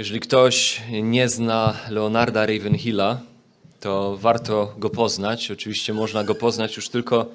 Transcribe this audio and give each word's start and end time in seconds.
Jeżeli 0.00 0.20
ktoś 0.20 0.82
nie 1.02 1.28
zna 1.28 1.76
Leonarda 1.90 2.46
Ravenhilla, 2.46 3.20
to 3.80 4.16
warto 4.16 4.74
go 4.78 4.90
poznać. 4.90 5.50
Oczywiście 5.50 5.94
można 5.94 6.24
go 6.24 6.34
poznać 6.34 6.76
już 6.76 6.88
tylko 6.88 7.26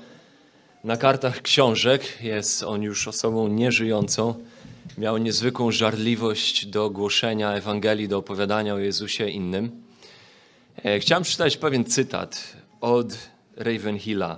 na 0.84 0.98
kartach 0.98 1.42
książek. 1.42 2.22
Jest 2.22 2.64
on 2.64 2.82
już 2.82 3.08
osobą 3.08 3.48
nieżyjącą. 3.48 4.34
Miał 4.98 5.18
niezwykłą 5.18 5.72
żarliwość 5.72 6.66
do 6.66 6.90
głoszenia 6.90 7.54
Ewangelii, 7.54 8.08
do 8.08 8.18
opowiadania 8.18 8.74
o 8.74 8.80
Jezusie 8.80 9.30
innym. 9.30 9.84
E, 10.84 11.00
chciałem 11.00 11.24
przeczytać 11.24 11.58
pewien 11.58 11.86
cytat 11.86 12.58
od 12.82 13.18
Ravenhilla. 13.56 14.38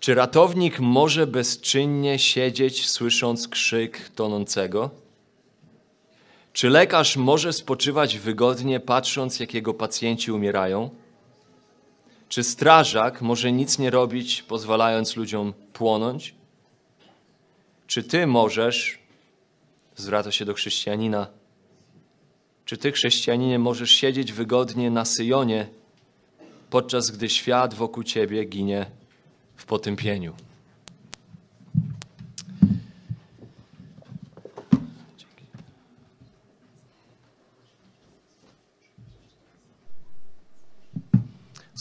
Czy 0.00 0.14
ratownik 0.14 0.80
może 0.80 1.26
bezczynnie 1.26 2.18
siedzieć, 2.18 2.88
słysząc 2.88 3.48
krzyk 3.48 4.10
tonącego? 4.14 5.01
Czy 6.52 6.70
lekarz 6.70 7.16
może 7.16 7.52
spoczywać 7.52 8.18
wygodnie, 8.18 8.80
patrząc, 8.80 9.40
jak 9.40 9.54
jego 9.54 9.74
pacjenci 9.74 10.32
umierają? 10.32 10.90
Czy 12.28 12.42
strażak 12.42 13.22
może 13.22 13.52
nic 13.52 13.78
nie 13.78 13.90
robić, 13.90 14.42
pozwalając 14.42 15.16
ludziom 15.16 15.52
płonąć? 15.72 16.34
Czy 17.86 18.02
ty 18.02 18.26
możesz, 18.26 18.98
zwraca 19.96 20.32
się 20.32 20.44
do 20.44 20.54
chrześcijanina, 20.54 21.26
czy 22.64 22.76
ty, 22.76 22.92
chrześcijaninie, 22.92 23.58
możesz 23.58 23.90
siedzieć 23.90 24.32
wygodnie 24.32 24.90
na 24.90 25.04
Syjonie, 25.04 25.68
podczas 26.70 27.10
gdy 27.10 27.28
świat 27.28 27.74
wokół 27.74 28.02
ciebie 28.02 28.44
ginie 28.44 28.86
w 29.56 29.66
potępieniu? 29.66 30.34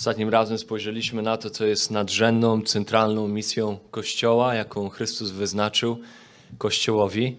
Ostatnim 0.01 0.29
razem 0.29 0.57
spojrzeliśmy 0.57 1.21
na 1.21 1.37
to, 1.37 1.49
co 1.49 1.65
jest 1.65 1.91
nadrzędną, 1.91 2.61
centralną 2.61 3.27
misją 3.27 3.77
Kościoła, 3.91 4.55
jaką 4.55 4.89
Chrystus 4.89 5.31
wyznaczył 5.31 5.99
Kościołowi. 6.57 7.35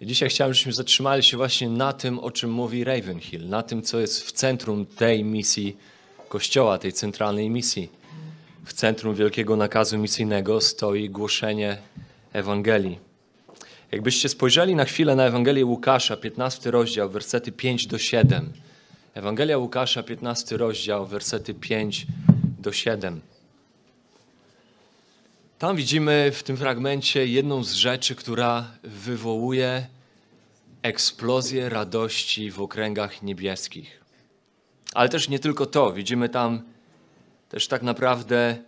I 0.00 0.06
dzisiaj 0.06 0.28
chciałem, 0.28 0.54
żebyśmy 0.54 0.72
zatrzymali 0.72 1.22
się 1.22 1.36
właśnie 1.36 1.68
na 1.68 1.92
tym, 1.92 2.18
o 2.18 2.30
czym 2.30 2.50
mówi 2.50 2.84
Ravenhill, 2.84 3.48
na 3.48 3.62
tym, 3.62 3.82
co 3.82 4.00
jest 4.00 4.24
w 4.24 4.32
centrum 4.32 4.86
tej 4.86 5.24
misji 5.24 5.76
Kościoła, 6.28 6.78
tej 6.78 6.92
centralnej 6.92 7.50
misji. 7.50 7.90
W 8.64 8.72
centrum 8.72 9.14
wielkiego 9.14 9.56
nakazu 9.56 9.98
misyjnego 9.98 10.60
stoi 10.60 11.10
głoszenie 11.10 11.78
Ewangelii. 12.32 12.98
Jakbyście 13.92 14.28
spojrzeli 14.28 14.74
na 14.74 14.84
chwilę 14.84 15.16
na 15.16 15.26
Ewangelię 15.26 15.66
Łukasza, 15.66 16.16
15 16.16 16.70
rozdział, 16.70 17.10
wersety 17.10 17.52
5 17.52 17.86
do 17.86 17.98
7 17.98 18.52
Ewangelia 19.16 19.58
Łukasza, 19.58 20.02
15 20.02 20.56
rozdział, 20.56 21.06
wersety 21.06 21.54
5 21.54 22.06
do 22.58 22.72
7. 22.72 23.20
Tam 25.58 25.76
widzimy 25.76 26.30
w 26.32 26.42
tym 26.42 26.56
fragmencie 26.56 27.26
jedną 27.26 27.64
z 27.64 27.72
rzeczy, 27.72 28.14
która 28.14 28.70
wywołuje 28.82 29.86
eksplozję 30.82 31.68
radości 31.68 32.50
w 32.50 32.60
okręgach 32.60 33.22
niebieskich. 33.22 34.00
Ale 34.94 35.08
też 35.08 35.28
nie 35.28 35.38
tylko 35.38 35.66
to, 35.66 35.92
widzimy 35.92 36.28
tam 36.28 36.62
też 37.48 37.68
tak 37.68 37.82
naprawdę 37.82 38.58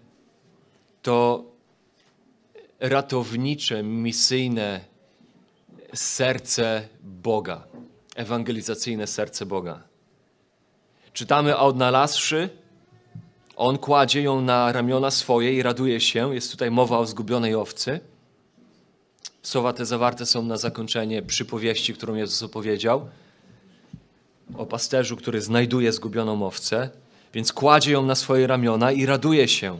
to 1.02 1.44
ratownicze, 2.80 3.82
misyjne 3.82 4.80
serce 5.94 6.88
Boga, 7.02 7.64
ewangelizacyjne 8.16 9.06
serce 9.06 9.46
Boga. 9.46 9.87
Czytamy, 11.18 11.56
a 11.56 11.60
odnalazłszy, 11.60 12.48
on 13.56 13.78
kładzie 13.78 14.22
ją 14.22 14.40
na 14.40 14.72
ramiona 14.72 15.10
swoje 15.10 15.54
i 15.54 15.62
raduje 15.62 16.00
się. 16.00 16.34
Jest 16.34 16.50
tutaj 16.50 16.70
mowa 16.70 16.98
o 16.98 17.06
zgubionej 17.06 17.54
owcy. 17.54 18.00
Słowa 19.42 19.72
te 19.72 19.86
zawarte 19.86 20.26
są 20.26 20.42
na 20.42 20.56
zakończenie 20.56 21.22
przypowieści, 21.22 21.94
którą 21.94 22.14
Jezus 22.14 22.42
opowiedział 22.42 23.08
o 24.56 24.66
pasterzu, 24.66 25.16
który 25.16 25.40
znajduje 25.42 25.92
zgubioną 25.92 26.46
owcę. 26.46 26.90
Więc 27.34 27.52
kładzie 27.52 27.92
ją 27.92 28.06
na 28.06 28.14
swoje 28.14 28.46
ramiona 28.46 28.92
i 28.92 29.06
raduje 29.06 29.48
się. 29.48 29.78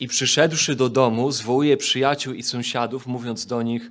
I 0.00 0.08
przyszedłszy 0.08 0.74
do 0.74 0.88
domu, 0.88 1.32
zwołuje 1.32 1.76
przyjaciół 1.76 2.34
i 2.34 2.42
sąsiadów, 2.42 3.06
mówiąc 3.06 3.46
do 3.46 3.62
nich: 3.62 3.90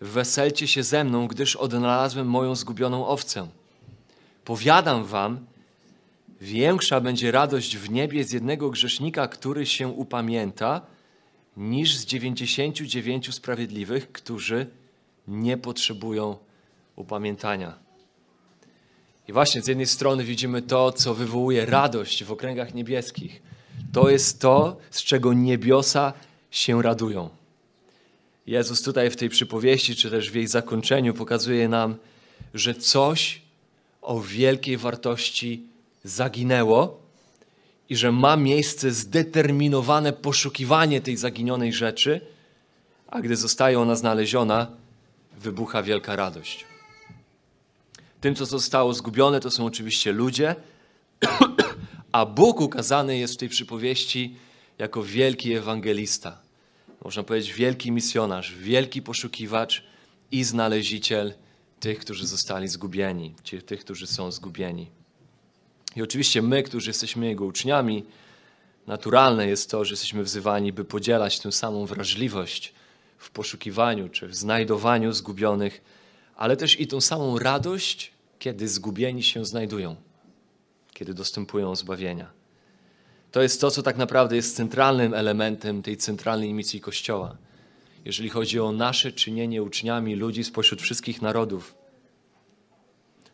Weselcie 0.00 0.68
się 0.68 0.82
ze 0.82 1.04
mną, 1.04 1.28
gdyż 1.28 1.56
odnalazłem 1.56 2.26
moją 2.26 2.54
zgubioną 2.54 3.06
owcę. 3.06 3.48
Powiadam 4.48 5.04
wam, 5.04 5.46
większa 6.40 7.00
będzie 7.00 7.30
radość 7.30 7.76
w 7.76 7.90
niebie 7.90 8.24
z 8.24 8.32
jednego 8.32 8.70
grzesznika, 8.70 9.28
który 9.28 9.66
się 9.66 9.88
upamięta, 9.88 10.80
niż 11.56 11.96
z 11.96 12.06
dziewięćdziesięciu 12.06 12.84
dziewięciu 12.84 13.32
sprawiedliwych, 13.32 14.12
którzy 14.12 14.66
nie 15.28 15.56
potrzebują 15.56 16.36
upamiętania. 16.96 17.78
I 19.28 19.32
właśnie 19.32 19.62
z 19.62 19.66
jednej 19.66 19.86
strony 19.86 20.24
widzimy 20.24 20.62
to, 20.62 20.92
co 20.92 21.14
wywołuje 21.14 21.66
radość 21.66 22.24
w 22.24 22.32
okręgach 22.32 22.74
niebieskich. 22.74 23.42
To 23.92 24.10
jest 24.10 24.40
to, 24.40 24.76
z 24.90 25.02
czego 25.02 25.32
niebiosa 25.32 26.12
się 26.50 26.82
radują. 26.82 27.28
Jezus 28.46 28.82
tutaj 28.82 29.10
w 29.10 29.16
tej 29.16 29.28
przypowieści, 29.28 29.96
czy 29.96 30.10
też 30.10 30.30
w 30.30 30.34
jej 30.34 30.46
zakończeniu 30.46 31.14
pokazuje 31.14 31.68
nam, 31.68 31.96
że 32.54 32.74
coś 32.74 33.47
o 34.02 34.20
wielkiej 34.20 34.76
wartości 34.76 35.62
zaginęło 36.04 37.00
i 37.88 37.96
że 37.96 38.12
ma 38.12 38.36
miejsce 38.36 38.90
zdeterminowane 38.90 40.12
poszukiwanie 40.12 41.00
tej 41.00 41.16
zaginionej 41.16 41.72
rzeczy, 41.72 42.20
a 43.08 43.20
gdy 43.20 43.36
zostaje 43.36 43.80
ona 43.80 43.96
znaleziona, 43.96 44.66
wybucha 45.40 45.82
wielka 45.82 46.16
radość. 46.16 46.64
Tym, 48.20 48.34
co 48.34 48.46
zostało 48.46 48.94
zgubione, 48.94 49.40
to 49.40 49.50
są 49.50 49.66
oczywiście 49.66 50.12
ludzie, 50.12 50.54
a 52.12 52.26
Bóg 52.26 52.60
ukazany 52.60 53.18
jest 53.18 53.34
w 53.34 53.36
tej 53.36 53.48
przypowieści 53.48 54.34
jako 54.78 55.02
wielki 55.02 55.52
ewangelista. 55.52 56.38
Można 57.04 57.22
powiedzieć 57.22 57.52
wielki 57.52 57.92
misjonarz, 57.92 58.54
wielki 58.54 59.02
poszukiwacz 59.02 59.84
i 60.30 60.44
znaleziciel 60.44 61.34
tych, 61.80 61.98
którzy 61.98 62.26
zostali 62.26 62.68
zgubieni, 62.68 63.34
tych, 63.66 63.80
którzy 63.80 64.06
są 64.06 64.32
zgubieni. 64.32 64.90
I 65.96 66.02
oczywiście 66.02 66.42
my, 66.42 66.62
którzy 66.62 66.90
jesteśmy 66.90 67.26
Jego 67.26 67.44
uczniami, 67.44 68.04
naturalne 68.86 69.48
jest 69.48 69.70
to, 69.70 69.84
że 69.84 69.92
jesteśmy 69.92 70.22
wzywani, 70.22 70.72
by 70.72 70.84
podzielać 70.84 71.40
tę 71.40 71.52
samą 71.52 71.86
wrażliwość 71.86 72.72
w 73.18 73.30
poszukiwaniu 73.30 74.08
czy 74.08 74.26
w 74.26 74.34
znajdowaniu 74.34 75.12
zgubionych, 75.12 75.80
ale 76.36 76.56
też 76.56 76.80
i 76.80 76.86
tą 76.86 77.00
samą 77.00 77.38
radość, 77.38 78.12
kiedy 78.38 78.68
zgubieni 78.68 79.22
się 79.22 79.44
znajdują, 79.44 79.96
kiedy 80.92 81.14
dostępują 81.14 81.76
zbawienia. 81.76 82.30
To 83.32 83.42
jest 83.42 83.60
to, 83.60 83.70
co 83.70 83.82
tak 83.82 83.96
naprawdę 83.96 84.36
jest 84.36 84.56
centralnym 84.56 85.14
elementem 85.14 85.82
tej 85.82 85.96
centralnej 85.96 86.52
misji 86.52 86.80
Kościoła 86.80 87.36
jeżeli 88.04 88.28
chodzi 88.28 88.60
o 88.60 88.72
nasze 88.72 89.12
czynienie 89.12 89.62
uczniami 89.62 90.14
ludzi 90.14 90.44
spośród 90.44 90.82
wszystkich 90.82 91.22
narodów, 91.22 91.74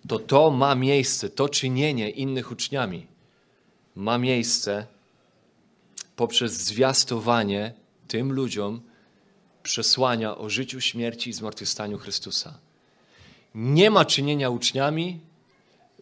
to 0.08 0.18
to 0.18 0.50
ma 0.50 0.74
miejsce, 0.74 1.30
to 1.30 1.48
czynienie 1.48 2.10
innych 2.10 2.50
uczniami 2.50 3.06
ma 3.96 4.18
miejsce 4.18 4.86
poprzez 6.16 6.52
zwiastowanie 6.52 7.72
tym 8.08 8.32
ludziom 8.32 8.80
przesłania 9.62 10.38
o 10.38 10.50
życiu, 10.50 10.80
śmierci 10.80 11.30
i 11.30 11.32
zmartwychwstaniu 11.32 11.98
Chrystusa. 11.98 12.58
Nie 13.54 13.90
ma 13.90 14.04
czynienia 14.04 14.50
uczniami 14.50 15.20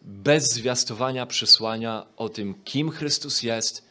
bez 0.03 0.53
zwiastowania 0.53 1.27
przesłania 1.27 2.07
o 2.17 2.29
tym, 2.29 2.55
kim 2.65 2.91
Chrystus 2.91 3.43
jest 3.43 3.85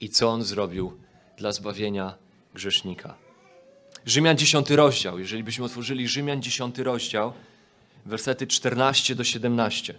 i 0.00 0.08
co 0.08 0.28
On 0.28 0.42
zrobił 0.42 0.92
dla 1.36 1.52
zbawienia 1.52 2.14
grzesznika. 2.54 3.14
Rzymian 4.06 4.36
10 4.36 4.70
rozdział. 4.70 5.18
Jeżeli 5.18 5.44
byśmy 5.44 5.64
otworzyli 5.64 6.08
Rzymian 6.08 6.42
10 6.42 6.78
rozdział, 6.78 7.32
wersety 8.06 8.46
14 8.46 9.14
do 9.14 9.24
17. 9.24 9.94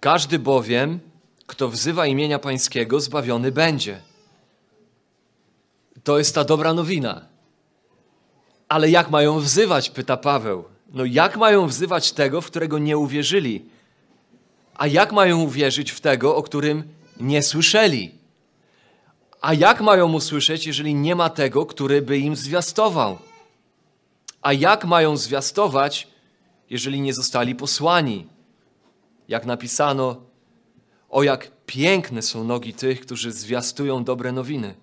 Każdy 0.00 0.38
bowiem, 0.38 1.00
kto 1.46 1.68
wzywa 1.68 2.06
imienia 2.06 2.38
Pańskiego, 2.38 3.00
zbawiony 3.00 3.52
będzie. 3.52 4.00
To 6.04 6.18
jest 6.18 6.34
ta 6.34 6.44
dobra 6.44 6.74
nowina. 6.74 7.28
Ale 8.68 8.90
jak 8.90 9.10
mają 9.10 9.40
wzywać, 9.40 9.90
pyta 9.90 10.16
Paweł. 10.16 10.64
No 10.92 11.04
jak 11.04 11.36
mają 11.36 11.66
wzywać 11.66 12.12
tego, 12.12 12.40
w 12.40 12.46
którego 12.46 12.78
nie 12.78 12.98
uwierzyli? 12.98 13.73
A 14.74 14.86
jak 14.86 15.12
mają 15.12 15.40
uwierzyć 15.40 15.90
w 15.90 16.00
tego, 16.00 16.36
o 16.36 16.42
którym 16.42 16.82
nie 17.20 17.42
słyszeli. 17.42 18.10
A 19.40 19.54
jak 19.54 19.80
mają 19.80 20.12
usłyszeć, 20.12 20.66
jeżeli 20.66 20.94
nie 20.94 21.14
ma 21.14 21.30
tego, 21.30 21.66
który 21.66 22.02
by 22.02 22.18
im 22.18 22.36
zwiastował? 22.36 23.18
A 24.42 24.52
jak 24.52 24.84
mają 24.84 25.16
zwiastować, 25.16 26.08
jeżeli 26.70 27.00
nie 27.00 27.14
zostali 27.14 27.54
posłani? 27.54 28.26
Jak 29.28 29.46
napisano, 29.46 30.16
o 31.10 31.22
jak 31.22 31.50
piękne 31.66 32.22
są 32.22 32.44
nogi 32.44 32.74
tych, 32.74 33.00
którzy 33.00 33.32
zwiastują 33.32 34.04
dobre 34.04 34.32
nowiny. 34.32 34.74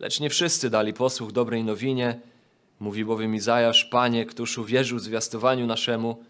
Lecz 0.00 0.20
nie 0.20 0.30
wszyscy 0.30 0.70
dali 0.70 0.92
posłuch 0.92 1.32
dobrej 1.32 1.64
nowinie, 1.64 2.20
mówi 2.80 3.04
bowiem 3.04 3.34
Izajasz, 3.34 3.84
Panie, 3.84 4.26
któż 4.26 4.58
uwierzył 4.58 4.98
zwiastowaniu 4.98 5.66
naszemu. 5.66 6.24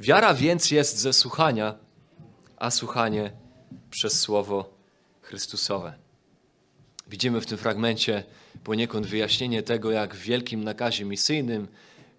Wiara 0.00 0.34
więc 0.34 0.70
jest 0.70 0.98
ze 0.98 1.12
słuchania, 1.12 1.74
a 2.56 2.70
słuchanie 2.70 3.32
przez 3.90 4.20
Słowo 4.20 4.74
Chrystusowe. 5.22 5.94
Widzimy 7.08 7.40
w 7.40 7.46
tym 7.46 7.58
fragmencie 7.58 8.24
poniekąd 8.64 9.06
wyjaśnienie 9.06 9.62
tego, 9.62 9.90
jak 9.90 10.14
w 10.14 10.18
wielkim 10.18 10.64
nakazie 10.64 11.04
misyjnym, 11.04 11.68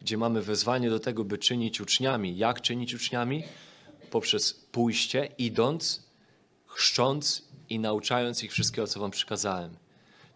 gdzie 0.01 0.17
mamy 0.17 0.41
wezwanie 0.41 0.89
do 0.89 0.99
tego, 0.99 1.23
by 1.23 1.37
czynić 1.37 1.81
uczniami. 1.81 2.37
Jak 2.37 2.61
czynić 2.61 2.93
uczniami? 2.93 3.43
Poprzez 4.11 4.53
pójście, 4.53 5.29
idąc, 5.37 6.03
chrzcząc 6.67 7.43
i 7.69 7.79
nauczając 7.79 8.43
ich 8.43 8.51
wszystkiego, 8.51 8.87
co 8.87 8.99
wam 8.99 9.11
przykazałem. 9.11 9.75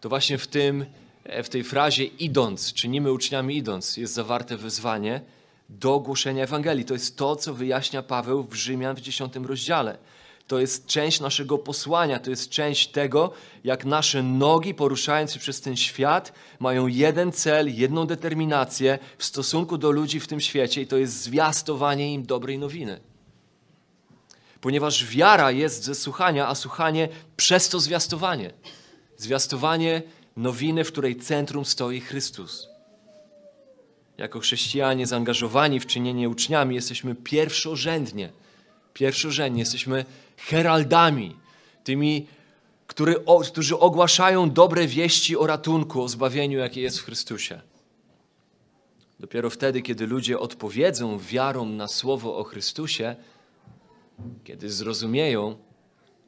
To 0.00 0.08
właśnie 0.08 0.38
w, 0.38 0.46
tym, 0.46 0.86
w 1.44 1.48
tej 1.48 1.64
frazie 1.64 2.04
idąc, 2.04 2.72
czynimy 2.72 3.12
uczniami 3.12 3.56
idąc, 3.56 3.96
jest 3.96 4.14
zawarte 4.14 4.56
wezwanie 4.56 5.20
do 5.68 6.00
głoszenia 6.00 6.44
Ewangelii. 6.44 6.84
To 6.84 6.94
jest 6.94 7.16
to, 7.16 7.36
co 7.36 7.54
wyjaśnia 7.54 8.02
Paweł 8.02 8.42
w 8.42 8.54
Rzymian 8.54 8.96
w 8.96 9.00
10 9.00 9.34
rozdziale. 9.36 9.98
To 10.46 10.58
jest 10.58 10.86
część 10.86 11.20
naszego 11.20 11.58
posłania, 11.58 12.18
to 12.18 12.30
jest 12.30 12.50
część 12.50 12.88
tego, 12.88 13.32
jak 13.64 13.84
nasze 13.84 14.22
nogi, 14.22 14.74
poruszając 14.74 15.32
się 15.32 15.40
przez 15.40 15.60
ten 15.60 15.76
świat, 15.76 16.32
mają 16.60 16.86
jeden 16.86 17.32
cel, 17.32 17.76
jedną 17.76 18.06
determinację 18.06 18.98
w 19.18 19.24
stosunku 19.24 19.78
do 19.78 19.90
ludzi 19.90 20.20
w 20.20 20.26
tym 20.26 20.40
świecie, 20.40 20.82
i 20.82 20.86
to 20.86 20.96
jest 20.96 21.22
zwiastowanie 21.22 22.14
im 22.14 22.26
dobrej 22.26 22.58
nowiny. 22.58 23.00
Ponieważ 24.60 25.06
wiara 25.06 25.50
jest 25.50 25.84
ze 25.84 25.94
słuchania, 25.94 26.48
a 26.48 26.54
słuchanie 26.54 27.08
przez 27.36 27.68
to 27.68 27.80
zwiastowanie. 27.80 28.50
Zwiastowanie 29.16 30.02
nowiny, 30.36 30.84
w 30.84 30.92
której 30.92 31.16
centrum 31.16 31.64
stoi 31.64 32.00
Chrystus. 32.00 32.75
Jako 34.18 34.40
chrześcijanie 34.40 35.06
zaangażowani 35.06 35.80
w 35.80 35.86
czynienie 35.86 36.28
uczniami 36.28 36.74
jesteśmy 36.74 37.14
pierwszorzędnie, 37.14 38.32
pierwszorzędnie. 38.94 39.60
Jesteśmy 39.60 40.04
heraldami, 40.36 41.36
tymi, 41.84 42.26
który, 42.86 43.24
o, 43.24 43.40
którzy 43.40 43.78
ogłaszają 43.78 44.50
dobre 44.50 44.86
wieści 44.86 45.36
o 45.36 45.46
ratunku, 45.46 46.02
o 46.02 46.08
zbawieniu, 46.08 46.58
jakie 46.58 46.80
jest 46.80 46.98
w 46.98 47.04
Chrystusie. 47.04 47.60
Dopiero 49.20 49.50
wtedy, 49.50 49.82
kiedy 49.82 50.06
ludzie 50.06 50.38
odpowiedzą 50.38 51.18
wiarą 51.18 51.64
na 51.64 51.88
słowo 51.88 52.38
o 52.38 52.44
Chrystusie, 52.44 53.16
kiedy 54.44 54.70
zrozumieją, 54.70 55.56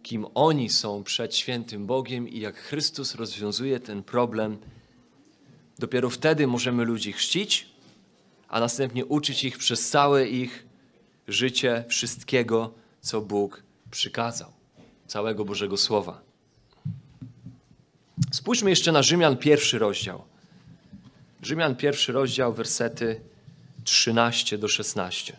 kim 0.03 0.27
oni 0.35 0.69
są 0.69 1.05
przed 1.05 1.37
świętym 1.37 1.87
Bogiem 1.87 2.29
i 2.29 2.41
jak 2.41 2.57
Chrystus 2.57 3.15
rozwiązuje 3.15 3.81
ten 3.81 4.03
problem, 4.03 4.59
dopiero 5.79 6.11
wtedy 6.11 6.47
możemy 6.47 6.85
ludzi 6.85 7.13
chrzcić, 7.13 7.78
a 8.49 8.61
następnie 8.61 9.07
uczyć 9.07 9.45
ich 9.45 9.59
przez 9.59 9.89
całe 9.89 10.29
ich 10.29 10.67
życie 11.29 11.85
wszystkiego, 11.89 12.75
co 13.01 13.21
Bóg 13.21 13.63
przykazał, 13.91 14.53
całego 15.07 15.45
Bożego 15.45 15.77
Słowa. 15.77 16.21
Spójrzmy 18.33 18.71
jeszcze 18.71 18.93
na 18.93 19.03
Rzymian 19.03 19.37
pierwszy 19.37 19.79
rozdział. 19.79 20.23
Rzymian 21.43 21.77
pierwszy 21.77 22.13
rozdział, 22.13 22.53
wersety 22.53 23.21
13 23.85 24.59
do 24.59 24.69
16. 24.69 25.37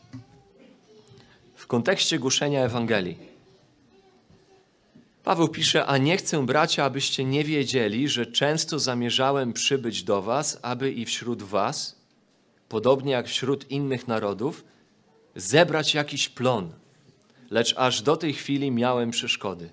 W 1.55 1.67
kontekście 1.67 2.19
głoszenia 2.19 2.63
Ewangelii. 2.63 3.17
Paweł 5.23 5.47
pisze, 5.47 5.85
a 5.85 5.97
nie 5.97 6.17
chcę, 6.17 6.45
bracia, 6.45 6.83
abyście 6.83 7.25
nie 7.25 7.43
wiedzieli, 7.43 8.09
że 8.09 8.25
często 8.25 8.79
zamierzałem 8.79 9.53
przybyć 9.53 10.03
do 10.03 10.21
was, 10.21 10.59
aby 10.61 10.91
i 10.91 11.05
wśród 11.05 11.43
was, 11.43 11.98
podobnie 12.69 13.11
jak 13.11 13.27
wśród 13.27 13.71
innych 13.71 14.07
narodów, 14.07 14.65
zebrać 15.35 15.93
jakiś 15.93 16.29
plon– 16.29 16.71
lecz 17.49 17.73
aż 17.77 18.01
do 18.01 18.17
tej 18.17 18.33
chwili 18.33 18.71
miałem 18.71 19.11
przeszkody. 19.11 19.69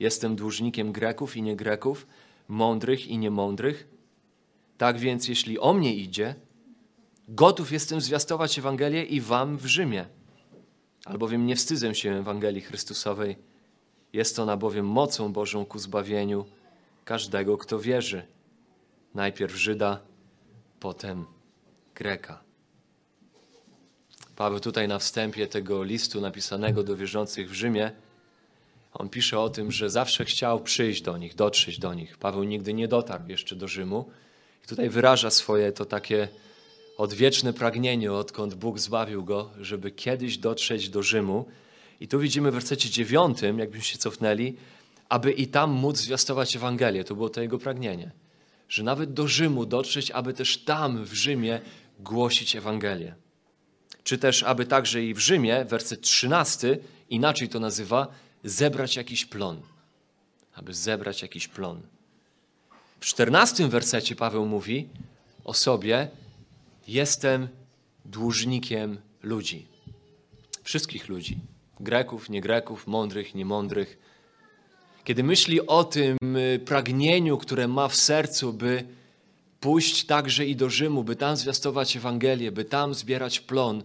Jestem 0.00 0.36
dłużnikiem 0.36 0.92
Greków 0.92 1.36
i 1.36 1.42
nie 1.42 1.56
Greków, 1.56 2.06
mądrych 2.48 3.06
i 3.06 3.18
niemądrych. 3.18 3.88
Tak 4.78 4.98
więc, 4.98 5.28
jeśli 5.28 5.58
o 5.58 5.72
mnie 5.72 5.94
idzie, 5.94 6.34
gotów 7.28 7.72
jestem 7.72 8.00
zwiastować 8.00 8.58
Ewangelię 8.58 9.04
i 9.04 9.20
wam 9.20 9.58
w 9.58 9.66
Rzymie. 9.66 10.06
Albowiem 11.04 11.46
nie 11.46 11.56
wstydzę 11.56 11.94
się 11.94 12.14
Ewangelii 12.14 12.60
Chrystusowej. 12.60 13.36
Jest 14.12 14.38
ona 14.38 14.56
bowiem 14.56 14.86
mocą 14.86 15.32
Bożą 15.32 15.64
ku 15.64 15.78
zbawieniu 15.78 16.44
każdego, 17.04 17.58
kto 17.58 17.78
wierzy. 17.78 18.22
Najpierw 19.14 19.56
Żyda, 19.56 20.00
potem 20.80 21.24
Greka. 21.98 22.40
Paweł 24.36 24.60
tutaj 24.60 24.88
na 24.88 24.98
wstępie 24.98 25.46
tego 25.46 25.82
listu 25.82 26.20
napisanego 26.20 26.82
do 26.82 26.96
wierzących 26.96 27.50
w 27.50 27.52
Rzymie, 27.52 27.92
on 28.94 29.08
pisze 29.08 29.40
o 29.40 29.48
tym, 29.48 29.72
że 29.72 29.90
zawsze 29.90 30.24
chciał 30.24 30.60
przyjść 30.60 31.02
do 31.02 31.18
nich, 31.18 31.34
dotrzeć 31.34 31.78
do 31.78 31.94
nich. 31.94 32.18
Paweł 32.18 32.42
nigdy 32.42 32.74
nie 32.74 32.88
dotarł 32.88 33.24
jeszcze 33.28 33.56
do 33.56 33.68
Rzymu. 33.68 34.10
I 34.64 34.68
tutaj 34.68 34.88
wyraża 34.88 35.30
swoje 35.30 35.72
to 35.72 35.84
takie 35.84 36.28
odwieczne 36.96 37.52
pragnienie, 37.52 38.12
odkąd 38.12 38.54
Bóg 38.54 38.78
zbawił 38.78 39.24
go, 39.24 39.50
żeby 39.60 39.90
kiedyś 39.90 40.38
dotrzeć 40.38 40.88
do 40.88 41.02
Rzymu. 41.02 41.44
I 42.00 42.08
tu 42.08 42.18
widzimy 42.18 42.50
w 42.50 42.54
wersecie 42.54 42.90
dziewiątym, 42.90 43.58
jakbyśmy 43.58 43.84
się 43.84 43.98
cofnęli, 43.98 44.56
aby 45.08 45.32
i 45.32 45.46
tam 45.46 45.70
móc 45.70 45.96
zwiastować 45.96 46.56
Ewangelię. 46.56 47.04
To 47.04 47.14
było 47.14 47.28
to 47.28 47.40
jego 47.40 47.58
pragnienie. 47.58 48.10
Że 48.68 48.82
nawet 48.82 49.12
do 49.12 49.28
Rzymu 49.28 49.66
dotrzeć, 49.66 50.10
aby 50.10 50.34
też 50.34 50.58
tam 50.58 51.04
w 51.04 51.12
Rzymie 51.12 51.60
głosić 51.98 52.56
Ewangelię 52.56 53.14
czy 54.08 54.18
też 54.18 54.42
aby 54.42 54.66
także 54.66 55.04
i 55.04 55.14
w 55.14 55.18
Rzymie, 55.18 55.64
werset 55.64 56.00
13, 56.00 56.78
inaczej 57.10 57.48
to 57.48 57.60
nazywa, 57.60 58.08
zebrać 58.44 58.96
jakiś 58.96 59.24
plon. 59.24 59.60
Aby 60.54 60.74
zebrać 60.74 61.22
jakiś 61.22 61.48
plon. 61.48 61.80
W 63.00 63.04
14 63.04 63.68
wersecie 63.68 64.16
Paweł 64.16 64.46
mówi 64.46 64.88
o 65.44 65.54
sobie: 65.54 66.08
Jestem 66.86 67.48
dłużnikiem 68.04 69.00
ludzi. 69.22 69.66
Wszystkich 70.62 71.08
ludzi. 71.08 71.38
Greków, 71.80 72.30
nie 72.30 72.40
Greków, 72.40 72.86
mądrych, 72.86 73.34
niemądrych. 73.34 73.98
Kiedy 75.04 75.22
myśli 75.22 75.66
o 75.66 75.84
tym 75.84 76.36
y, 76.36 76.60
pragnieniu, 76.64 77.38
które 77.38 77.68
ma 77.68 77.88
w 77.88 77.96
sercu, 77.96 78.52
by 78.52 78.84
pójść 79.60 80.04
także 80.04 80.46
i 80.46 80.56
do 80.56 80.70
Rzymu, 80.70 81.04
by 81.04 81.16
tam 81.16 81.36
zwiastować 81.36 81.96
Ewangelię, 81.96 82.52
by 82.52 82.64
tam 82.64 82.94
zbierać 82.94 83.40
plon, 83.40 83.82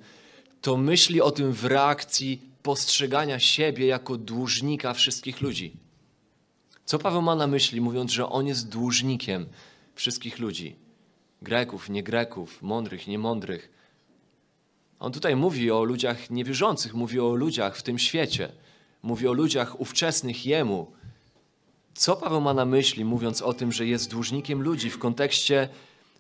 to 0.62 0.77
myśli 0.77 1.22
o 1.22 1.32
tym 1.32 1.53
w 1.53 1.65
reakcji 1.65 2.42
postrzegania 2.63 3.39
siebie 3.39 3.86
jako 3.86 4.18
dłużnika 4.18 4.94
wszystkich 4.94 5.42
ludzi. 5.42 5.74
Co 6.86 7.00
Paweł 7.00 7.22
ma 7.22 7.36
na 7.36 7.48
myśli, 7.48 7.82
mówiąc, 7.82 8.12
że 8.12 8.30
on 8.30 8.48
jest 8.48 8.70
dłużnikiem 8.70 9.46
wszystkich 9.96 10.39
ludzi? 10.39 10.75
Greków, 11.42 11.89
nie 11.89 12.03
Greków, 12.03 12.62
mądrych, 12.62 13.08
niemądrych. 13.08 13.70
On 15.00 15.12
tutaj 15.12 15.36
mówi 15.36 15.72
o 15.72 15.84
ludziach 15.84 16.30
niewierzących, 16.30 16.94
mówi 16.94 17.20
o 17.20 17.36
ludziach 17.36 17.77
w 17.77 17.84
tym 17.84 18.00
świecie, 18.00 18.51
mówi 19.03 19.27
o 19.27 19.34
ludziach 19.34 19.80
ówczesnych 19.80 20.46
Jemu, 20.46 20.92
co 21.94 22.16
Paweł 22.16 22.42
ma 22.42 22.54
na 22.54 22.66
myśli, 22.66 23.06
mówiąc 23.06 23.42
o 23.42 23.54
tym, 23.54 23.72
że 23.72 23.86
jest 23.86 24.12
dłużnikiem 24.12 24.62
ludzi 24.62 24.90
w 24.90 25.00
kontekście 25.00 25.70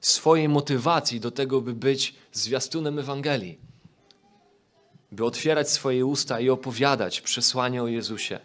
swojej 0.01 0.49
motywacji 0.49 1.19
do 1.19 1.31
tego, 1.31 1.61
by 1.61 1.73
być 1.73 2.15
zwiastunem 2.31 2.99
Ewangelii, 2.99 3.57
by 5.11 5.25
otwierać 5.25 5.71
swoje 5.71 6.05
usta 6.05 6.39
i 6.39 6.49
opowiadać 6.49 7.21
przesłanie 7.21 7.83
o 7.83 7.87
Jezusie? 7.87 8.39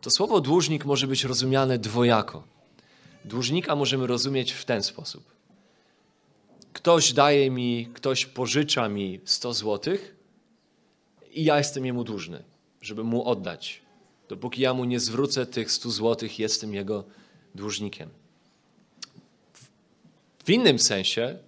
To 0.00 0.10
słowo 0.10 0.40
dłużnik 0.40 0.84
może 0.84 1.06
być 1.06 1.24
rozumiane 1.24 1.78
dwojako. 1.78 2.42
Dłużnika 3.24 3.76
możemy 3.76 4.06
rozumieć 4.06 4.52
w 4.52 4.64
ten 4.64 4.82
sposób. 4.82 5.24
Ktoś 6.72 7.12
daje 7.12 7.50
mi, 7.50 7.88
ktoś 7.94 8.26
pożycza 8.26 8.88
mi 8.88 9.20
100 9.24 9.54
złotych 9.54 10.16
i 11.32 11.44
ja 11.44 11.58
jestem 11.58 11.86
jemu 11.86 12.04
dłużny, 12.04 12.44
żeby 12.80 13.04
mu 13.04 13.28
oddać 13.28 13.83
Dopóki 14.28 14.62
ja 14.62 14.74
mu 14.74 14.84
nie 14.84 15.00
zwrócę 15.00 15.46
tych 15.46 15.70
100 15.70 15.90
złotych, 15.90 16.38
jestem 16.38 16.74
jego 16.74 17.04
dłużnikiem. 17.54 18.10
W 20.44 20.50
innym 20.50 20.78
sensie 20.78 21.38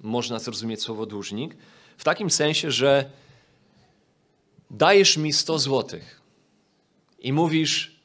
można 0.00 0.38
zrozumieć 0.38 0.82
słowo 0.82 1.06
dłużnik, 1.06 1.56
w 1.98 2.04
takim 2.04 2.30
sensie, 2.30 2.70
że 2.70 3.10
dajesz 4.70 5.16
mi 5.16 5.32
100 5.32 5.58
złotych 5.58 6.20
i 7.18 7.32
mówisz: 7.32 7.96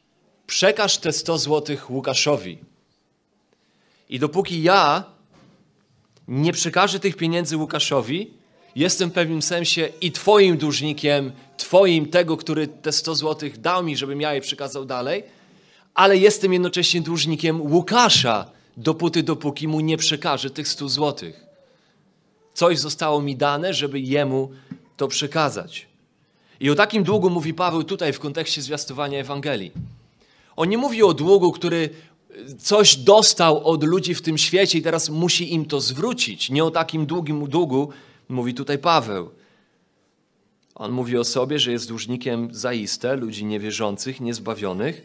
przekaż 0.47 0.97
te 0.97 1.13
100 1.13 1.37
złotych 1.37 1.89
Łukaszowi. 1.89 2.57
I 4.09 4.19
dopóki 4.19 4.63
ja 4.63 5.03
nie 6.27 6.53
przekażę 6.53 6.99
tych 6.99 7.15
pieniędzy 7.15 7.57
Łukaszowi, 7.57 8.31
jestem 8.75 9.09
w 9.09 9.13
pewnym 9.13 9.41
sensie 9.41 9.89
i 10.01 10.11
Twoim 10.11 10.57
dłużnikiem, 10.57 11.31
Twoim 11.63 12.05
tego, 12.05 12.37
który 12.37 12.67
te 12.67 12.91
100 12.91 13.15
złotych 13.15 13.61
dał 13.61 13.83
mi, 13.83 13.97
żebym 13.97 14.21
ja 14.21 14.33
je 14.33 14.41
przekazał 14.41 14.85
dalej, 14.85 15.23
ale 15.93 16.17
jestem 16.17 16.53
jednocześnie 16.53 17.01
dłużnikiem 17.01 17.61
Łukasza, 17.61 18.45
dopóty, 18.77 19.23
dopóki 19.23 19.67
mu 19.67 19.79
nie 19.79 19.97
przekażę 19.97 20.49
tych 20.49 20.67
100 20.67 20.89
złotych. 20.89 21.45
Coś 22.53 22.79
zostało 22.79 23.21
mi 23.21 23.35
dane, 23.35 23.73
żeby 23.73 23.99
jemu 23.99 24.51
to 24.97 25.07
przekazać. 25.07 25.87
I 26.59 26.69
o 26.69 26.75
takim 26.75 27.03
długu 27.03 27.29
mówi 27.29 27.53
Paweł 27.53 27.83
tutaj 27.83 28.13
w 28.13 28.19
kontekście 28.19 28.61
zwiastowania 28.61 29.19
Ewangelii. 29.19 29.71
On 30.55 30.69
nie 30.69 30.77
mówi 30.77 31.03
o 31.03 31.13
długu, 31.13 31.51
który 31.51 31.89
coś 32.59 32.95
dostał 32.95 33.67
od 33.67 33.83
ludzi 33.83 34.15
w 34.15 34.21
tym 34.21 34.37
świecie 34.37 34.77
i 34.77 34.81
teraz 34.81 35.09
musi 35.09 35.53
im 35.53 35.65
to 35.65 35.81
zwrócić. 35.81 36.49
Nie 36.49 36.63
o 36.63 36.71
takim 36.71 37.05
długim 37.05 37.47
długu 37.47 37.89
mówi 38.29 38.53
tutaj 38.53 38.77
Paweł. 38.77 39.42
On 40.75 40.91
mówi 40.91 41.17
o 41.17 41.23
sobie, 41.23 41.59
że 41.59 41.71
jest 41.71 41.87
dłużnikiem 41.87 42.49
zaiste 42.51 43.15
ludzi 43.15 43.45
niewierzących, 43.45 44.21
niezbawionych, 44.21 45.01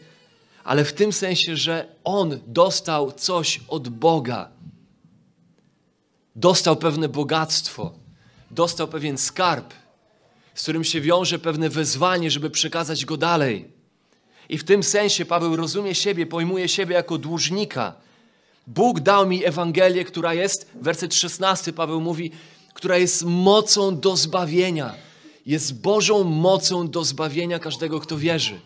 ale 0.63 0.85
w 0.85 0.93
tym 0.93 1.13
sensie, 1.13 1.55
że 1.55 1.95
on 2.03 2.39
dostał 2.47 3.11
coś 3.11 3.61
od 3.67 3.89
Boga. 3.89 4.49
Dostał 6.35 6.75
pewne 6.75 7.09
bogactwo, 7.09 7.93
dostał 8.51 8.87
pewien 8.87 9.17
skarb, 9.17 9.73
z 10.55 10.63
którym 10.63 10.83
się 10.83 11.01
wiąże 11.01 11.39
pewne 11.39 11.69
wezwanie, 11.69 12.31
żeby 12.31 12.49
przekazać 12.49 13.05
go 13.05 13.17
dalej. 13.17 13.71
I 14.49 14.57
w 14.57 14.63
tym 14.63 14.83
sensie 14.83 15.25
Paweł 15.25 15.55
rozumie 15.55 15.95
siebie, 15.95 16.25
pojmuje 16.25 16.67
siebie 16.67 16.95
jako 16.95 17.17
dłużnika. 17.17 17.93
Bóg 18.67 18.99
dał 18.99 19.27
mi 19.27 19.45
Ewangelię, 19.45 20.05
która 20.05 20.33
jest, 20.33 20.71
werset 20.81 21.15
16 21.15 21.73
Paweł 21.73 22.01
mówi, 22.01 22.31
która 22.73 22.97
jest 22.97 23.23
mocą 23.25 23.99
do 23.99 24.17
zbawienia. 24.17 25.08
Jest 25.49 25.81
Bożą 25.81 26.23
mocą 26.23 26.89
do 26.89 27.03
zbawienia 27.03 27.59
każdego, 27.59 27.99
kto 27.99 28.17
wierzy. 28.17 28.59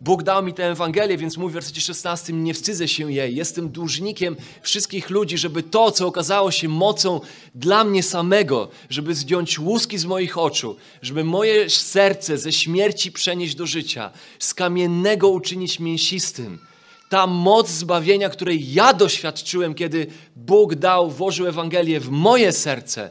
Bóg 0.00 0.22
dał 0.22 0.42
mi 0.42 0.54
tę 0.54 0.70
Ewangelię, 0.70 1.18
więc 1.18 1.36
mówi 1.36 1.50
w 1.50 1.54
wersecie 1.54 1.80
16, 1.80 2.32
nie 2.32 2.54
wstydzę 2.54 2.88
się 2.88 3.12
jej. 3.12 3.36
Jestem 3.36 3.68
dłużnikiem 3.68 4.36
wszystkich 4.62 5.10
ludzi, 5.10 5.38
żeby 5.38 5.62
to, 5.62 5.90
co 5.90 6.06
okazało 6.06 6.50
się 6.50 6.68
mocą 6.68 7.20
dla 7.54 7.84
mnie 7.84 8.02
samego, 8.02 8.68
żeby 8.90 9.14
zdjąć 9.14 9.58
łuski 9.58 9.98
z 9.98 10.04
moich 10.04 10.38
oczu, 10.38 10.76
żeby 11.02 11.24
moje 11.24 11.70
serce 11.70 12.38
ze 12.38 12.52
śmierci 12.52 13.12
przenieść 13.12 13.54
do 13.54 13.66
życia, 13.66 14.10
z 14.38 14.54
kamiennego 14.54 15.28
uczynić 15.28 15.80
mięsistym. 15.80 16.58
Ta 17.08 17.26
moc 17.26 17.68
zbawienia, 17.68 18.28
której 18.28 18.72
ja 18.72 18.94
doświadczyłem, 18.94 19.74
kiedy 19.74 20.06
Bóg 20.36 20.74
dał, 20.74 21.10
włożył 21.10 21.46
Ewangelię 21.46 22.00
w 22.00 22.10
moje 22.10 22.52
serce, 22.52 23.10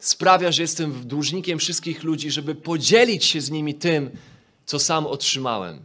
sprawia, 0.00 0.52
że 0.52 0.62
jestem 0.62 1.08
dłużnikiem 1.08 1.58
wszystkich 1.58 2.02
ludzi, 2.02 2.30
żeby 2.30 2.54
podzielić 2.54 3.24
się 3.24 3.40
z 3.40 3.50
nimi 3.50 3.74
tym, 3.74 4.10
co 4.66 4.78
sam 4.78 5.06
otrzymałem. 5.06 5.80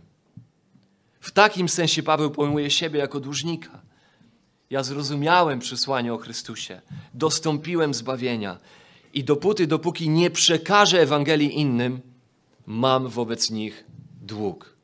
W 1.20 1.32
takim 1.32 1.70
sensie 1.70 2.04
Paweł 2.04 2.32
pojmuje 2.32 2.72
siebie 2.72 3.00
jako 3.00 3.20
dłużnika. 3.20 3.82
Ja 4.70 4.84
zrozumiałem 4.84 5.60
przesłanie 5.60 6.14
o 6.14 6.18
Chrystusie, 6.18 6.82
dostąpiłem 7.14 7.94
zbawienia 7.94 8.58
i 9.14 9.24
dopóty, 9.24 9.68
dopóki 9.68 10.10
nie 10.10 10.30
przekażę 10.32 11.02
Ewangelii 11.02 11.60
innym, 11.60 12.02
mam 12.66 13.08
wobec 13.08 13.52
nich 13.52 13.84
dług. 14.22 14.76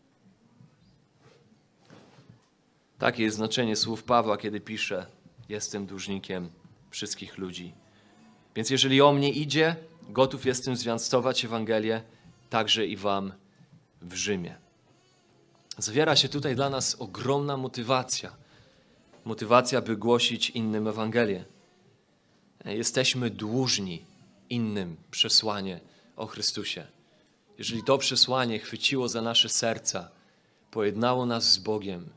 Takie 3.00 3.24
jest 3.24 3.38
znaczenie 3.38 3.76
słów 3.76 4.04
Pawła, 4.04 4.38
kiedy 4.38 4.60
pisze: 4.60 5.06
Jestem 5.50 5.86
dłużnikiem 5.86 6.50
wszystkich 6.90 7.38
ludzi. 7.38 7.74
Więc 8.56 8.70
jeżeli 8.70 9.02
o 9.02 9.14
mnie 9.14 9.32
idzie, 9.32 9.76
gotów 10.10 10.46
jestem 10.46 10.76
zwiastować 10.76 11.46
Ewangelię 11.46 12.02
także 12.50 12.86
i 12.86 12.98
Wam 12.98 13.34
w 14.02 14.14
Rzymie. 14.14 14.56
Zawiera 15.78 16.16
się 16.16 16.30
tutaj 16.30 16.56
dla 16.56 16.70
nas 16.70 16.96
ogromna 17.00 17.58
motywacja. 17.58 18.36
Motywacja, 19.26 19.82
by 19.82 19.98
głosić 19.98 20.50
innym 20.50 20.88
Ewangelię. 20.88 21.46
Jesteśmy 22.66 23.30
dłużni 23.30 24.06
innym 24.50 24.98
przesłanie 25.12 25.80
o 26.16 26.28
Chrystusie. 26.28 26.88
Jeżeli 27.58 27.84
to 27.84 27.98
przesłanie 27.98 28.60
chwyciło 28.60 29.08
za 29.08 29.22
nasze 29.22 29.50
serca, 29.50 30.10
pojednało 30.72 31.26
nas 31.26 31.52
z 31.52 31.58
Bogiem, 31.58 32.10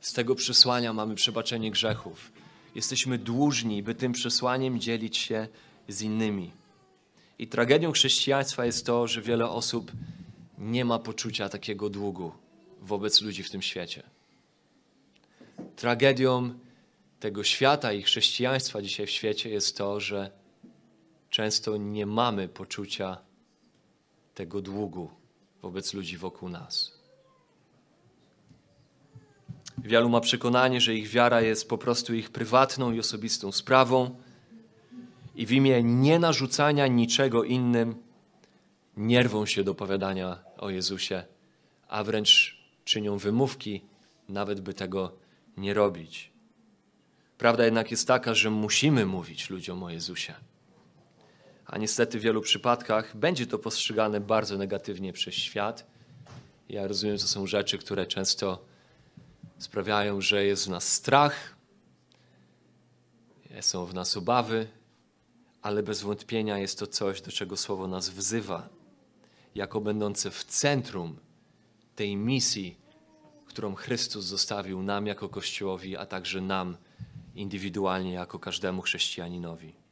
z 0.00 0.12
tego 0.12 0.34
przesłania 0.34 0.92
mamy 0.92 1.14
przebaczenie 1.14 1.70
grzechów. 1.70 2.32
Jesteśmy 2.76 3.18
dłużni, 3.18 3.82
by 3.82 3.94
tym 3.94 4.12
przesłaniem 4.12 4.80
dzielić 4.80 5.16
się 5.16 5.48
z 5.88 6.02
innymi. 6.02 6.50
I 7.38 7.46
tragedią 7.48 7.92
chrześcijaństwa 7.92 8.66
jest 8.66 8.86
to, 8.86 9.06
że 9.06 9.22
wiele 9.22 9.48
osób 9.48 9.92
nie 10.58 10.84
ma 10.84 10.98
poczucia 10.98 11.48
takiego 11.48 11.90
długu 11.90 12.32
wobec 12.80 13.20
ludzi 13.20 13.42
w 13.42 13.50
tym 13.50 13.62
świecie. 13.62 14.02
Tragedią 15.76 16.54
tego 17.20 17.44
świata 17.44 17.92
i 17.92 18.02
chrześcijaństwa 18.02 18.82
dzisiaj 18.82 19.06
w 19.06 19.10
świecie 19.10 19.50
jest 19.50 19.76
to, 19.76 20.00
że 20.00 20.30
często 21.30 21.76
nie 21.76 22.06
mamy 22.06 22.48
poczucia 22.48 23.18
tego 24.34 24.62
długu 24.62 25.10
wobec 25.62 25.94
ludzi 25.94 26.16
wokół 26.16 26.48
nas. 26.48 26.95
Wielu 29.78 30.08
ma 30.08 30.20
przekonanie, 30.20 30.80
że 30.80 30.94
ich 30.94 31.08
wiara 31.08 31.40
jest 31.40 31.68
po 31.68 31.78
prostu 31.78 32.14
ich 32.14 32.30
prywatną 32.30 32.92
i 32.92 33.00
osobistą 33.00 33.52
sprawą 33.52 34.16
i 35.34 35.46
w 35.46 35.52
imię 35.52 35.82
nienarzucania 35.82 36.86
niczego 36.86 37.44
innym 37.44 37.94
nie 38.96 39.22
rwą 39.22 39.46
się 39.46 39.64
do 39.64 39.72
opowiadania 39.72 40.38
o 40.58 40.70
Jezusie, 40.70 41.24
a 41.88 42.04
wręcz 42.04 42.58
czynią 42.84 43.18
wymówki, 43.18 43.82
nawet 44.28 44.60
by 44.60 44.74
tego 44.74 45.12
nie 45.56 45.74
robić. 45.74 46.32
Prawda 47.38 47.64
jednak 47.64 47.90
jest 47.90 48.08
taka, 48.08 48.34
że 48.34 48.50
musimy 48.50 49.06
mówić 49.06 49.50
ludziom 49.50 49.82
o 49.82 49.90
Jezusie. 49.90 50.34
A 51.66 51.78
niestety 51.78 52.18
w 52.18 52.22
wielu 52.22 52.40
przypadkach 52.40 53.16
będzie 53.16 53.46
to 53.46 53.58
postrzegane 53.58 54.20
bardzo 54.20 54.58
negatywnie 54.58 55.12
przez 55.12 55.34
świat. 55.34 55.86
Ja 56.68 56.86
rozumiem, 56.86 57.18
to 57.18 57.26
są 57.26 57.46
rzeczy, 57.46 57.78
które 57.78 58.06
często 58.06 58.64
sprawiają, 59.58 60.20
że 60.20 60.44
jest 60.44 60.66
w 60.66 60.70
nas 60.70 60.92
strach, 60.92 61.56
są 63.60 63.86
w 63.86 63.94
nas 63.94 64.16
obawy, 64.16 64.68
ale 65.62 65.82
bez 65.82 66.02
wątpienia 66.02 66.58
jest 66.58 66.78
to 66.78 66.86
coś, 66.86 67.20
do 67.20 67.32
czego 67.32 67.56
Słowo 67.56 67.88
nas 67.88 68.08
wzywa, 68.08 68.68
jako 69.54 69.80
będące 69.80 70.30
w 70.30 70.44
centrum 70.44 71.16
tej 71.96 72.16
misji, 72.16 72.76
którą 73.46 73.74
Chrystus 73.74 74.24
zostawił 74.24 74.82
nam 74.82 75.06
jako 75.06 75.28
Kościołowi, 75.28 75.96
a 75.96 76.06
także 76.06 76.40
nam 76.40 76.76
indywidualnie 77.34 78.12
jako 78.12 78.38
każdemu 78.38 78.82
chrześcijaninowi. 78.82 79.85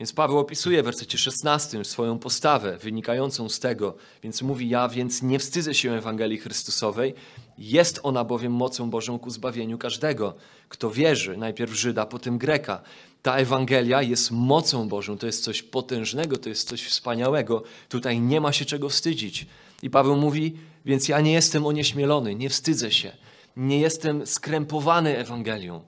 Więc 0.00 0.12
Paweł 0.12 0.38
opisuje 0.38 0.82
w 0.82 0.84
wersecie 0.84 1.18
16 1.18 1.84
swoją 1.84 2.18
postawę 2.18 2.78
wynikającą 2.78 3.48
z 3.48 3.60
tego, 3.60 3.94
więc 4.22 4.42
mówi 4.42 4.68
ja, 4.68 4.88
więc 4.88 5.22
nie 5.22 5.38
wstydzę 5.38 5.74
się 5.74 5.92
Ewangelii 5.92 6.38
Chrystusowej, 6.38 7.14
jest 7.58 8.00
ona 8.02 8.24
bowiem 8.24 8.52
mocą 8.52 8.90
Bożą 8.90 9.18
ku 9.18 9.30
zbawieniu 9.30 9.78
każdego, 9.78 10.34
kto 10.68 10.90
wierzy, 10.90 11.36
najpierw 11.36 11.72
Żyda, 11.72 12.06
potem 12.06 12.38
Greka. 12.38 12.82
Ta 13.22 13.36
Ewangelia 13.36 14.02
jest 14.02 14.30
mocą 14.30 14.88
Bożą, 14.88 15.18
to 15.18 15.26
jest 15.26 15.44
coś 15.44 15.62
potężnego, 15.62 16.36
to 16.36 16.48
jest 16.48 16.68
coś 16.68 16.82
wspaniałego. 16.82 17.62
Tutaj 17.88 18.20
nie 18.20 18.40
ma 18.40 18.52
się 18.52 18.64
czego 18.64 18.88
wstydzić. 18.88 19.46
I 19.82 19.90
Paweł 19.90 20.16
mówi, 20.16 20.56
więc 20.84 21.08
ja 21.08 21.20
nie 21.20 21.32
jestem 21.32 21.66
onieśmielony, 21.66 22.34
nie 22.34 22.50
wstydzę 22.50 22.92
się, 22.92 23.12
nie 23.56 23.80
jestem 23.80 24.26
skrępowany 24.26 25.18
Ewangelią. 25.18 25.80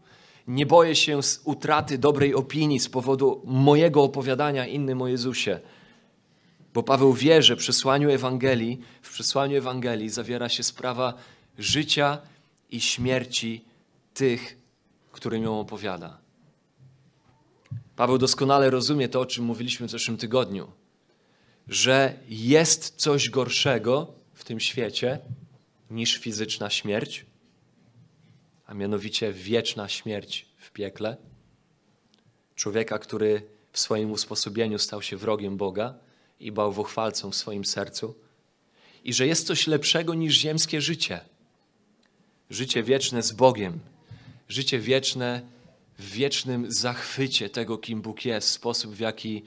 Nie 0.48 0.66
boję 0.66 0.96
się 0.96 1.20
utraty 1.44 1.98
dobrej 1.98 2.34
opinii 2.34 2.80
z 2.80 2.88
powodu 2.88 3.42
mojego 3.44 4.02
opowiadania 4.02 4.66
innym 4.66 5.02
o 5.02 5.08
Jezusie. 5.08 5.60
Bo 6.74 6.82
Paweł 6.82 7.12
wie, 7.12 7.42
że 7.42 7.56
w 7.56 7.58
przesłaniu 7.58 8.10
Ewangelii, 8.10 8.80
w 9.02 9.10
przesłaniu 9.10 9.56
Ewangelii 9.56 10.08
zawiera 10.08 10.48
się 10.48 10.62
sprawa 10.62 11.14
życia 11.58 12.18
i 12.70 12.80
śmierci 12.80 13.64
tych, 14.14 14.56
którym 15.12 15.42
ją 15.42 15.60
opowiada. 15.60 16.18
Paweł 17.96 18.18
doskonale 18.18 18.70
rozumie 18.70 19.08
to, 19.08 19.20
o 19.20 19.26
czym 19.26 19.44
mówiliśmy 19.44 19.88
w 19.88 19.90
zeszłym 19.90 20.16
tygodniu, 20.16 20.70
że 21.68 22.14
jest 22.28 22.94
coś 22.96 23.30
gorszego 23.30 24.06
w 24.34 24.44
tym 24.44 24.60
świecie 24.60 25.18
niż 25.90 26.16
fizyczna 26.16 26.70
śmierć, 26.70 27.26
a 28.72 28.74
mianowicie 28.74 29.32
wieczna 29.32 29.88
śmierć 29.88 30.46
w 30.56 30.70
piekle. 30.70 31.16
Człowieka, 32.54 32.98
który 32.98 33.42
w 33.72 33.78
swoim 33.78 34.10
usposobieniu 34.10 34.78
stał 34.78 35.02
się 35.02 35.16
wrogiem 35.16 35.56
Boga 35.56 35.94
i 36.40 36.52
bałwochwalcą 36.52 37.30
w 37.30 37.36
swoim 37.36 37.64
sercu. 37.64 38.14
i 39.04 39.12
że 39.12 39.26
jest 39.26 39.46
coś 39.46 39.66
lepszego 39.66 40.14
niż 40.14 40.34
ziemskie 40.34 40.80
życie. 40.80 41.20
Życie 42.50 42.82
wieczne 42.82 43.22
z 43.22 43.32
Bogiem, 43.32 43.80
życie 44.48 44.78
wieczne 44.78 45.42
w 45.98 46.10
wiecznym 46.10 46.72
zachwycie 46.72 47.50
tego, 47.50 47.78
kim 47.78 48.02
Bóg 48.02 48.24
jest, 48.24 48.48
sposób 48.48 48.94
w 48.94 49.00
jaki 49.00 49.42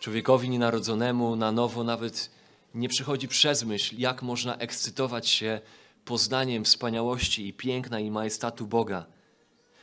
człowiekowi 0.00 0.48
nienarodzonemu 0.48 1.36
na 1.36 1.52
nowo 1.52 1.84
nawet 1.84 2.30
nie 2.74 2.88
przychodzi 2.88 3.28
przez 3.28 3.64
myśl, 3.64 3.94
jak 3.98 4.22
można 4.22 4.56
ekscytować 4.56 5.28
się 5.28 5.60
poznaniem 6.06 6.64
wspaniałości 6.64 7.48
i 7.48 7.52
piękna 7.52 8.00
i 8.00 8.10
majestatu 8.10 8.66
Boga. 8.66 9.06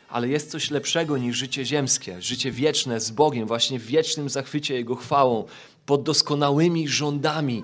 Ale 0.09 0.27
jest 0.27 0.51
coś 0.51 0.71
lepszego 0.71 1.17
niż 1.17 1.37
życie 1.37 1.65
ziemskie, 1.65 2.21
życie 2.21 2.51
wieczne 2.51 2.99
z 2.99 3.11
Bogiem, 3.11 3.47
właśnie 3.47 3.79
w 3.79 3.85
wiecznym 3.85 4.29
zachwycie 4.29 4.73
Jego 4.73 4.95
chwałą, 4.95 5.45
pod 5.85 6.03
doskonałymi 6.03 6.87
rządami 6.87 7.63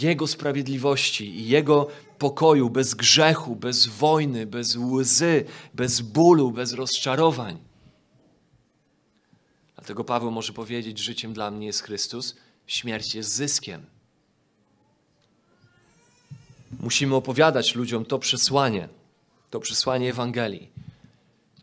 Jego 0.00 0.26
sprawiedliwości 0.26 1.24
i 1.24 1.48
Jego 1.48 1.88
pokoju, 2.18 2.70
bez 2.70 2.94
grzechu, 2.94 3.56
bez 3.56 3.86
wojny, 3.86 4.46
bez 4.46 4.76
łzy, 4.76 5.44
bez 5.74 6.00
bólu, 6.00 6.50
bez 6.50 6.72
rozczarowań. 6.72 7.58
Dlatego 9.74 10.04
Paweł 10.04 10.30
może 10.30 10.52
powiedzieć: 10.52 10.98
Życiem 10.98 11.32
dla 11.32 11.50
mnie 11.50 11.66
jest 11.66 11.82
Chrystus, 11.82 12.36
śmierć 12.66 13.14
jest 13.14 13.34
zyskiem. 13.34 13.95
Musimy 16.80 17.14
opowiadać 17.14 17.74
ludziom 17.74 18.04
to 18.04 18.18
przesłanie, 18.18 18.88
to 19.50 19.60
przesłanie 19.60 20.10
Ewangelii. 20.10 20.72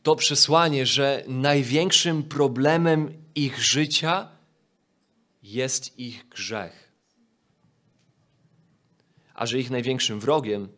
To 0.03 0.15
przesłanie, 0.15 0.85
że 0.85 1.23
największym 1.27 2.23
problemem 2.23 3.13
ich 3.35 3.63
życia 3.63 4.29
jest 5.43 5.99
ich 5.99 6.29
grzech. 6.29 6.91
A 9.33 9.45
że 9.45 9.59
ich 9.59 9.71
największym 9.71 10.19
wrogiem 10.19 10.69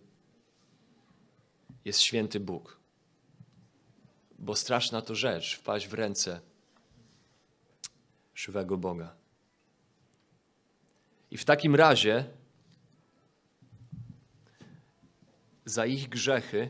jest 1.85 2.01
święty 2.01 2.39
Bóg. 2.39 2.79
Bo 4.39 4.55
straszna 4.55 5.01
to 5.01 5.15
rzecz 5.15 5.57
wpaść 5.57 5.87
w 5.87 5.93
ręce 5.93 6.41
żywego 8.35 8.77
Boga. 8.77 9.15
I 11.31 11.37
w 11.37 11.45
takim 11.45 11.75
razie 11.75 12.25
za 15.65 15.85
ich 15.85 16.09
grzechy, 16.09 16.69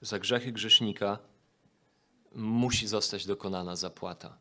za 0.00 0.18
grzechy 0.18 0.52
grzesznika 0.52 1.18
musi 2.34 2.88
zostać 2.88 3.26
dokonana 3.26 3.76
zapłata. 3.76 4.38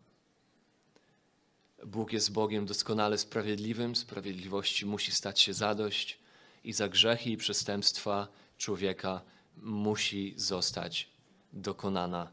Bóg 1.85 2.13
jest 2.13 2.31
Bogiem 2.31 2.65
doskonale 2.65 3.17
sprawiedliwym, 3.17 3.95
sprawiedliwości 3.95 4.85
musi 4.85 5.11
stać 5.11 5.39
się 5.39 5.53
zadość 5.53 6.19
i 6.63 6.73
za 6.73 6.89
grzechy 6.89 7.29
i 7.29 7.37
przestępstwa 7.37 8.27
człowieka 8.57 9.21
musi 9.57 10.33
zostać 10.37 11.09
dokonana 11.53 12.31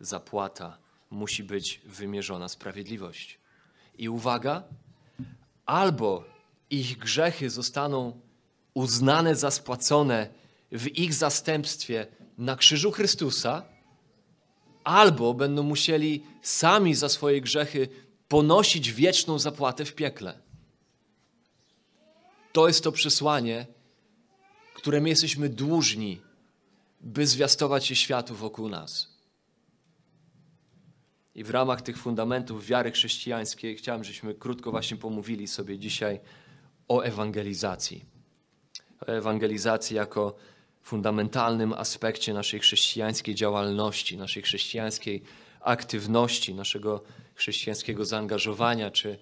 zapłata, 0.00 0.78
musi 1.10 1.44
być 1.44 1.80
wymierzona 1.84 2.48
sprawiedliwość. 2.48 3.38
I 3.98 4.08
uwaga, 4.08 4.62
albo 5.66 6.24
ich 6.70 6.98
grzechy 6.98 7.50
zostaną 7.50 8.20
uznane 8.74 9.34
za 9.34 9.50
spłacone 9.50 10.28
w 10.72 10.98
ich 10.98 11.14
zastępstwie 11.14 12.06
na 12.38 12.56
krzyżu 12.56 12.90
Chrystusa, 12.90 13.64
albo 14.84 15.34
będą 15.34 15.62
musieli 15.62 16.24
sami 16.42 16.94
za 16.94 17.08
swoje 17.08 17.40
grzechy 17.40 17.88
ponosić 18.28 18.92
wieczną 18.92 19.38
zapłatę 19.38 19.84
w 19.84 19.94
piekle. 19.94 20.38
To 22.52 22.68
jest 22.68 22.84
to 22.84 22.92
przesłanie, 22.92 23.66
które 24.74 25.00
my 25.00 25.08
jesteśmy 25.08 25.48
dłużni, 25.48 26.20
by 27.00 27.26
zwiastować 27.26 27.86
się 27.86 27.96
światu 27.96 28.34
wokół 28.34 28.68
nas. 28.68 29.16
I 31.34 31.44
w 31.44 31.50
ramach 31.50 31.82
tych 31.82 31.98
fundamentów 31.98 32.66
wiary 32.66 32.90
chrześcijańskiej 32.90 33.76
chciałem, 33.76 34.04
żebyśmy 34.04 34.34
krótko 34.34 34.70
właśnie 34.70 34.96
pomówili 34.96 35.48
sobie 35.48 35.78
dzisiaj 35.78 36.20
o 36.88 37.00
ewangelizacji. 37.02 38.04
O 39.00 39.06
ewangelizacji 39.06 39.96
jako 39.96 40.36
fundamentalnym 40.86 41.72
aspekcie 41.72 42.34
naszej 42.34 42.60
chrześcijańskiej 42.60 43.34
działalności, 43.34 44.16
naszej 44.16 44.42
chrześcijańskiej 44.42 45.22
aktywności, 45.60 46.54
naszego 46.54 47.02
chrześcijańskiego 47.34 48.04
zaangażowania, 48.04 48.90
czy 48.90 49.18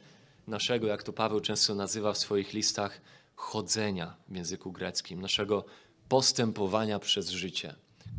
naszego, 0.47 0.87
jak 0.87 1.03
to 1.03 1.13
Paweł 1.13 1.41
często 1.41 1.75
nazywa 1.75 2.13
w 2.13 2.19
swoich 2.19 2.53
listach, 2.53 3.01
chodzenia 3.35 4.17
w 4.29 4.37
języku 4.37 4.73
greckim, 4.73 5.21
naszego 5.21 5.65
postępowania 6.09 6.99
przez 6.99 7.31
życie, 7.31 7.75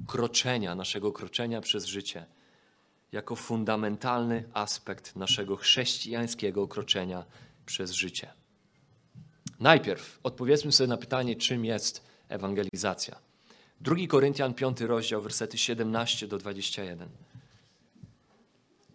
kroczenia, 0.07 0.75
naszego 0.75 1.11
kroczenia 1.11 1.61
przez 1.61 1.85
życie, 1.85 2.25
jako 3.11 3.35
fundamentalny 3.35 4.43
aspekt 4.53 5.15
naszego 5.15 5.55
chrześcijańskiego 5.55 6.67
kroczenia 6.67 7.25
przez 7.65 7.91
życie. 7.91 8.33
Najpierw 9.59 10.19
odpowiedzmy 10.23 10.71
sobie 10.71 10.87
na 10.87 10.97
pytanie, 10.97 11.35
czym 11.35 11.65
jest 11.65 12.03
ewangelizacja. 12.29 13.24
2 13.85 14.07
Koryntian 14.07 14.53
5 14.53 14.81
rozdział, 14.81 15.21
wersety 15.21 15.57
17 15.57 16.27
do 16.27 16.37
21. 16.37 17.09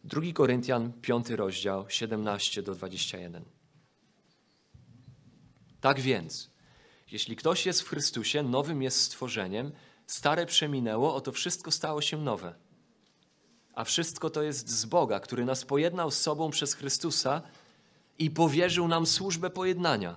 2 0.04 0.22
Koryntian 0.34 0.92
5 0.92 1.30
rozdział, 1.30 1.84
17 1.88 2.62
do 2.62 2.74
21. 2.74 3.44
Tak 5.80 6.00
więc, 6.00 6.50
jeśli 7.10 7.36
ktoś 7.36 7.66
jest 7.66 7.82
w 7.82 7.88
Chrystusie, 7.88 8.42
nowym 8.42 8.82
jest 8.82 9.00
stworzeniem, 9.00 9.72
stare 10.06 10.46
przeminęło, 10.46 11.14
oto 11.14 11.32
wszystko 11.32 11.70
stało 11.70 12.02
się 12.02 12.16
nowe. 12.16 12.54
A 13.74 13.84
wszystko 13.84 14.30
to 14.30 14.42
jest 14.42 14.68
z 14.68 14.84
Boga, 14.84 15.20
który 15.20 15.44
nas 15.44 15.64
pojednał 15.64 16.10
z 16.10 16.20
sobą 16.20 16.50
przez 16.50 16.74
Chrystusa 16.74 17.42
i 18.18 18.30
powierzył 18.30 18.88
nam 18.88 19.06
służbę 19.06 19.50
pojednania. 19.50 20.16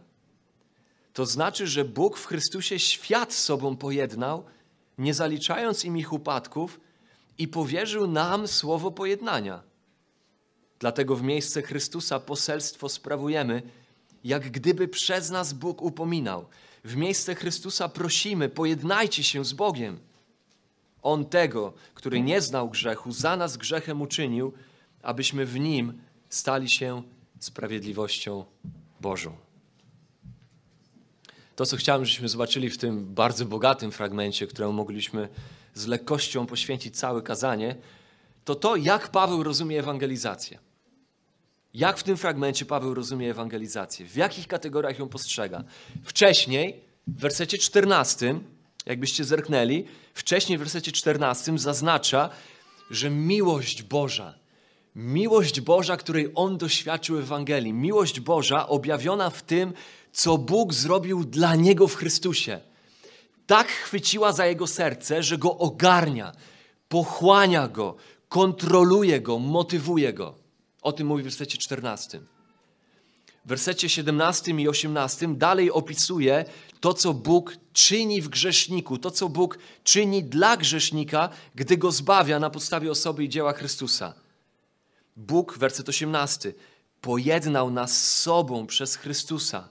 To 1.13 1.25
znaczy, 1.25 1.67
że 1.67 1.85
Bóg 1.85 2.17
w 2.17 2.25
Chrystusie 2.25 2.79
świat 2.79 3.33
sobą 3.33 3.77
pojednał, 3.77 4.45
nie 4.97 5.13
zaliczając 5.13 5.85
im 5.85 5.97
ich 5.97 6.13
upadków, 6.13 6.79
i 7.37 7.47
powierzył 7.47 8.07
nam 8.07 8.47
słowo 8.47 8.91
pojednania. 8.91 9.63
Dlatego 10.79 11.15
w 11.15 11.23
miejsce 11.23 11.61
Chrystusa 11.61 12.19
poselstwo 12.19 12.89
sprawujemy, 12.89 13.61
jak 14.23 14.51
gdyby 14.51 14.87
przez 14.87 15.29
nas 15.29 15.53
Bóg 15.53 15.81
upominał. 15.81 16.45
W 16.83 16.95
miejsce 16.95 17.35
Chrystusa 17.35 17.89
prosimy, 17.89 18.49
pojednajcie 18.49 19.23
się 19.23 19.45
z 19.45 19.53
Bogiem. 19.53 19.99
On 21.01 21.25
tego, 21.25 21.73
który 21.93 22.21
nie 22.21 22.41
znał 22.41 22.69
grzechu, 22.69 23.11
za 23.11 23.37
nas 23.37 23.57
grzechem 23.57 24.01
uczynił, 24.01 24.53
abyśmy 25.01 25.45
w 25.45 25.59
nim 25.59 26.01
stali 26.29 26.69
się 26.69 27.03
sprawiedliwością 27.39 28.45
Bożą. 29.01 29.42
To, 31.55 31.65
co 31.65 31.77
chciałem, 31.77 32.05
żebyśmy 32.05 32.29
zobaczyli 32.29 32.69
w 32.69 32.77
tym 32.77 33.13
bardzo 33.13 33.45
bogatym 33.45 33.91
fragmencie, 33.91 34.47
któremu 34.47 34.73
mogliśmy 34.73 35.29
z 35.73 35.87
lekkością 35.87 36.45
poświęcić 36.45 36.97
całe 36.97 37.21
kazanie, 37.21 37.75
to 38.45 38.55
to, 38.55 38.75
jak 38.75 39.09
Paweł 39.09 39.43
rozumie 39.43 39.79
ewangelizację. 39.79 40.59
Jak 41.73 41.97
w 41.97 42.03
tym 42.03 42.17
fragmencie 42.17 42.65
Paweł 42.65 42.93
rozumie 42.93 43.31
ewangelizację? 43.31 44.05
W 44.05 44.15
jakich 44.15 44.47
kategoriach 44.47 44.99
ją 44.99 45.09
postrzega? 45.09 45.63
Wcześniej, 46.03 46.81
w 47.07 47.19
wersecie 47.19 47.57
14, 47.57 48.39
jakbyście 48.85 49.23
zerknęli, 49.23 49.85
wcześniej 50.13 50.57
w 50.57 50.61
wersecie 50.61 50.91
14 50.91 51.57
zaznacza, 51.57 52.29
że 52.91 53.09
miłość 53.09 53.83
Boża, 53.83 54.33
miłość 54.95 55.61
Boża, 55.61 55.97
której 55.97 56.31
on 56.35 56.57
doświadczył 56.57 57.17
Ewangelii, 57.17 57.73
miłość 57.73 58.19
Boża 58.19 58.67
objawiona 58.67 59.29
w 59.29 59.41
tym, 59.41 59.73
co 60.13 60.37
Bóg 60.37 60.73
zrobił 60.73 61.25
dla 61.25 61.55
niego 61.55 61.87
w 61.87 61.95
Chrystusie, 61.95 62.59
tak 63.47 63.67
chwyciła 63.67 64.31
za 64.31 64.45
jego 64.45 64.67
serce, 64.67 65.23
że 65.23 65.37
go 65.37 65.57
ogarnia, 65.57 66.31
pochłania 66.89 67.67
go, 67.67 67.95
kontroluje 68.29 69.21
go, 69.21 69.39
motywuje 69.39 70.13
go. 70.13 70.35
O 70.81 70.91
tym 70.91 71.07
mówi 71.07 71.21
w 71.21 71.25
wersecie 71.25 71.57
14. 71.57 72.19
W 73.45 73.47
wersecie 73.49 73.89
17 73.89 74.51
i 74.51 74.67
18 74.67 75.27
dalej 75.35 75.71
opisuje 75.71 76.45
to, 76.79 76.93
co 76.93 77.13
Bóg 77.13 77.55
czyni 77.73 78.21
w 78.21 78.29
grzeszniku, 78.29 78.97
to, 78.97 79.11
co 79.11 79.29
Bóg 79.29 79.57
czyni 79.83 80.23
dla 80.23 80.57
grzesznika, 80.57 81.29
gdy 81.55 81.77
go 81.77 81.91
zbawia 81.91 82.39
na 82.39 82.49
podstawie 82.49 82.91
osoby 82.91 83.23
i 83.23 83.29
dzieła 83.29 83.53
Chrystusa. 83.53 84.13
Bóg, 85.17 85.57
werset 85.57 85.89
18, 85.89 86.53
pojednał 87.01 87.71
nas 87.71 87.97
z 87.97 88.21
sobą 88.21 88.67
przez 88.67 88.95
Chrystusa, 88.95 89.69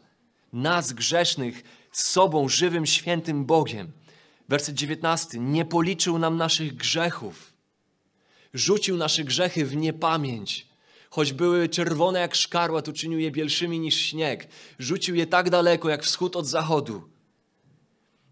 nas 0.52 0.92
grzesznych, 0.92 1.62
z 1.92 2.04
sobą, 2.04 2.48
żywym, 2.48 2.86
świętym 2.86 3.44
Bogiem. 3.44 3.92
Werset 4.48 4.74
19, 4.74 5.38
nie 5.38 5.64
policzył 5.64 6.18
nam 6.18 6.36
naszych 6.36 6.74
grzechów, 6.74 7.52
rzucił 8.54 8.96
nasze 8.96 9.24
grzechy 9.24 9.66
w 9.66 9.76
niepamięć 9.76 10.72
choć 11.12 11.32
były 11.32 11.68
czerwone 11.68 12.20
jak 12.20 12.34
szkarła, 12.34 12.82
to 12.82 12.92
czynił 12.92 13.18
je 13.18 13.30
bielszymi 13.30 13.80
niż 13.80 13.96
śnieg. 13.96 14.48
Rzucił 14.78 15.14
je 15.14 15.26
tak 15.26 15.50
daleko, 15.50 15.88
jak 15.88 16.04
wschód 16.04 16.36
od 16.36 16.46
zachodu. 16.46 17.02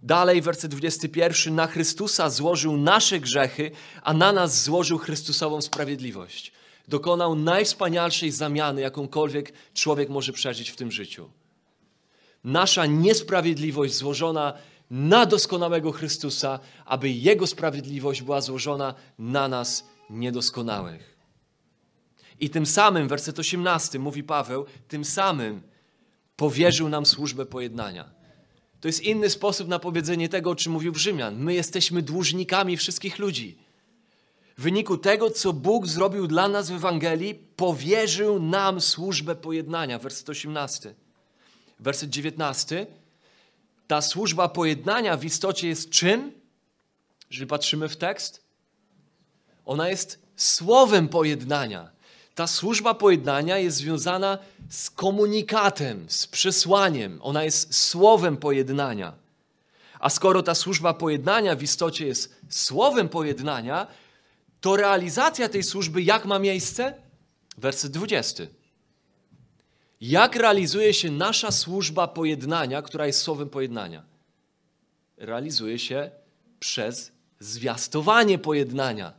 Dalej, 0.03 0.43
werset 0.43 0.71
21. 0.71 1.55
Na 1.55 1.67
Chrystusa 1.67 2.31
złożył 2.31 2.77
nasze 2.77 3.21
grzechy, 3.21 3.71
a 4.03 4.15
na 4.15 4.33
nas 4.33 4.65
złożył 4.65 4.99
Chrystusową 4.99 5.63
sprawiedliwość. 5.63 6.53
Dokonał 6.89 7.35
najwspanialszej 7.35 8.31
zamiany, 8.31 8.81
jakąkolwiek 8.81 9.53
człowiek 9.75 10.09
może 10.09 10.33
przeżyć 10.33 10.71
w 10.71 10.77
tym 10.77 10.93
życiu. 10.93 11.31
Nasza 12.45 12.87
niesprawiedliwość 12.87 13.95
złożona 13.95 14.53
na 14.91 15.27
doskonałego 15.27 15.93
Chrystusa, 15.93 16.59
aby 16.85 17.11
Jego 17.11 17.47
sprawiedliwość 17.47 18.23
była 18.23 18.41
złożona 18.41 18.95
na 19.19 19.49
nas 19.49 19.85
niedoskonałych. 20.11 21.17
I 22.41 22.51
tym 22.51 22.67
samym, 22.67 23.09
werset 23.09 23.39
18, 23.39 23.99
mówi 23.99 24.23
Paweł, 24.23 24.67
tym 24.89 25.05
samym 25.05 25.63
powierzył 26.37 26.89
nam 26.89 27.07
służbę 27.07 27.47
pojednania. 27.47 28.11
To 28.81 28.89
jest 28.89 29.03
inny 29.03 29.31
sposób 29.31 29.69
na 29.69 29.79
powiedzenie 29.79 30.29
tego, 30.29 30.51
o 30.51 30.57
czym 30.57 30.73
mówił 30.73 30.95
Rzymian. 30.95 31.37
My 31.37 31.55
jesteśmy 31.55 32.03
dłużnikami 32.03 32.77
wszystkich 32.77 33.19
ludzi. 33.19 33.59
W 34.59 34.63
wyniku 34.63 34.99
tego, 34.99 35.31
co 35.31 35.53
Bóg 35.53 35.87
zrobił 35.87 36.27
dla 36.27 36.49
nas 36.49 36.71
w 36.71 36.75
Ewangelii, 36.75 37.35
powierzył 37.35 38.43
nam 38.43 38.81
służbę 38.81 39.35
pojednania. 39.35 39.99
Werset 39.99 40.29
18. 40.29 40.95
Werset 41.81 42.11
19. 42.11 42.87
Ta 43.87 44.03
służba 44.03 44.49
pojednania 44.49 45.17
w 45.17 45.25
istocie 45.25 45.69
jest 45.69 45.91
czym? 45.91 46.33
Jeżeli 47.31 47.47
patrzymy 47.47 47.89
w 47.89 47.97
tekst, 47.97 48.43
ona 49.67 49.89
jest 49.89 50.19
słowem 50.37 51.09
pojednania. 51.09 51.91
Ta 52.35 52.47
służba 52.47 52.95
pojednania 52.95 53.59
jest 53.59 53.77
związana 53.77 54.39
z 54.71 54.91
komunikatem, 54.91 56.07
z 56.09 56.27
przesłaniem. 56.27 57.19
Ona 57.23 57.45
jest 57.45 57.75
słowem 57.75 58.37
pojednania. 58.37 59.13
A 60.01 60.11
skoro 60.11 60.43
ta 60.43 60.55
służba 60.55 60.95
pojednania 60.95 61.57
w 61.57 61.63
istocie 61.63 62.07
jest 62.07 62.41
słowem 62.49 63.09
pojednania, 63.09 63.87
to 64.61 64.77
realizacja 64.77 65.49
tej 65.49 65.63
służby 65.63 66.03
jak 66.03 66.25
ma 66.25 66.39
miejsce? 66.39 66.95
Werset 67.59 67.93
20. 67.93 68.60
Jak 70.01 70.37
realizuje 70.37 70.95
się 70.95 71.11
nasza 71.11 71.51
służba 71.51 72.09
pojednania, 72.09 72.83
która 72.83 73.07
jest 73.07 73.21
słowem 73.21 73.49
pojednania? 73.49 74.03
Realizuje 75.17 75.79
się 75.79 76.11
przez 76.61 77.13
zwiastowanie 77.39 78.39
pojednania. 78.39 79.13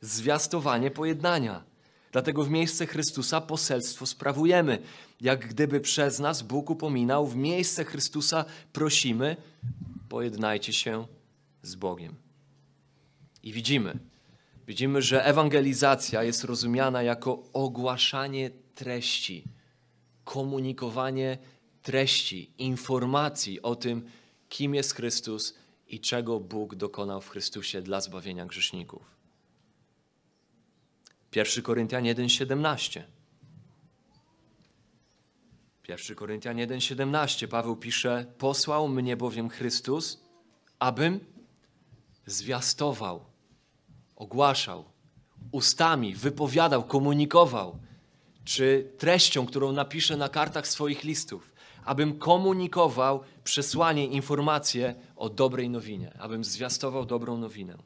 Zwiastowanie 0.00 0.90
pojednania. 0.90 1.62
Dlatego 2.12 2.44
w 2.44 2.50
miejsce 2.50 2.86
Chrystusa 2.86 3.40
poselstwo 3.40 4.06
sprawujemy. 4.06 4.78
Jak 5.20 5.48
gdyby 5.48 5.80
przez 5.80 6.18
nas 6.18 6.42
Bóg 6.42 6.70
upominał, 6.70 7.26
w 7.26 7.36
miejsce 7.36 7.84
Chrystusa 7.84 8.44
prosimy, 8.72 9.36
pojednajcie 10.08 10.72
się 10.72 11.06
z 11.62 11.74
Bogiem. 11.74 12.14
I 13.42 13.52
widzimy, 13.52 13.98
widzimy, 14.66 15.02
że 15.02 15.24
ewangelizacja 15.24 16.22
jest 16.22 16.44
rozumiana 16.44 17.02
jako 17.02 17.42
ogłaszanie 17.52 18.50
treści, 18.74 19.44
komunikowanie 20.30 21.38
treści, 21.82 22.50
informacji 22.58 23.62
o 23.62 23.76
tym, 23.76 24.10
kim 24.48 24.74
jest 24.74 24.94
Chrystus 24.94 25.54
i 25.88 26.00
czego 26.00 26.40
Bóg 26.40 26.74
dokonał 26.74 27.20
w 27.20 27.28
Chrystusie 27.28 27.82
dla 27.82 28.00
zbawienia 28.00 28.46
grzeszników. 28.46 29.02
1 31.36 31.62
Koryntian 31.62 32.04
1,17. 32.04 33.02
1 35.88 36.16
Koryntian 36.16 36.56
1,17 36.56 37.48
Paweł 37.48 37.76
pisze: 37.76 38.26
Posłał 38.38 38.88
mnie 38.88 39.16
bowiem 39.16 39.48
Chrystus, 39.48 40.20
abym 40.78 41.20
zwiastował, 42.26 43.24
ogłaszał, 44.16 44.84
ustami 45.52 46.14
wypowiadał, 46.14 46.84
komunikował, 46.84 47.78
czy 48.50 48.92
treścią, 48.98 49.46
którą 49.46 49.72
napiszę 49.72 50.16
na 50.16 50.28
kartach 50.28 50.68
swoich 50.68 51.04
listów, 51.04 51.52
abym 51.84 52.18
komunikował 52.18 53.20
przesłanie, 53.44 54.06
informacje 54.06 54.94
o 55.16 55.28
dobrej 55.28 55.70
nowinie, 55.70 56.12
abym 56.18 56.44
zwiastował 56.44 57.06
dobrą 57.06 57.36
nowinę. 57.36 57.76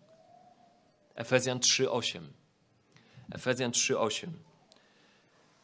Efezjan 1.14 1.58
3,8. 1.58 2.20
Efezjan 3.32 3.70
3:8. 3.70 4.26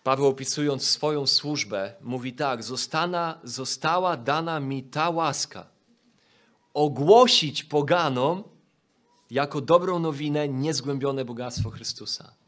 Paweł 0.04 0.26
opisując 0.26 0.86
swoją 0.86 1.26
służbę 1.26 1.94
mówi 2.00 2.32
tak: 2.32 2.62
Zostana, 2.62 3.38
została 3.44 4.16
dana 4.16 4.60
mi 4.60 4.82
ta 4.82 5.10
łaska 5.10 5.66
ogłosić 6.74 7.64
poganom 7.64 8.44
jako 9.30 9.60
dobrą 9.60 9.98
nowinę 9.98 10.48
niezgłębione 10.48 11.24
bogactwo 11.24 11.70
Chrystusa. 11.70 12.39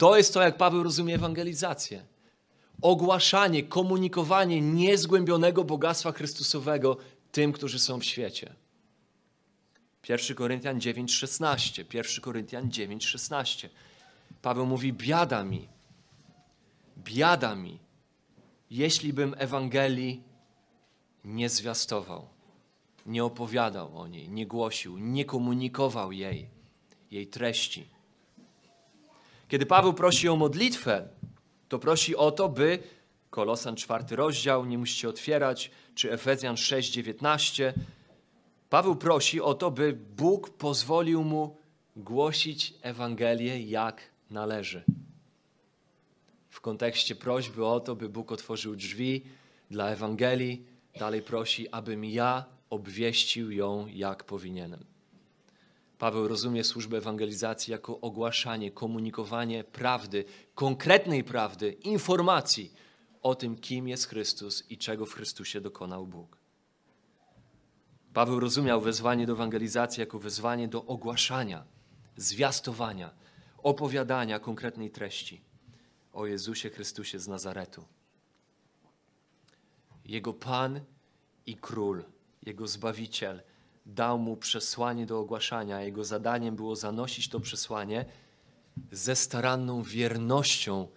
To 0.00 0.16
jest 0.16 0.34
to, 0.34 0.42
jak 0.42 0.56
Paweł 0.56 0.82
rozumie 0.82 1.14
ewangelizację. 1.14 2.04
Ogłaszanie, 2.82 3.62
komunikowanie 3.62 4.60
niezgłębionego 4.60 5.64
bogactwa 5.64 6.12
Chrystusowego 6.12 6.96
tym, 7.32 7.52
którzy 7.52 7.78
są 7.78 8.00
w 8.00 8.04
świecie. 8.04 8.54
1 10.08 10.36
Koryntian 10.36 10.78
9:16. 10.78 11.84
1 11.92 12.20
Koryntian 12.20 12.68
9:16. 12.68 13.68
Paweł 14.42 14.66
mówi: 14.66 14.92
Biada 14.92 15.44
mi, 15.44 15.68
biada 16.98 17.54
mi, 17.54 17.78
jeśli 18.70 19.12
bym 19.12 19.34
Ewangelii 19.38 20.22
nie 21.24 21.48
zwiastował, 21.48 22.28
nie 23.06 23.24
opowiadał 23.24 23.98
o 23.98 24.06
niej, 24.06 24.28
nie 24.28 24.46
głosił, 24.46 24.98
nie 24.98 25.24
komunikował 25.24 26.12
jej, 26.12 26.48
jej 27.10 27.26
treści. 27.26 27.99
Kiedy 29.50 29.66
Paweł 29.66 29.94
prosi 29.94 30.28
o 30.28 30.36
modlitwę, 30.36 31.08
to 31.68 31.78
prosi 31.78 32.16
o 32.16 32.30
to, 32.30 32.48
by 32.48 32.78
Kolosan 33.30 33.76
czwarty 33.76 34.16
rozdział, 34.16 34.64
nie 34.64 34.78
musicie 34.78 35.08
otwierać, 35.08 35.70
czy 35.94 36.12
Efezjan 36.12 36.56
6, 36.56 36.90
19. 36.90 37.74
Paweł 38.68 38.96
prosi 38.96 39.40
o 39.40 39.54
to, 39.54 39.70
by 39.70 39.92
Bóg 40.16 40.50
pozwolił 40.50 41.24
mu 41.24 41.56
głosić 41.96 42.74
Ewangelię 42.82 43.62
jak 43.62 44.02
należy. 44.30 44.84
W 46.48 46.60
kontekście 46.60 47.14
prośby 47.14 47.66
o 47.66 47.80
to, 47.80 47.96
by 47.96 48.08
Bóg 48.08 48.32
otworzył 48.32 48.76
drzwi 48.76 49.24
dla 49.70 49.90
Ewangelii, 49.90 50.64
dalej 50.98 51.22
prosi, 51.22 51.68
abym 51.68 52.04
ja 52.04 52.44
obwieścił 52.70 53.52
ją 53.52 53.86
jak 53.86 54.24
powinienem. 54.24 54.89
Paweł 56.00 56.28
rozumie 56.28 56.64
służbę 56.64 56.96
ewangelizacji 56.96 57.70
jako 57.70 58.00
ogłaszanie, 58.00 58.70
komunikowanie 58.70 59.64
prawdy, 59.64 60.24
konkretnej 60.54 61.24
prawdy, 61.24 61.72
informacji 61.72 62.72
o 63.22 63.34
tym, 63.34 63.56
kim 63.56 63.88
jest 63.88 64.06
Chrystus 64.08 64.70
i 64.70 64.78
czego 64.78 65.06
w 65.06 65.14
Chrystusie 65.14 65.60
dokonał 65.60 66.06
Bóg. 66.06 66.38
Paweł 68.12 68.40
rozumiał 68.40 68.80
wezwanie 68.80 69.26
do 69.26 69.32
ewangelizacji 69.32 70.00
jako 70.00 70.18
wezwanie 70.18 70.68
do 70.68 70.84
ogłaszania, 70.84 71.64
zwiastowania, 72.16 73.10
opowiadania 73.62 74.38
konkretnej 74.38 74.90
treści 74.90 75.40
o 76.12 76.26
Jezusie 76.26 76.70
Chrystusie 76.70 77.18
z 77.18 77.28
Nazaretu. 77.28 77.84
Jego 80.04 80.32
Pan 80.32 80.80
i 81.46 81.56
Król, 81.56 82.04
Jego 82.42 82.66
Zbawiciel 82.66 83.42
dał 83.86 84.18
mu 84.18 84.36
przesłanie 84.36 85.06
do 85.06 85.18
ogłaszania. 85.18 85.82
Jego 85.82 86.04
zadaniem 86.04 86.56
było 86.56 86.76
zanosić 86.76 87.28
to 87.28 87.40
przesłanie 87.40 88.04
ze 88.92 89.16
staranną 89.16 89.82
wiernością 89.82 90.88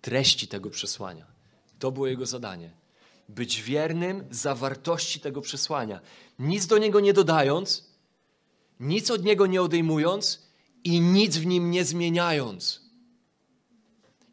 treści 0.00 0.48
tego 0.48 0.70
przesłania. 0.70 1.26
To 1.78 1.92
było 1.92 2.06
jego 2.06 2.26
zadanie. 2.26 2.70
Być 3.28 3.62
wiernym 3.62 4.24
zawartości 4.30 5.20
tego 5.20 5.40
przesłania. 5.40 6.00
Nic 6.38 6.66
do 6.66 6.78
niego 6.78 7.00
nie 7.00 7.12
dodając, 7.12 7.90
nic 8.80 9.10
od 9.10 9.24
niego 9.24 9.46
nie 9.46 9.62
odejmując, 9.62 10.50
i 10.84 11.00
nic 11.00 11.36
w 11.36 11.46
nim 11.46 11.70
nie 11.70 11.84
zmieniając, 11.84 12.80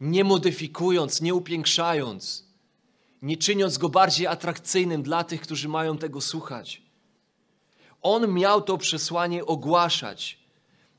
nie 0.01 0.23
modyfikując, 0.23 1.21
nie 1.21 1.33
upiększając, 1.33 2.47
nie 3.21 3.37
czyniąc 3.37 3.77
go 3.77 3.89
bardziej 3.89 4.27
atrakcyjnym 4.27 5.03
dla 5.03 5.23
tych, 5.23 5.41
którzy 5.41 5.69
mają 5.69 5.97
tego 5.97 6.21
słuchać. 6.21 6.86
On 8.07 8.33
miał 8.33 8.61
to 8.61 8.77
przesłanie 8.77 9.45
ogłaszać. 9.45 10.37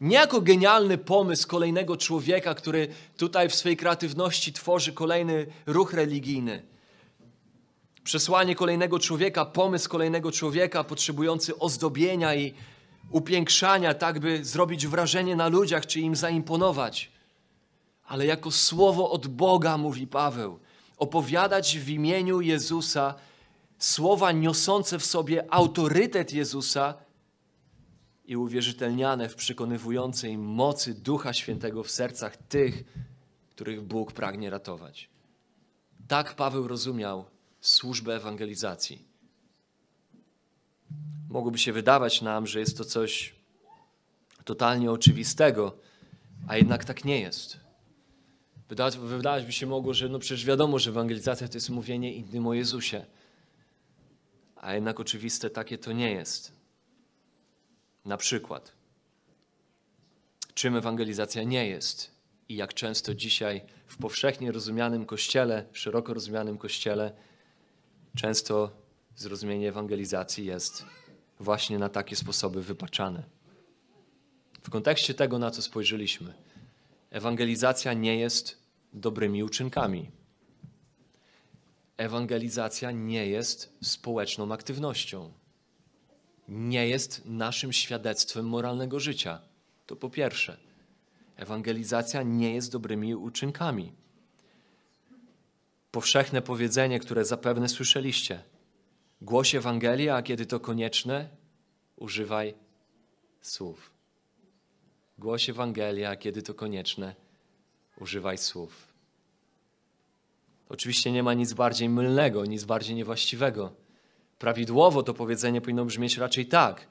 Nie 0.00 0.16
jako 0.16 0.40
genialny 0.40 0.98
pomysł 0.98 1.48
kolejnego 1.48 1.96
człowieka, 1.96 2.54
który 2.54 2.88
tutaj 3.16 3.48
w 3.48 3.54
swojej 3.54 3.76
kreatywności 3.76 4.52
tworzy 4.52 4.92
kolejny 4.92 5.46
ruch 5.66 5.92
religijny. 5.92 6.62
Przesłanie 8.04 8.54
kolejnego 8.54 8.98
człowieka, 8.98 9.44
pomysł 9.44 9.90
kolejnego 9.90 10.32
człowieka 10.32 10.84
potrzebujący 10.84 11.58
ozdobienia 11.58 12.34
i 12.34 12.54
upiększania, 13.10 13.94
tak 13.94 14.18
by 14.18 14.44
zrobić 14.44 14.86
wrażenie 14.86 15.36
na 15.36 15.48
ludziach, 15.48 15.86
czy 15.86 16.00
im 16.00 16.16
zaimponować. 16.16 17.10
ale 18.06 18.26
jako 18.26 18.50
słowo 18.50 19.10
od 19.10 19.26
Boga, 19.26 19.78
mówi 19.78 20.06
Paweł. 20.06 20.58
Opowiadać 20.98 21.78
w 21.78 21.88
imieniu 21.88 22.40
Jezusa 22.40 23.14
słowa 23.78 24.32
niosące 24.32 24.98
w 24.98 25.04
sobie 25.04 25.54
autorytet 25.54 26.32
Jezusa 26.32 26.94
i 28.24 28.36
uwierzytelniane 28.36 29.28
w 29.28 29.34
przekonywującej 29.34 30.38
mocy 30.38 30.94
Ducha 30.94 31.32
Świętego 31.32 31.82
w 31.82 31.90
sercach 31.90 32.36
tych, 32.36 32.84
których 33.50 33.82
Bóg 33.82 34.12
pragnie 34.12 34.50
ratować. 34.50 35.10
Tak 36.08 36.34
Paweł 36.34 36.68
rozumiał 36.68 37.24
służbę 37.60 38.16
ewangelizacji. 38.16 39.04
Mogłoby 41.28 41.58
się 41.58 41.72
wydawać 41.72 42.22
nam, 42.22 42.46
że 42.46 42.60
jest 42.60 42.78
to 42.78 42.84
coś 42.84 43.34
totalnie 44.44 44.90
oczywistego, 44.90 45.76
a 46.48 46.56
jednak 46.56 46.84
tak 46.84 47.04
nie 47.04 47.20
jest. 47.20 47.60
Wydawać, 48.68 48.98
wydawać 48.98 49.44
by 49.44 49.52
się 49.52 49.66
mogło, 49.66 49.94
że 49.94 50.08
no 50.08 50.18
przecież 50.18 50.44
wiadomo, 50.44 50.78
że 50.78 50.90
ewangelizacja 50.90 51.48
to 51.48 51.54
jest 51.54 51.70
mówienie 51.70 52.14
innym 52.14 52.46
o 52.46 52.54
Jezusie. 52.54 53.06
A 54.60 54.74
jednak 54.74 55.00
oczywiste 55.00 55.50
takie 55.50 55.78
to 55.78 55.92
nie 55.92 56.12
jest. 56.12 56.52
Na 58.04 58.16
przykład, 58.16 58.72
czym 60.54 60.76
ewangelizacja 60.76 61.42
nie 61.42 61.68
jest 61.68 62.10
i 62.48 62.56
jak 62.56 62.74
często 62.74 63.14
dzisiaj 63.14 63.62
w 63.86 63.96
powszechnie 63.96 64.52
rozumianym 64.52 65.06
kościele, 65.06 65.64
szeroko 65.72 66.14
rozumianym 66.14 66.58
kościele, 66.58 67.12
często 68.16 68.70
zrozumienie 69.16 69.68
ewangelizacji 69.68 70.46
jest 70.46 70.84
właśnie 71.40 71.78
na 71.78 71.88
takie 71.88 72.16
sposoby 72.16 72.62
wypaczane. 72.62 73.22
W 74.62 74.70
kontekście 74.70 75.14
tego, 75.14 75.38
na 75.38 75.50
co 75.50 75.62
spojrzeliśmy, 75.62 76.34
ewangelizacja 77.10 77.92
nie 77.92 78.18
jest 78.18 78.58
dobrymi 78.92 79.42
uczynkami. 79.42 80.17
Ewangelizacja 81.98 82.90
nie 82.90 83.26
jest 83.26 83.76
społeczną 83.82 84.52
aktywnością. 84.52 85.32
Nie 86.48 86.88
jest 86.88 87.26
naszym 87.26 87.72
świadectwem 87.72 88.48
moralnego 88.48 89.00
życia. 89.00 89.40
To 89.86 89.96
po 89.96 90.10
pierwsze. 90.10 90.56
Ewangelizacja 91.36 92.22
nie 92.22 92.54
jest 92.54 92.72
dobrymi 92.72 93.14
uczynkami. 93.14 93.92
Powszechne 95.90 96.42
powiedzenie, 96.42 97.00
które 97.00 97.24
zapewne 97.24 97.68
słyszeliście. 97.68 98.42
Głoś 99.22 99.54
Ewangelię, 99.54 100.14
a 100.14 100.22
kiedy 100.22 100.46
to 100.46 100.60
konieczne, 100.60 101.28
używaj 101.96 102.54
słów. 103.40 103.90
Głoś 105.18 105.50
Ewangelię, 105.50 106.10
a 106.10 106.16
kiedy 106.16 106.42
to 106.42 106.54
konieczne, 106.54 107.14
używaj 107.96 108.38
słów. 108.38 108.87
Oczywiście 110.68 111.12
nie 111.12 111.22
ma 111.22 111.34
nic 111.34 111.52
bardziej 111.52 111.88
mylnego, 111.88 112.44
nic 112.44 112.64
bardziej 112.64 112.96
niewłaściwego. 112.96 113.72
Prawidłowo 114.38 115.02
to 115.02 115.14
powiedzenie 115.14 115.60
powinno 115.60 115.84
brzmieć 115.84 116.16
raczej 116.16 116.46
tak. 116.46 116.88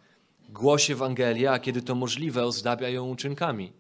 Głoś 0.50 0.92
Ewangelię, 0.92 1.52
a 1.52 1.60
kiedy 1.60 1.82
to 1.82 1.96
możliwe, 1.96 2.46
ozdabia 2.46 2.90
ją 2.90 3.10
uczynkami. 3.10 3.72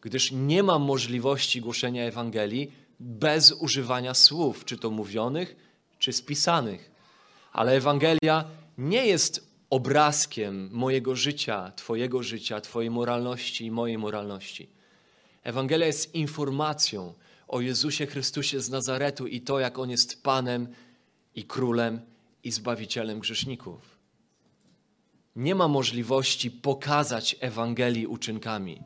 Gdyż 0.00 0.32
nie 0.32 0.62
ma 0.62 0.78
możliwości 0.78 1.60
głoszenia 1.60 2.04
Ewangelii 2.04 2.72
bez 3.00 3.52
używania 3.52 4.14
słów, 4.14 4.64
czy 4.64 4.78
to 4.78 4.90
mówionych, 4.90 5.56
czy 5.98 6.12
spisanych. 6.12 6.90
Ale 7.52 7.72
Ewangelia 7.72 8.44
nie 8.78 9.06
jest 9.06 9.50
obrazkiem 9.70 10.70
mojego 10.72 11.16
życia, 11.16 11.72
Twojego 11.76 12.22
życia, 12.22 12.60
Twojej 12.60 12.90
moralności 12.90 13.66
i 13.66 13.70
mojej 13.70 13.98
moralności. 13.98 14.68
Ewangelia 15.44 15.86
jest 15.86 16.14
informacją 16.14 17.14
o 17.50 17.60
Jezusie 17.60 18.06
Chrystusie 18.06 18.60
z 18.60 18.70
Nazaretu 18.70 19.26
i 19.26 19.40
to, 19.40 19.60
jak 19.60 19.78
On 19.78 19.90
jest 19.90 20.22
Panem 20.22 20.68
i 21.34 21.44
Królem 21.44 22.00
i 22.44 22.50
Zbawicielem 22.50 23.20
grzeszników. 23.20 23.98
Nie 25.36 25.54
ma 25.54 25.68
możliwości 25.68 26.50
pokazać 26.50 27.36
Ewangelii 27.40 28.06
uczynkami. 28.06 28.80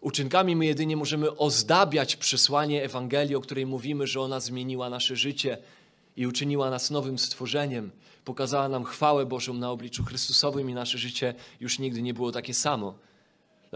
Uczynkami 0.00 0.56
my 0.56 0.66
jedynie 0.66 0.96
możemy 0.96 1.36
ozdabiać 1.36 2.16
przesłanie 2.16 2.84
Ewangelii, 2.84 3.34
o 3.34 3.40
której 3.40 3.66
mówimy, 3.66 4.06
że 4.06 4.20
ona 4.20 4.40
zmieniła 4.40 4.90
nasze 4.90 5.16
życie 5.16 5.58
i 6.16 6.26
uczyniła 6.26 6.70
nas 6.70 6.90
nowym 6.90 7.18
stworzeniem. 7.18 7.90
Pokazała 8.24 8.68
nam 8.68 8.84
chwałę 8.84 9.26
Bożą 9.26 9.54
na 9.54 9.70
obliczu 9.70 10.04
Chrystusowym 10.04 10.70
i 10.70 10.74
nasze 10.74 10.98
życie 10.98 11.34
już 11.60 11.78
nigdy 11.78 12.02
nie 12.02 12.14
było 12.14 12.32
takie 12.32 12.54
samo. 12.54 12.94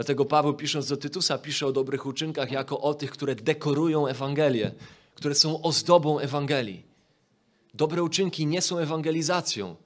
Dlatego 0.00 0.24
Paweł 0.24 0.54
pisząc 0.54 0.88
do 0.88 0.96
Tytusa 0.96 1.38
pisze 1.38 1.66
o 1.66 1.72
dobrych 1.72 2.06
uczynkach 2.06 2.52
jako 2.52 2.80
o 2.80 2.94
tych, 2.94 3.10
które 3.10 3.34
dekorują 3.34 4.06
Ewangelię, 4.06 4.72
które 5.14 5.34
są 5.34 5.62
ozdobą 5.62 6.18
Ewangelii. 6.18 6.82
Dobre 7.74 8.02
uczynki 8.02 8.46
nie 8.46 8.62
są 8.62 8.78
ewangelizacją. 8.78 9.76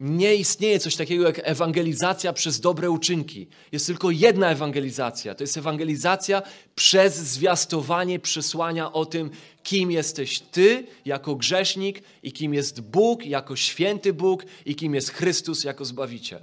Nie 0.00 0.34
istnieje 0.34 0.78
coś 0.78 0.96
takiego 0.96 1.24
jak 1.24 1.40
ewangelizacja 1.44 2.32
przez 2.32 2.60
dobre 2.60 2.90
uczynki. 2.90 3.46
Jest 3.72 3.86
tylko 3.86 4.10
jedna 4.10 4.50
ewangelizacja. 4.50 5.34
To 5.34 5.42
jest 5.42 5.56
ewangelizacja 5.56 6.42
przez 6.74 7.16
zwiastowanie 7.16 8.18
przesłania 8.18 8.92
o 8.92 9.06
tym, 9.06 9.30
kim 9.62 9.90
jesteś 9.90 10.40
Ty 10.40 10.86
jako 11.04 11.34
grzesznik 11.34 12.02
i 12.22 12.32
kim 12.32 12.54
jest 12.54 12.80
Bóg 12.80 13.26
jako 13.26 13.56
święty 13.56 14.12
Bóg 14.12 14.44
i 14.66 14.74
kim 14.74 14.94
jest 14.94 15.10
Chrystus 15.10 15.64
jako 15.64 15.84
Zbawiciel. 15.84 16.40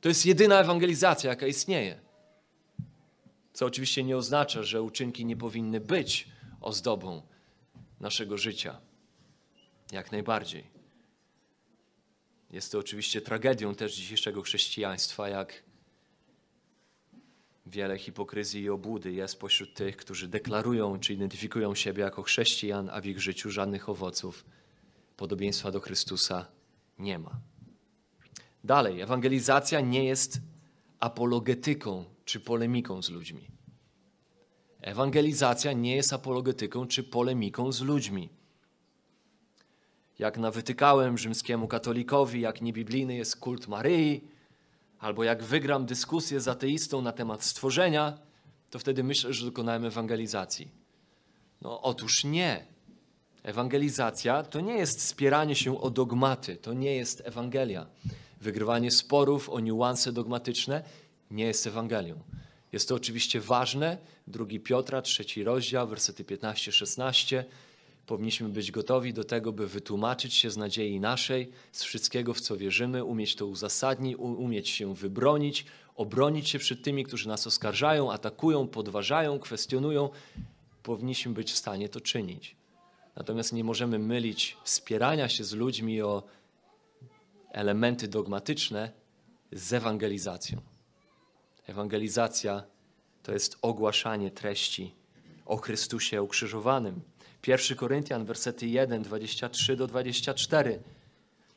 To 0.00 0.08
jest 0.08 0.26
jedyna 0.26 0.60
ewangelizacja, 0.60 1.30
jaka 1.30 1.46
istnieje. 1.46 2.03
Co 3.54 3.66
oczywiście 3.66 4.04
nie 4.04 4.16
oznacza, 4.16 4.62
że 4.62 4.82
uczynki 4.82 5.24
nie 5.24 5.36
powinny 5.36 5.80
być 5.80 6.28
ozdobą 6.60 7.22
naszego 8.00 8.38
życia. 8.38 8.80
Jak 9.92 10.12
najbardziej. 10.12 10.64
Jest 12.50 12.72
to 12.72 12.78
oczywiście 12.78 13.20
tragedią 13.20 13.74
też 13.74 13.94
dzisiejszego 13.94 14.42
chrześcijaństwa, 14.42 15.28
jak 15.28 15.62
wiele 17.66 17.98
hipokryzji 17.98 18.62
i 18.62 18.70
obłudy 18.70 19.12
jest 19.12 19.40
pośród 19.40 19.74
tych, 19.74 19.96
którzy 19.96 20.28
deklarują 20.28 21.00
czy 21.00 21.14
identyfikują 21.14 21.74
siebie 21.74 22.02
jako 22.02 22.22
chrześcijan, 22.22 22.90
a 22.92 23.00
w 23.00 23.06
ich 23.06 23.20
życiu 23.20 23.50
żadnych 23.50 23.88
owoców 23.88 24.44
podobieństwa 25.16 25.70
do 25.70 25.80
Chrystusa 25.80 26.46
nie 26.98 27.18
ma. 27.18 27.40
Dalej, 28.64 29.00
ewangelizacja 29.00 29.80
nie 29.80 30.04
jest 30.04 30.40
apologetyką 31.00 32.13
czy 32.24 32.40
polemiką 32.40 33.02
z 33.02 33.10
ludźmi. 33.10 33.48
Ewangelizacja 34.80 35.72
nie 35.72 35.96
jest 35.96 36.12
apologetyką 36.12 36.86
czy 36.86 37.02
polemiką 37.02 37.72
z 37.72 37.80
ludźmi. 37.80 38.28
Jak 40.18 40.38
nawytykałem 40.38 41.18
rzymskiemu 41.18 41.68
katolikowi, 41.68 42.40
jak 42.40 42.62
niebiblijny 42.62 43.14
jest 43.14 43.36
kult 43.36 43.68
Maryi, 43.68 44.28
albo 44.98 45.24
jak 45.24 45.42
wygram 45.42 45.86
dyskusję 45.86 46.40
z 46.40 46.48
ateistą 46.48 47.02
na 47.02 47.12
temat 47.12 47.44
stworzenia, 47.44 48.18
to 48.70 48.78
wtedy 48.78 49.04
myślę, 49.04 49.32
że 49.32 49.46
dokonałem 49.46 49.84
ewangelizacji. 49.84 50.68
No 51.62 51.82
otóż 51.82 52.24
nie. 52.24 52.66
Ewangelizacja 53.42 54.42
to 54.42 54.60
nie 54.60 54.74
jest 54.74 55.00
spieranie 55.00 55.54
się 55.54 55.80
o 55.80 55.90
dogmaty, 55.90 56.56
to 56.56 56.72
nie 56.72 56.96
jest 56.96 57.22
Ewangelia. 57.24 57.86
Wygrywanie 58.40 58.90
sporów 58.90 59.50
o 59.50 59.60
niuanse 59.60 60.12
dogmatyczne 60.12 60.84
nie 61.30 61.44
jest 61.44 61.66
Ewangelią. 61.66 62.20
Jest 62.72 62.88
to 62.88 62.94
oczywiście 62.94 63.40
ważne. 63.40 63.98
Drugi 64.26 64.60
Piotra, 64.60 65.02
trzeci 65.02 65.44
rozdział, 65.44 65.88
wersety 65.88 66.24
15-16. 66.24 67.44
Powinniśmy 68.06 68.48
być 68.48 68.70
gotowi 68.70 69.12
do 69.12 69.24
tego, 69.24 69.52
by 69.52 69.68
wytłumaczyć 69.68 70.34
się 70.34 70.50
z 70.50 70.56
nadziei 70.56 71.00
naszej, 71.00 71.50
z 71.72 71.82
wszystkiego, 71.82 72.34
w 72.34 72.40
co 72.40 72.56
wierzymy, 72.56 73.04
umieć 73.04 73.36
to 73.36 73.46
uzasadnić, 73.46 74.16
umieć 74.18 74.68
się 74.68 74.94
wybronić, 74.94 75.66
obronić 75.94 76.48
się 76.48 76.58
przed 76.58 76.82
tymi, 76.82 77.04
którzy 77.04 77.28
nas 77.28 77.46
oskarżają, 77.46 78.12
atakują, 78.12 78.68
podważają, 78.68 79.38
kwestionują. 79.38 80.10
Powinniśmy 80.82 81.32
być 81.32 81.52
w 81.52 81.56
stanie 81.56 81.88
to 81.88 82.00
czynić. 82.00 82.56
Natomiast 83.16 83.52
nie 83.52 83.64
możemy 83.64 83.98
mylić 83.98 84.56
wspierania 84.64 85.28
się 85.28 85.44
z 85.44 85.52
ludźmi 85.52 86.02
o 86.02 86.22
elementy 87.52 88.08
dogmatyczne 88.08 88.92
z 89.52 89.72
ewangelizacją. 89.72 90.73
Ewangelizacja 91.66 92.64
to 93.22 93.32
jest 93.32 93.58
ogłaszanie 93.62 94.30
treści 94.30 94.94
o 95.46 95.56
Chrystusie 95.56 96.22
ukrzyżowanym. 96.22 97.00
1 97.46 97.76
Koryntian, 97.76 98.24
wersety 98.24 98.66
1, 98.66 99.02
23 99.02 99.76
do 99.76 99.86
24. 99.86 100.82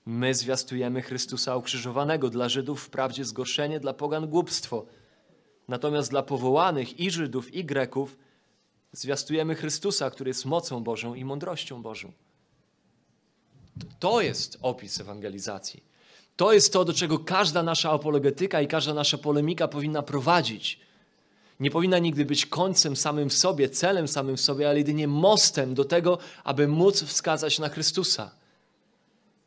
My 0.05 0.33
zwiastujemy 0.33 1.01
Chrystusa 1.01 1.55
ukrzyżowanego, 1.55 2.29
dla 2.29 2.49
Żydów 2.49 2.83
wprawdzie 2.83 3.25
zgorszenie, 3.25 3.79
dla 3.79 3.93
pogan 3.93 4.27
głupstwo. 4.27 4.85
Natomiast 5.67 6.09
dla 6.09 6.23
powołanych 6.23 6.99
i 6.99 7.11
Żydów, 7.11 7.53
i 7.53 7.65
Greków 7.65 8.17
zwiastujemy 8.91 9.55
Chrystusa, 9.55 10.09
który 10.09 10.29
jest 10.29 10.45
mocą 10.45 10.83
Bożą 10.83 11.13
i 11.13 11.25
mądrością 11.25 11.81
Bożą. 11.81 12.11
To 13.99 14.21
jest 14.21 14.57
opis 14.61 15.01
ewangelizacji. 15.01 15.86
To 16.37 16.53
jest 16.53 16.73
to, 16.73 16.85
do 16.85 16.93
czego 16.93 17.19
każda 17.19 17.63
nasza 17.63 17.91
apologetyka 17.91 18.61
i 18.61 18.67
każda 18.67 18.93
nasza 18.93 19.17
polemika 19.17 19.67
powinna 19.67 20.01
prowadzić. 20.01 20.79
Nie 21.59 21.71
powinna 21.71 21.99
nigdy 21.99 22.25
być 22.25 22.45
końcem 22.45 22.95
samym 22.95 23.29
w 23.29 23.33
sobie, 23.33 23.69
celem 23.69 24.07
samym 24.07 24.37
w 24.37 24.41
sobie, 24.41 24.69
ale 24.69 24.77
jedynie 24.77 25.07
mostem 25.07 25.73
do 25.73 25.85
tego, 25.85 26.17
aby 26.43 26.67
móc 26.67 27.03
wskazać 27.03 27.59
na 27.59 27.69
Chrystusa. 27.69 28.31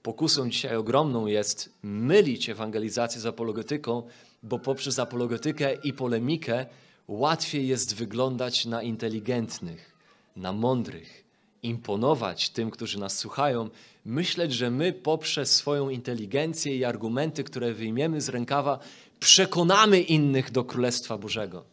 Pokusą 0.03 0.51
dzisiaj 0.51 0.77
ogromną 0.77 1.27
jest 1.27 1.71
mylić 1.83 2.49
ewangelizację 2.49 3.21
z 3.21 3.27
apologetyką, 3.27 4.03
bo 4.43 4.59
poprzez 4.59 4.99
apologetykę 4.99 5.75
i 5.75 5.93
polemikę 5.93 6.67
łatwiej 7.09 7.69
jest 7.69 7.95
wyglądać 7.95 8.67
na 8.67 8.83
inteligentnych, 8.83 9.97
na 10.37 10.53
mądrych, 10.53 11.25
imponować 11.63 12.51
tym, 12.51 12.71
którzy 12.71 12.99
nas 12.99 13.19
słuchają, 13.19 13.71
myśleć, 14.05 14.53
że 14.53 14.71
my 14.71 14.93
poprzez 14.93 15.57
swoją 15.57 15.89
inteligencję 15.89 16.77
i 16.77 16.85
argumenty, 16.85 17.45
które 17.45 17.75
wyjmiemy 17.75 18.21
z 18.21 18.29
rękawa, 18.29 18.79
przekonamy 19.21 20.01
innych 20.01 20.51
do 20.51 20.65
Królestwa 20.65 21.19
Bożego. 21.19 21.65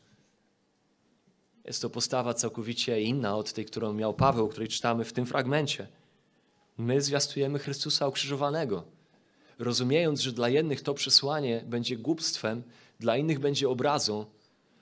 Jest 1.65 1.81
to 1.81 1.89
postawa 1.89 2.33
całkowicie 2.33 3.01
inna 3.01 3.35
od 3.35 3.53
tej, 3.53 3.65
którą 3.65 3.93
miał 3.93 4.13
Paweł, 4.13 4.47
której 4.47 4.67
czytamy 4.67 5.05
w 5.05 5.13
tym 5.13 5.25
fragmencie. 5.25 5.87
My 6.77 7.01
zwiastujemy 7.01 7.59
Chrystusa 7.59 8.07
ukrzyżowanego, 8.07 8.83
rozumiejąc, 9.59 10.21
że 10.21 10.31
dla 10.31 10.49
jednych 10.49 10.81
to 10.81 10.93
przesłanie 10.93 11.63
będzie 11.67 11.97
głupstwem, 11.97 12.63
dla 12.99 13.17
innych 13.17 13.39
będzie 13.39 13.69
obrazą, 13.69 14.25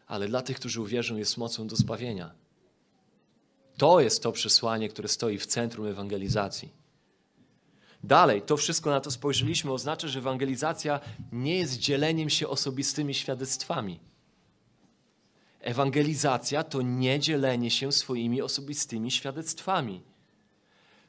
ale 0.07 0.27
dla 0.27 0.41
tych, 0.41 0.59
którzy 0.59 0.81
uwierzą, 0.81 1.17
jest 1.17 1.37
mocą 1.37 1.67
do 1.67 1.75
zbawienia. 1.75 2.31
To 3.77 3.99
jest 3.99 4.23
to 4.23 4.31
przesłanie, 4.31 4.89
które 4.89 5.07
stoi 5.07 5.38
w 5.38 5.45
centrum 5.45 5.88
ewangelizacji. 5.88 6.69
Dalej, 8.03 8.41
to 8.41 8.57
wszystko 8.57 8.89
na 8.89 9.01
to 9.01 9.11
spojrzeliśmy, 9.11 9.71
oznacza, 9.71 10.07
że 10.07 10.19
ewangelizacja 10.19 10.99
nie 11.31 11.57
jest 11.57 11.77
dzieleniem 11.77 12.29
się 12.29 12.47
osobistymi 12.47 13.13
świadectwami. 13.13 13.99
Ewangelizacja 15.59 16.63
to 16.63 16.81
nie 16.81 17.19
dzielenie 17.19 17.71
się 17.71 17.91
swoimi 17.91 18.41
osobistymi 18.41 19.11
świadectwami. 19.11 20.01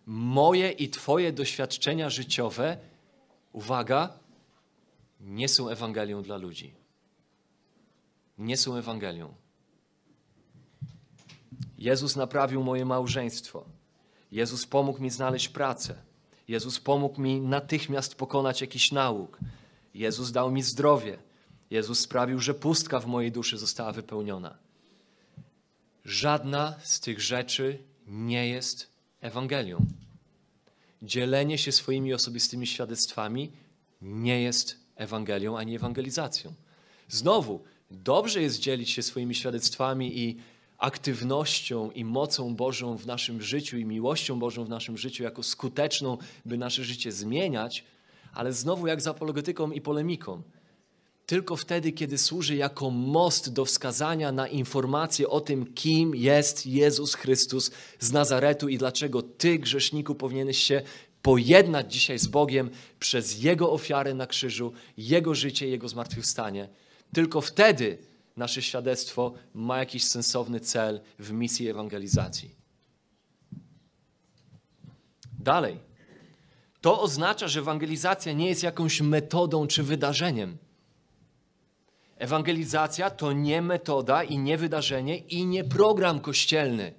Moje 0.06 0.70
i 0.70 0.88
Twoje 0.88 1.32
doświadczenia 1.32 2.10
życiowe, 2.10 2.78
uwaga, 3.52 4.18
nie 5.20 5.48
są 5.48 5.68
Ewangelią 5.68 6.22
dla 6.22 6.36
ludzi. 6.36 6.74
Nie 8.38 8.56
są 8.56 8.76
Ewangelią. 8.76 9.34
Jezus 11.78 12.16
naprawił 12.16 12.62
moje 12.62 12.84
małżeństwo. 12.84 13.64
Jezus 14.32 14.66
pomógł 14.66 15.02
mi 15.02 15.10
znaleźć 15.10 15.48
pracę. 15.48 15.94
Jezus 16.48 16.80
pomógł 16.80 17.20
mi 17.20 17.40
natychmiast 17.40 18.14
pokonać 18.14 18.60
jakiś 18.60 18.92
nauk. 18.92 19.38
Jezus 19.94 20.32
dał 20.32 20.50
mi 20.50 20.62
zdrowie. 20.62 21.18
Jezus 21.70 22.00
sprawił, 22.00 22.40
że 22.40 22.54
pustka 22.54 23.00
w 23.00 23.06
mojej 23.06 23.32
duszy 23.32 23.58
została 23.58 23.92
wypełniona. 23.92 24.58
Żadna 26.04 26.74
z 26.82 27.00
tych 27.00 27.20
rzeczy 27.20 27.78
nie 28.06 28.48
jest 28.48 28.90
Ewangelią. 29.20 29.86
Dzielenie 31.02 31.58
się 31.58 31.72
swoimi 31.72 32.14
osobistymi 32.14 32.66
świadectwami 32.66 33.52
nie 34.02 34.42
jest 34.42 34.80
Ewangelią 34.96 35.58
ani 35.58 35.74
ewangelizacją. 35.76 36.54
Znowu, 37.08 37.64
dobrze 37.90 38.42
jest 38.42 38.58
dzielić 38.58 38.90
się 38.90 39.02
swoimi 39.02 39.34
świadectwami 39.34 40.18
i 40.18 40.36
aktywnością 40.78 41.90
i 41.90 42.04
mocą 42.04 42.56
Bożą 42.56 42.96
w 42.96 43.06
naszym 43.06 43.42
życiu 43.42 43.78
i 43.78 43.84
miłością 43.84 44.38
Bożą 44.38 44.64
w 44.64 44.68
naszym 44.68 44.98
życiu 44.98 45.22
jako 45.22 45.42
skuteczną, 45.42 46.18
by 46.44 46.58
nasze 46.58 46.84
życie 46.84 47.12
zmieniać, 47.12 47.84
ale 48.34 48.52
znowu 48.52 48.86
jak 48.86 49.02
z 49.02 49.06
apologetyką 49.06 49.70
i 49.70 49.80
polemiką. 49.80 50.42
Tylko 51.26 51.56
wtedy, 51.56 51.92
kiedy 51.92 52.18
służy 52.18 52.56
jako 52.56 52.90
most 52.90 53.52
do 53.52 53.64
wskazania 53.64 54.32
na 54.32 54.48
informację 54.48 55.28
o 55.28 55.40
tym, 55.40 55.74
kim 55.74 56.14
jest 56.14 56.66
Jezus 56.66 57.14
Chrystus 57.14 57.70
z 57.98 58.12
Nazaretu 58.12 58.68
i 58.68 58.78
dlaczego 58.78 59.22
ty, 59.22 59.58
grzeszniku, 59.58 60.14
powinieneś 60.14 60.58
się 60.58 60.82
pojednać 61.22 61.92
dzisiaj 61.92 62.18
z 62.18 62.26
Bogiem 62.26 62.70
przez 62.98 63.42
Jego 63.42 63.72
ofiarę 63.72 64.14
na 64.14 64.26
krzyżu, 64.26 64.72
Jego 64.96 65.34
życie, 65.34 65.68
Jego 65.68 65.88
zmartwychwstanie. 65.88 66.68
Tylko 67.12 67.40
wtedy 67.40 67.98
nasze 68.36 68.62
świadectwo 68.62 69.34
ma 69.54 69.78
jakiś 69.78 70.04
sensowny 70.04 70.60
cel 70.60 71.00
w 71.18 71.32
misji 71.32 71.68
ewangelizacji. 71.68 72.54
Dalej. 75.38 75.78
To 76.80 77.00
oznacza, 77.00 77.48
że 77.48 77.60
ewangelizacja 77.60 78.32
nie 78.32 78.48
jest 78.48 78.62
jakąś 78.62 79.00
metodą 79.00 79.66
czy 79.66 79.82
wydarzeniem. 79.82 80.58
Ewangelizacja 82.18 83.10
to 83.10 83.32
nie 83.32 83.62
metoda 83.62 84.22
i 84.22 84.38
nie 84.38 84.58
wydarzenie 84.58 85.18
i 85.18 85.46
nie 85.46 85.64
program 85.64 86.20
kościelny. 86.20 86.92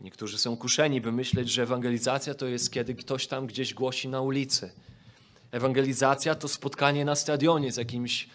Niektórzy 0.00 0.38
są 0.38 0.56
kuszeni, 0.56 1.00
by 1.00 1.12
myśleć, 1.12 1.50
że 1.50 1.62
ewangelizacja 1.62 2.34
to 2.34 2.46
jest 2.46 2.72
kiedy 2.72 2.94
ktoś 2.94 3.26
tam 3.26 3.46
gdzieś 3.46 3.74
głosi 3.74 4.08
na 4.08 4.20
ulicy. 4.20 4.72
Ewangelizacja 5.50 6.34
to 6.34 6.48
spotkanie 6.48 7.04
na 7.04 7.14
stadionie 7.14 7.72
z 7.72 7.76
jakimś 7.76 8.28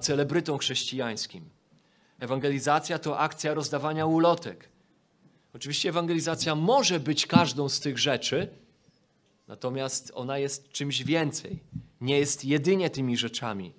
celebrytą 0.00 0.58
chrześcijańskim. 0.58 1.50
Ewangelizacja 2.18 2.98
to 2.98 3.18
akcja 3.18 3.54
rozdawania 3.54 4.06
ulotek. 4.06 4.68
Oczywiście 5.54 5.88
ewangelizacja 5.88 6.54
może 6.54 7.00
być 7.00 7.26
każdą 7.26 7.68
z 7.68 7.80
tych 7.80 7.98
rzeczy, 7.98 8.48
natomiast 9.48 10.12
ona 10.14 10.38
jest 10.38 10.72
czymś 10.72 11.02
więcej. 11.02 11.58
Nie 12.00 12.18
jest 12.18 12.44
jedynie 12.44 12.90
tymi 12.90 13.16
rzeczami. 13.16 13.72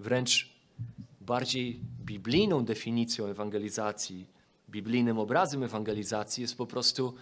Wręcz 0.00 0.52
bardziej 1.20 1.80
biblijną 2.04 2.64
definicją 2.64 3.26
ewangelizacji, 3.26 4.26
biblijnym 4.70 5.18
obrazem 5.18 5.62
ewangelizacji 5.62 6.42
jest 6.42 6.56
po 6.56 6.66
prostu 6.66 7.14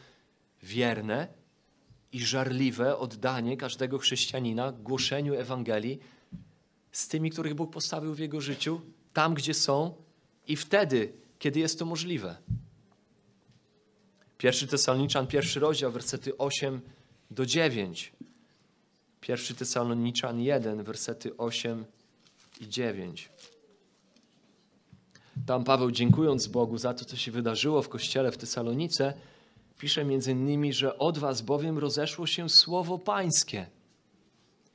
wierne 0.62 1.28
i 2.12 2.24
żarliwe 2.24 2.98
oddanie 2.98 3.56
każdego 3.56 3.98
chrześcijanina 3.98 4.72
głoszeniu 4.72 5.34
Ewangelii 5.34 6.00
z 6.92 7.08
tymi, 7.08 7.30
których 7.30 7.54
Bóg 7.54 7.72
postawił 7.72 8.14
w 8.14 8.18
jego 8.18 8.40
życiu, 8.40 8.80
tam 9.12 9.34
gdzie 9.34 9.54
są 9.54 9.94
i 10.48 10.56
wtedy, 10.56 11.12
kiedy 11.38 11.60
jest 11.60 11.78
to 11.78 11.86
możliwe. 11.86 12.36
Pierwszy 14.38 14.66
Tesaloniczan, 14.66 15.26
pierwszy 15.26 15.60
rozdział, 15.60 15.92
wersety 15.92 16.38
8 16.38 16.80
do 17.30 17.46
9. 17.46 18.12
Pierwszy 19.20 19.54
Tesaloniczan 19.54 20.40
1, 20.40 20.82
wersety 20.82 21.36
8 21.36 21.84
i 22.60 22.68
9. 22.68 23.30
Tam 25.46 25.64
Paweł, 25.64 25.90
dziękując 25.90 26.46
Bogu 26.46 26.78
za 26.78 26.94
to, 26.94 27.04
co 27.04 27.16
się 27.16 27.32
wydarzyło 27.32 27.82
w 27.82 27.88
kościele 27.88 28.32
w 28.32 28.36
Tesalonice, 28.36 29.14
pisze 29.78 30.04
między 30.04 30.32
innymi, 30.32 30.72
że 30.72 30.98
od 30.98 31.18
was 31.18 31.42
bowiem 31.42 31.78
rozeszło 31.78 32.26
się 32.26 32.48
słowo 32.48 32.98
pańskie– 32.98 33.66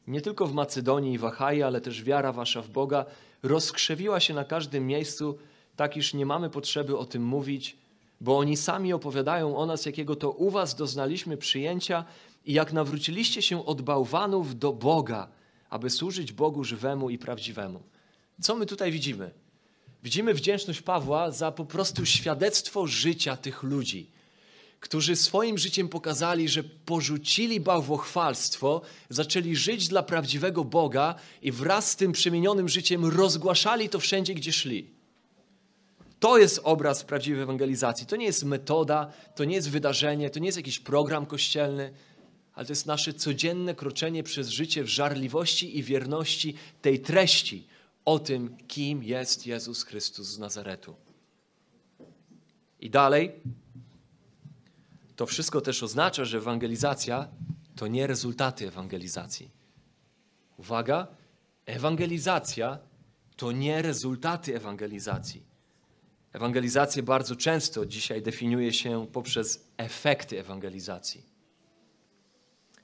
nie 0.08 0.22
tylko 0.22 0.48
w 0.48 0.54
Macedonii 0.54 1.14
i 1.14 1.18
w 1.18 1.26
Achai, 1.26 1.64
ale 1.64 1.82
też 1.82 2.04
wiara 2.04 2.32
wasza 2.32 2.62
w 2.62 2.70
Boga 2.70 3.06
rozkrzewiła 3.44 4.20
się 4.20 4.34
na 4.34 4.44
każdym 4.44 4.88
miejscu, 4.88 5.38
tak 5.76 5.98
iż 5.98 6.14
nie 6.14 6.26
mamy 6.26 6.50
potrzeby 6.50 6.98
o 6.98 7.06
tym 7.06 7.24
mówić, 7.24 7.78
bo 8.22 8.38
oni 8.38 8.58
sami 8.58 8.94
opowiadają 8.94 9.58
o 9.58 9.66
nas, 9.66 9.86
jakiego 9.86 10.16
to 10.16 10.32
u 10.32 10.50
was 10.50 10.76
doznaliśmy 10.76 11.38
przyjęcia 11.38 12.06
i 12.46 12.54
jak 12.54 12.74
nawróciliście 12.74 13.42
się 13.42 13.66
od 13.66 13.82
bałwanów 13.82 14.60
do 14.60 14.74
Boga, 14.74 15.28
aby 15.70 15.90
służyć 15.90 16.32
Bogu 16.32 16.64
żywemu 16.64 17.10
i 17.10 17.18
prawdziwemu. 17.18 17.84
Co 18.42 18.56
my 18.56 18.66
tutaj 18.66 18.92
widzimy? 18.92 19.32
Widzimy 20.04 20.34
wdzięczność 20.34 20.82
Pawła 20.82 21.32
za 21.32 21.52
po 21.52 21.66
prostu 21.66 22.06
świadectwo 22.06 22.88
życia 22.88 23.38
tych 23.38 23.64
ludzi 23.64 24.15
którzy 24.86 25.16
swoim 25.16 25.58
życiem 25.58 25.90
pokazali, 25.90 26.50
że 26.50 26.64
porzucili 26.64 27.60
bałwochwalstwo, 27.60 28.82
zaczęli 29.10 29.56
żyć 29.56 29.88
dla 29.88 30.04
prawdziwego 30.04 30.64
Boga 30.64 31.16
i 31.42 31.52
wraz 31.52 31.92
z 31.92 31.96
tym 31.96 32.12
przemienionym 32.12 32.70
życiem 32.70 33.06
rozgłaszali 33.06 33.90
to 33.90 34.00
wszędzie, 34.00 34.34
gdzie 34.34 34.54
szli. 34.54 34.90
To 36.20 36.38
jest 36.38 36.60
obraz 36.64 37.04
prawdziwej 37.04 37.42
ewangelizacji. 37.42 38.08
To 38.08 38.16
nie 38.16 38.26
jest 38.26 38.44
metoda, 38.44 39.12
to 39.36 39.46
nie 39.46 39.56
jest 39.56 39.70
wydarzenie, 39.70 40.30
to 40.30 40.40
nie 40.40 40.46
jest 40.46 40.58
jakiś 40.58 40.80
program 40.80 41.26
kościelny, 41.26 41.94
ale 42.54 42.66
to 42.66 42.72
jest 42.72 42.86
nasze 42.86 43.14
codzienne 43.14 43.76
kroczenie 43.76 44.24
przez 44.24 44.50
życie 44.50 44.84
w 44.84 44.88
żarliwości 44.88 45.78
i 45.78 45.84
wierności 45.84 46.56
tej 46.82 47.00
treści 47.00 47.68
o 48.06 48.20
tym, 48.20 48.58
kim 48.68 49.04
jest 49.04 49.48
Jezus 49.48 49.84
Chrystus 49.84 50.28
z 50.28 50.40
Nazaretu. 50.40 50.96
I 52.80 52.90
dalej, 52.90 53.32
to 55.16 55.26
wszystko 55.26 55.62
też 55.62 55.84
oznacza, 55.84 56.26
że 56.26 56.38
ewangelizacja 56.38 57.28
to 57.76 57.88
nie 57.88 58.08
rezultaty 58.08 58.68
ewangelizacji. 58.68 59.52
Uwaga, 60.58 61.08
ewangelizacja 61.66 62.80
to 63.36 63.52
nie 63.52 63.82
rezultaty 63.82 64.56
ewangelizacji. 64.56 65.44
Ewangelizację 66.34 67.04
bardzo 67.04 67.36
często 67.36 67.86
dzisiaj 67.86 68.22
definiuje 68.22 68.74
się 68.74 69.08
poprzez 69.12 69.68
efekty 69.78 70.40
ewangelizacji. 70.40 71.24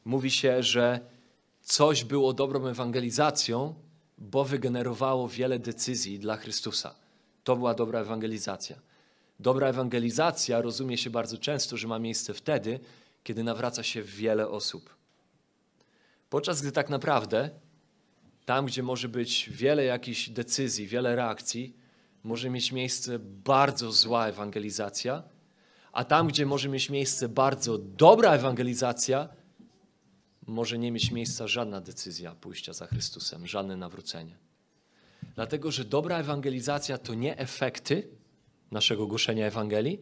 Mówi 0.06 0.32
się, 0.32 0.64
że 0.64 1.00
coś 1.62 2.04
było 2.04 2.34
dobrą 2.34 2.68
ewangelizacją 2.68 3.76
bo 4.22 4.44
wygenerowało 4.44 5.28
wiele 5.28 5.60
decyzji 5.60 6.20
dla 6.20 6.38
Chrystusa. 6.38 6.96
To 7.44 7.56
była 7.56 7.74
dobra 7.74 8.00
ewangelizacja. 8.00 8.76
Dobra 9.42 9.68
ewangelizacja 9.68 10.62
rozumie 10.62 10.98
się 10.98 11.10
bardzo 11.10 11.38
często, 11.38 11.78
że 11.78 11.88
ma 11.88 12.00
miejsce 12.00 12.34
wtedy, 12.34 12.80
kiedy 13.24 13.44
nawraca 13.44 13.84
się 13.84 14.04
wiele 14.04 14.48
osób. 14.48 14.96
Podczas 16.30 16.62
gdy 16.62 16.72
tak 16.72 16.90
naprawdę 16.90 17.50
tam, 18.46 18.66
gdzie 18.66 18.84
może 18.84 19.10
być 19.10 19.50
wiele 19.54 19.84
jakichś 19.84 20.30
decyzji, 20.30 20.88
wiele 20.88 21.16
reakcji, 21.16 21.76
może 22.24 22.50
mieć 22.50 22.72
miejsce 22.72 23.20
bardzo 23.20 23.92
zła 23.92 24.28
ewangelizacja, 24.28 25.24
a 25.92 26.04
tam, 26.04 26.28
gdzie 26.28 26.46
może 26.46 26.70
mieć 26.70 26.90
miejsce 26.90 27.30
bardzo 27.30 27.78
dobra 27.78 28.34
ewangelizacja, 28.34 29.30
może 30.48 30.78
nie 30.78 30.92
mieć 30.92 31.12
miejsca 31.12 31.48
żadna 31.48 31.82
decyzja 31.82 32.36
pójścia 32.36 32.74
za 32.74 32.88
Chrystusem, 32.88 33.48
żadne 33.48 33.78
nawrócenie. 33.78 34.38
Dlatego, 35.36 35.72
że 35.72 35.86
dobra 35.86 36.18
ewangelizacja 36.18 36.98
to 36.98 37.14
nie 37.14 37.38
efekty 37.38 38.21
naszego 38.72 39.08
głoszenia 39.08 39.46
Ewangelii, 39.46 40.00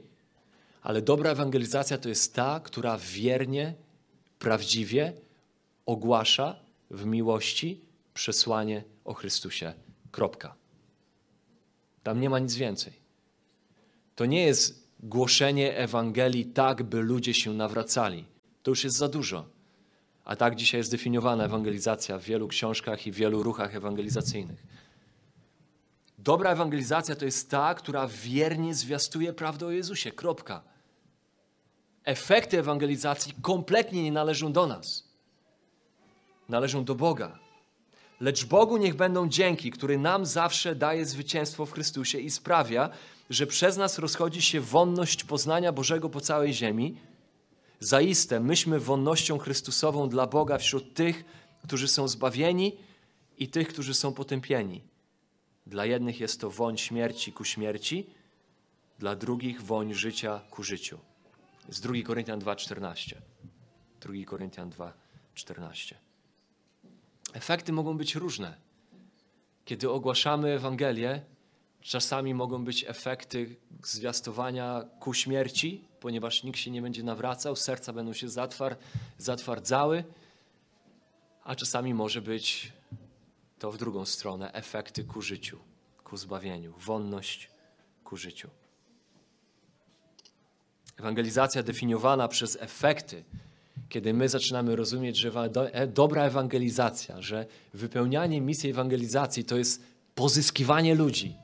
ale 0.82 1.02
dobra 1.02 1.32
ewangelizacja 1.32 1.98
to 1.98 2.10
jest 2.10 2.36
ta, 2.36 2.60
która 2.60 2.98
wiernie, 2.98 3.74
prawdziwie 4.40 5.14
ogłasza 5.86 6.60
w 6.92 7.06
miłości 7.06 7.82
przesłanie 8.14 8.84
o 9.06 9.14
Chrystusie. 9.14 9.74
Kropka. 10.12 10.56
Tam 12.04 12.22
nie 12.22 12.30
ma 12.30 12.40
nic 12.40 12.56
więcej. 12.56 12.94
To 14.16 14.26
nie 14.26 14.44
jest 14.44 14.88
głoszenie 15.00 15.78
Ewangelii 15.78 16.46
tak, 16.46 16.84
by 16.84 17.02
ludzie 17.02 17.34
się 17.34 17.54
nawracali. 17.54 18.26
To 18.64 18.72
już 18.72 18.84
jest 18.84 18.98
za 18.98 19.08
dużo. 19.08 19.46
A 20.26 20.36
tak 20.36 20.56
dzisiaj 20.56 20.80
jest 20.80 20.92
definiowana 20.92 21.46
ewangelizacja 21.46 22.18
w 22.18 22.24
wielu 22.24 22.48
książkach 22.48 23.08
i 23.08 23.12
wielu 23.12 23.44
ruchach 23.44 23.76
ewangelizacyjnych. 23.76 24.64
Dobra 26.24 26.52
ewangelizacja 26.52 27.16
to 27.16 27.26
jest 27.26 27.50
ta, 27.50 27.76
która 27.76 28.08
wiernie 28.08 28.76
zwiastuje 28.76 29.34
prawdę 29.34 29.66
o 29.66 29.72
Jezusie. 29.72 30.12
Kropka. 30.12 30.62
Efekty 32.04 32.60
ewangelizacji 32.60 33.34
kompletnie 33.42 34.04
nie 34.04 34.12
należą 34.12 34.52
do 34.52 34.68
nas. 34.68 35.04
Należą 36.50 36.84
do 36.84 36.96
Boga. 36.96 37.40
Lecz 38.20 38.46
Bogu 38.46 38.78
niech 38.78 38.96
będą 38.96 39.30
dzięki, 39.30 39.72
który 39.72 39.98
nam 39.98 40.26
zawsze 40.26 40.76
daje 40.76 41.06
zwycięstwo 41.06 41.66
w 41.66 41.72
Chrystusie 41.72 42.20
i 42.20 42.32
sprawia, 42.32 42.90
że 43.30 43.48
przez 43.48 43.78
nas 43.78 44.00
rozchodzi 44.00 44.42
się 44.42 44.62
wonność 44.62 45.24
poznania 45.24 45.72
Bożego 45.72 46.10
po 46.10 46.22
całej 46.22 46.54
ziemi. 46.54 46.96
Zaiste 47.80 48.40
myśmy 48.40 48.80
wonnością 48.80 49.38
Chrystusową 49.38 50.10
dla 50.10 50.28
Boga 50.28 50.58
wśród 50.58 50.94
tych, 50.94 51.26
którzy 51.64 51.88
są 51.88 52.08
zbawieni 52.08 52.78
i 53.38 53.48
tych, 53.48 53.68
którzy 53.68 53.94
są 53.94 54.14
potępieni. 54.14 54.89
Dla 55.70 55.86
jednych 55.86 56.20
jest 56.20 56.42
to 56.42 56.50
woń 56.50 56.78
śmierci 56.78 57.34
ku 57.34 57.46
śmierci, 57.46 58.10
dla 59.00 59.16
drugich 59.16 59.62
woń 59.62 59.94
życia 59.94 60.42
ku 60.50 60.64
życiu. 60.64 61.00
Z 61.70 61.82
2 61.82 61.94
Koryntian 62.06 62.40
2,14. 62.40 63.16
2 64.02 64.14
Koryntian 64.26 64.70
2,14. 64.70 65.96
Efekty 67.34 67.72
mogą 67.74 67.98
być 67.98 68.16
różne. 68.16 68.58
Kiedy 69.66 69.90
ogłaszamy 69.90 70.54
Ewangelię, 70.54 71.22
czasami 71.82 72.34
mogą 72.34 72.66
być 72.66 72.86
efekty 72.88 73.56
zwiastowania 73.84 74.86
ku 75.00 75.14
śmierci, 75.14 75.84
ponieważ 76.00 76.44
nikt 76.44 76.60
się 76.60 76.72
nie 76.72 76.82
będzie 76.82 77.04
nawracał, 77.04 77.56
serca 77.56 77.94
będą 77.94 78.14
się 78.14 78.30
zatwar, 78.30 78.78
zatwardzały, 79.18 80.04
a 81.44 81.56
czasami 81.56 81.94
może 81.94 82.22
być 82.22 82.74
to 83.60 83.72
w 83.72 83.78
drugą 83.78 84.06
stronę 84.06 84.54
efekty 84.54 85.04
ku 85.04 85.22
życiu, 85.22 85.60
ku 86.04 86.18
zbawieniu, 86.18 86.74
wonność 86.78 87.50
ku 88.04 88.18
życiu. 88.18 88.50
Ewangelizacja 90.98 91.64
definiowana 91.64 92.28
przez 92.28 92.58
efekty 92.62 93.24
kiedy 93.90 94.14
my 94.14 94.30
zaczynamy 94.30 94.76
rozumieć, 94.76 95.18
że 95.18 95.32
e, 95.72 95.88
dobra 95.88 96.24
ewangelizacja, 96.24 97.22
że 97.22 97.46
wypełnianie 97.74 98.42
misji 98.42 98.70
ewangelizacji 98.70 99.44
to 99.44 99.58
jest 99.58 99.84
pozyskiwanie 100.16 100.96
ludzi. 100.96 101.36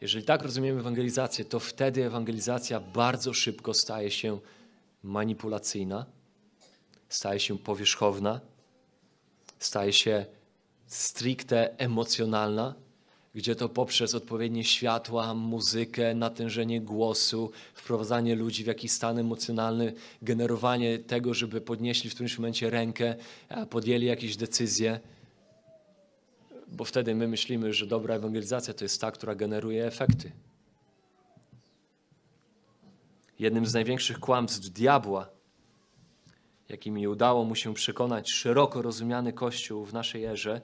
Jeżeli 0.00 0.24
tak 0.24 0.42
rozumiemy 0.42 0.80
ewangelizację, 0.80 1.44
to 1.44 1.60
wtedy 1.60 2.06
ewangelizacja 2.06 2.80
bardzo 2.80 3.34
szybko 3.34 3.74
staje 3.74 4.10
się 4.10 4.38
manipulacyjna, 5.02 6.06
staje 7.08 7.40
się 7.40 7.58
powierzchowna, 7.58 8.40
staje 9.58 9.92
się 9.92 10.26
stricte 10.86 11.78
emocjonalna 11.78 12.74
gdzie 13.36 13.56
to 13.56 13.68
poprzez 13.68 14.14
odpowiednie 14.14 14.64
światła, 14.64 15.34
muzykę, 15.34 16.14
natężenie 16.14 16.80
głosu, 16.80 17.50
wprowadzanie 17.74 18.34
ludzi 18.34 18.64
w 18.64 18.66
jakiś 18.66 18.92
stan 18.92 19.18
emocjonalny, 19.18 19.92
generowanie 20.22 20.98
tego, 20.98 21.34
żeby 21.34 21.60
podnieśli 21.60 22.10
w 22.10 22.14
którymś 22.14 22.38
momencie 22.38 22.70
rękę, 22.70 23.14
podjęli 23.70 24.06
jakieś 24.06 24.36
decyzje. 24.36 25.00
Bo 26.68 26.84
wtedy 26.84 27.14
my 27.14 27.28
myślimy, 27.28 27.72
że 27.72 27.86
dobra 27.86 28.14
ewangelizacja 28.14 28.74
to 28.74 28.84
jest 28.84 29.00
ta, 29.00 29.10
która 29.10 29.34
generuje 29.34 29.86
efekty. 29.86 30.32
Jednym 33.38 33.66
z 33.66 33.74
największych 33.74 34.20
kłamstw 34.20 34.68
diabła, 34.68 35.28
jakimi 36.68 37.08
udało 37.08 37.44
mu 37.44 37.54
się 37.54 37.74
przekonać 37.74 38.30
szeroko 38.30 38.82
rozumiany 38.82 39.32
Kościół 39.32 39.84
w 39.84 39.92
naszej 39.92 40.24
erze, 40.24 40.60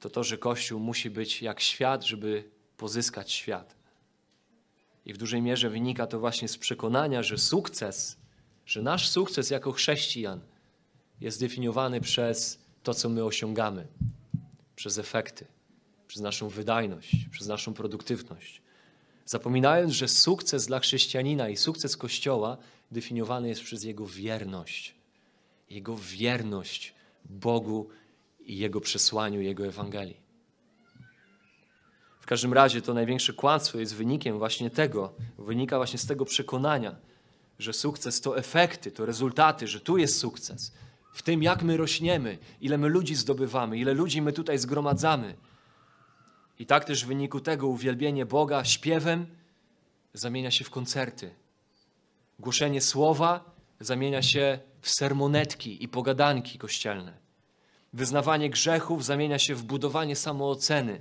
to 0.00 0.10
to, 0.10 0.24
że 0.24 0.38
Kościół 0.38 0.80
musi 0.80 1.10
być 1.10 1.42
jak 1.42 1.60
świat, 1.60 2.04
żeby 2.04 2.50
pozyskać 2.76 3.32
świat. 3.32 3.76
I 5.06 5.12
w 5.12 5.16
dużej 5.16 5.42
mierze 5.42 5.70
wynika 5.70 6.06
to 6.06 6.20
właśnie 6.20 6.48
z 6.48 6.58
przekonania, 6.58 7.22
że 7.22 7.38
sukces, 7.38 8.16
że 8.66 8.82
nasz 8.82 9.08
sukces 9.08 9.50
jako 9.50 9.72
chrześcijan 9.72 10.40
jest 11.20 11.40
definiowany 11.40 12.00
przez 12.00 12.58
to, 12.82 12.94
co 12.94 13.08
my 13.08 13.24
osiągamy, 13.24 13.86
przez 14.76 14.98
efekty, 14.98 15.46
przez 16.06 16.22
naszą 16.22 16.48
wydajność, 16.48 17.16
przez 17.30 17.46
naszą 17.46 17.74
produktywność. 17.74 18.62
Zapominając, 19.24 19.92
że 19.92 20.08
sukces 20.08 20.66
dla 20.66 20.80
chrześcijanina 20.80 21.48
i 21.48 21.56
sukces 21.56 21.96
Kościoła 21.96 22.56
definiowany 22.90 23.48
jest 23.48 23.62
przez 23.62 23.84
jego 23.84 24.06
wierność. 24.06 24.94
Jego 25.70 25.96
wierność 25.96 26.94
Bogu 27.24 27.88
i 28.48 28.58
Jego 28.58 28.80
przesłaniu, 28.80 29.40
Jego 29.40 29.66
Ewangelii. 29.66 30.16
W 32.20 32.26
każdym 32.26 32.52
razie 32.52 32.82
to 32.82 32.94
największe 32.94 33.32
kłamstwo 33.32 33.78
jest 33.78 33.94
wynikiem 33.94 34.38
właśnie 34.38 34.70
tego, 34.70 35.12
wynika 35.38 35.76
właśnie 35.76 35.98
z 35.98 36.06
tego 36.06 36.24
przekonania, 36.24 36.96
że 37.58 37.72
sukces 37.72 38.20
to 38.20 38.38
efekty, 38.38 38.90
to 38.90 39.06
rezultaty, 39.06 39.66
że 39.66 39.80
tu 39.80 39.98
jest 39.98 40.18
sukces. 40.18 40.72
W 41.12 41.22
tym, 41.22 41.42
jak 41.42 41.62
my 41.62 41.76
rośniemy, 41.76 42.38
ile 42.60 42.78
my 42.78 42.88
ludzi 42.88 43.14
zdobywamy, 43.14 43.78
ile 43.78 43.94
ludzi 43.94 44.22
my 44.22 44.32
tutaj 44.32 44.58
zgromadzamy. 44.58 45.36
I 46.58 46.66
tak 46.66 46.84
też 46.84 47.04
w 47.04 47.08
wyniku 47.08 47.40
tego 47.40 47.66
uwielbienie 47.66 48.26
Boga 48.26 48.64
śpiewem 48.64 49.26
zamienia 50.12 50.50
się 50.50 50.64
w 50.64 50.70
koncerty. 50.70 51.34
Głoszenie 52.38 52.80
słowa 52.80 53.56
zamienia 53.80 54.22
się 54.22 54.58
w 54.80 54.90
sermonetki 54.90 55.84
i 55.84 55.88
pogadanki 55.88 56.58
kościelne. 56.58 57.27
Wyznawanie 57.92 58.50
grzechów 58.50 59.04
zamienia 59.04 59.38
się 59.38 59.54
w 59.54 59.62
budowanie 59.62 60.16
samooceny. 60.16 61.00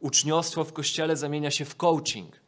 Uczniostwo 0.00 0.64
w 0.64 0.72
kościele 0.72 1.16
zamienia 1.16 1.50
się 1.50 1.64
w 1.64 1.76
coaching. 1.76 2.40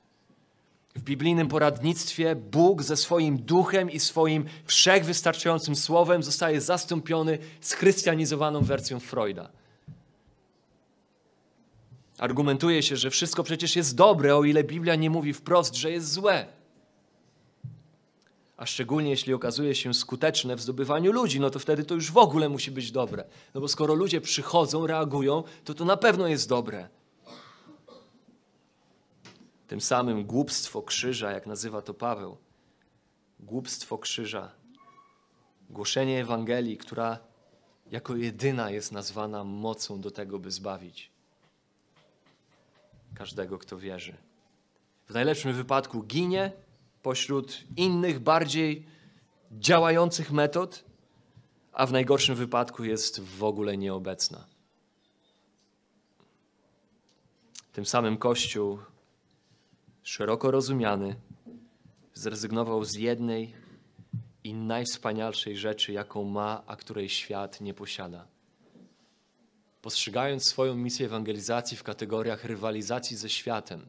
W 0.96 1.02
biblijnym 1.02 1.48
poradnictwie 1.48 2.36
Bóg 2.36 2.82
ze 2.82 2.96
swoim 2.96 3.38
duchem 3.38 3.90
i 3.90 4.00
swoim 4.00 4.44
wszechwystarczającym 4.64 5.76
słowem 5.76 6.22
zostaje 6.22 6.60
zastąpiony 6.60 7.38
schrystianizowaną 7.60 8.60
wersją 8.60 9.00
Freuda. 9.00 9.50
Argumentuje 12.18 12.82
się, 12.82 12.96
że 12.96 13.10
wszystko 13.10 13.42
przecież 13.42 13.76
jest 13.76 13.96
dobre, 13.96 14.36
o 14.36 14.44
ile 14.44 14.64
Biblia 14.64 14.94
nie 14.94 15.10
mówi 15.10 15.32
wprost, 15.32 15.74
że 15.74 15.90
jest 15.90 16.12
złe 16.12 16.57
a 18.58 18.66
szczególnie 18.66 19.10
jeśli 19.10 19.34
okazuje 19.34 19.74
się 19.74 19.94
skuteczne 19.94 20.56
w 20.56 20.60
zdobywaniu 20.60 21.12
ludzi, 21.12 21.40
no 21.40 21.50
to 21.50 21.58
wtedy 21.58 21.84
to 21.84 21.94
już 21.94 22.10
w 22.10 22.16
ogóle 22.16 22.48
musi 22.48 22.70
być 22.70 22.92
dobre. 22.92 23.24
No 23.54 23.60
bo 23.60 23.68
skoro 23.68 23.94
ludzie 23.94 24.20
przychodzą, 24.20 24.86
reagują, 24.86 25.44
to 25.64 25.74
to 25.74 25.84
na 25.84 25.96
pewno 25.96 26.28
jest 26.28 26.48
dobre. 26.48 26.88
Tym 29.66 29.80
samym 29.80 30.24
głupstwo 30.24 30.82
krzyża, 30.82 31.30
jak 31.30 31.46
nazywa 31.46 31.82
to 31.82 31.94
Paweł, 31.94 32.36
głupstwo 33.40 33.98
krzyża, 33.98 34.50
głoszenie 35.70 36.20
Ewangelii, 36.20 36.76
która 36.76 37.18
jako 37.90 38.16
jedyna 38.16 38.70
jest 38.70 38.92
nazwana 38.92 39.44
mocą 39.44 40.00
do 40.00 40.10
tego, 40.10 40.38
by 40.38 40.50
zbawić 40.50 41.10
każdego, 43.14 43.58
kto 43.58 43.78
wierzy. 43.78 44.14
W 45.08 45.14
najlepszym 45.14 45.52
wypadku 45.52 46.02
ginie, 46.02 46.52
pośród 47.02 47.64
innych, 47.76 48.18
bardziej 48.18 48.86
działających 49.52 50.32
metod, 50.32 50.84
a 51.72 51.86
w 51.86 51.92
najgorszym 51.92 52.34
wypadku 52.34 52.84
jest 52.84 53.20
w 53.20 53.44
ogóle 53.44 53.76
nieobecna. 53.76 54.44
Tym 57.72 57.86
samym 57.86 58.16
Kościół, 58.16 58.78
szeroko 60.02 60.50
rozumiany, 60.50 61.16
zrezygnował 62.14 62.84
z 62.84 62.94
jednej 62.94 63.54
i 64.44 64.54
najwspanialszej 64.54 65.56
rzeczy, 65.56 65.92
jaką 65.92 66.24
ma, 66.24 66.62
a 66.66 66.76
której 66.76 67.08
świat 67.08 67.60
nie 67.60 67.74
posiada. 67.74 68.26
Postrzegając 69.82 70.44
swoją 70.44 70.74
misję 70.74 71.06
ewangelizacji 71.06 71.76
w 71.76 71.82
kategoriach 71.82 72.44
rywalizacji 72.44 73.16
ze 73.16 73.28
światem, 73.28 73.88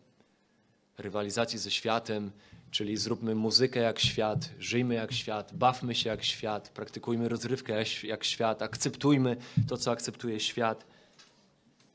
rywalizacji 0.98 1.60
ze 1.60 1.72
światem, 1.72 2.32
czyli 2.72 2.98
zróbmy 2.98 3.36
muzykę 3.36 3.80
jak 3.80 4.00
świat, 4.00 4.50
żyjmy 4.60 4.96
jak 4.96 5.12
świat, 5.12 5.54
bawmy 5.54 5.96
się 5.96 6.10
jak 6.10 6.24
świat, 6.24 6.70
praktykujmy 6.70 7.30
rozrywkę 7.30 7.84
jak 8.04 8.24
świat, 8.24 8.62
akceptujmy 8.62 9.38
to, 9.68 9.78
co 9.78 9.92
akceptuje 9.92 10.40
świat. 10.40 10.86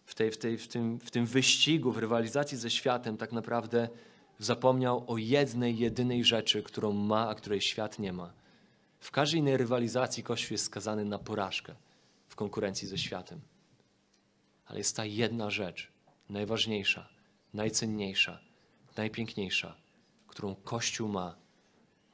W, 0.06 0.14
tej, 0.14 0.30
w, 0.30 0.38
tej, 0.38 0.58
w, 0.58 0.68
tym, 0.68 0.98
w 0.98 1.10
tym 1.10 1.26
wyścigu, 1.26 1.92
w 1.92 1.98
rywalizacji 1.98 2.58
ze 2.58 2.70
światem, 2.70 3.16
tak 3.16 3.32
naprawdę 3.32 3.88
zapomniał 4.38 5.04
o 5.06 5.18
jednej, 5.18 5.78
jedynej 5.78 6.24
rzeczy, 6.24 6.62
którą 6.62 6.92
ma, 6.92 7.28
a 7.28 7.34
której 7.34 7.60
świat 7.60 7.98
nie 7.98 8.12
ma. 8.12 8.32
W 8.98 9.10
każdej 9.10 9.40
innej 9.40 9.56
rywalizacji 9.56 10.22
Kościół 10.22 10.54
jest 10.54 10.64
skazany 10.64 11.04
na 11.04 11.18
porażkę 11.18 11.74
w 12.28 12.36
konkurencji 12.36 12.88
ze 12.88 12.98
światem. 12.98 13.40
Ale 14.66 14.78
jest 14.78 14.96
ta 14.96 15.04
jedna 15.04 15.50
rzecz, 15.50 15.92
najważniejsza, 16.28 17.08
najcenniejsza, 17.54 18.40
najpiękniejsza, 18.96 19.76
którą 20.34 20.54
Kościół 20.54 21.08
ma, 21.08 21.36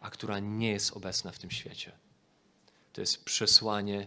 a 0.01 0.11
która 0.11 0.39
nie 0.39 0.71
jest 0.71 0.97
obecna 0.97 1.33
w 1.33 1.39
tym 1.39 1.51
świecie. 1.51 1.93
To 2.93 3.01
jest 3.01 3.25
przesłanie 3.25 4.07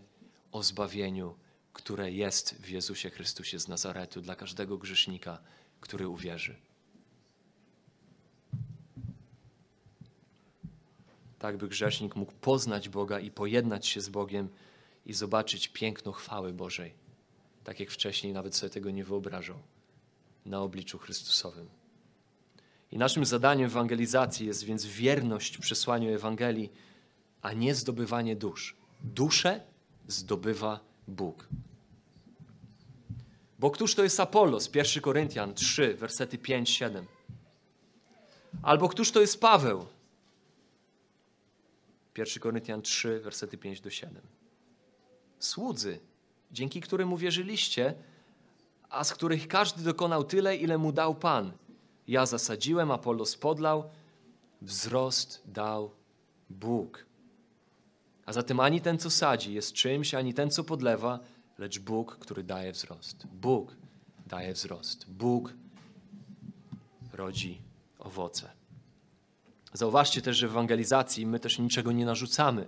o 0.51 0.64
zbawieniu, 0.64 1.36
które 1.74 2.11
jest 2.11 2.55
w 2.55 2.70
Jezusie 2.70 3.09
Chrystusie 3.09 3.59
z 3.59 3.68
Nazaretu 3.68 4.22
dla 4.22 4.36
każdego 4.36 4.78
grzesznika, 4.78 5.39
który 5.80 6.07
uwierzy. 6.07 6.55
tak 11.39 11.57
by 11.57 11.68
grzesznik 11.68 12.16
mógł 12.16 12.32
poznać 12.32 12.89
Boga 12.89 13.20
i 13.20 13.32
pojednać 13.32 13.88
się 13.88 14.01
z 14.01 14.09
Bogiem 14.09 14.49
i 15.05 15.14
zobaczyć 15.14 15.68
piękno 15.68 16.11
chwały 16.11 16.53
Bożej, 16.53 16.93
tak 17.64 17.80
jak 17.80 17.89
wcześniej 17.91 18.34
nawet 18.34 18.55
sobie 18.55 18.70
tego 18.70 18.91
nie 18.91 19.03
wyobrażał, 19.03 19.59
na 20.45 20.61
obliczu 20.61 20.97
Chrystusowym. 20.97 21.82
I 22.93 22.97
naszym 22.97 23.25
zadaniem 23.25 23.65
ewangelizacji 23.65 24.47
jest 24.47 24.63
więc 24.63 24.85
wierność 24.85 25.57
przesłaniu 25.57 26.15
Ewangelii, 26.15 26.71
a 27.41 27.53
nie 27.53 27.75
zdobywanie 27.75 28.35
dusz. 28.35 28.75
Duszę 29.03 29.61
zdobywa 30.07 30.79
Bóg. 31.07 31.47
Bo 33.59 33.71
któż 33.71 33.95
to 33.95 34.03
jest 34.03 34.19
Apollos? 34.19 34.69
1 34.75 35.03
Koryntian 35.03 35.53
3, 35.53 35.95
wersety 35.95 36.37
5-7. 36.37 37.03
Albo 38.63 38.89
któż 38.89 39.11
to 39.11 39.21
jest 39.21 39.41
Paweł? 39.41 39.85
1 42.17 42.41
Koryntian 42.41 42.81
3, 42.81 43.19
versety 43.19 43.57
5 43.57 43.81
do 43.81 43.89
7. 43.89 44.21
Słudzy, 45.39 45.99
dzięki 46.51 46.81
którym 46.81 47.13
uwierzyliście, 47.13 47.93
a 48.89 49.03
z 49.03 49.13
których 49.13 49.47
każdy 49.47 49.83
dokonał 49.83 50.23
tyle, 50.23 50.55
ile 50.55 50.77
mu 50.77 50.91
dał 50.91 51.15
Pan. 51.15 51.51
Ja 52.07 52.25
zasadziłem, 52.25 52.91
Apollos 52.91 53.37
podlał, 53.37 53.89
wzrost 54.61 55.41
dał 55.45 55.91
Bóg. 56.49 57.05
A 58.25 58.33
zatem 58.33 58.59
ani 58.59 58.81
ten, 58.81 58.97
co 58.97 59.09
sadzi, 59.09 59.53
jest 59.53 59.73
czymś, 59.73 60.13
ani 60.13 60.33
ten, 60.33 60.51
co 60.51 60.63
podlewa, 60.63 61.19
lecz 61.57 61.79
Bóg, 61.79 62.17
który 62.19 62.43
daje 62.43 62.71
wzrost. 62.71 63.27
Bóg 63.27 63.75
daje 64.27 64.53
wzrost. 64.53 65.09
Bóg 65.09 65.53
rodzi 67.13 67.61
owoce. 67.99 68.49
Zauważcie 69.73 70.21
też, 70.21 70.37
że 70.37 70.47
w 70.47 70.51
ewangelizacji 70.51 71.25
my 71.25 71.39
też 71.39 71.59
niczego 71.59 71.91
nie 71.91 72.05
narzucamy. 72.05 72.67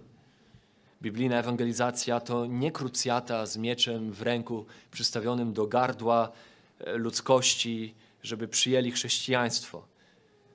Biblijna 1.02 1.40
ewangelizacja 1.40 2.20
to 2.20 2.46
nie 2.46 2.72
krucjata 2.72 3.46
z 3.46 3.58
mieczem 3.58 4.12
w 4.12 4.22
ręku 4.22 4.66
przystawionym 4.92 5.54
do 5.54 5.68
gardła 5.68 6.32
e, 6.80 6.98
ludzkości, 6.98 7.96
żeby 8.26 8.48
przyjęli 8.48 8.92
chrześcijaństwo. 8.92 9.88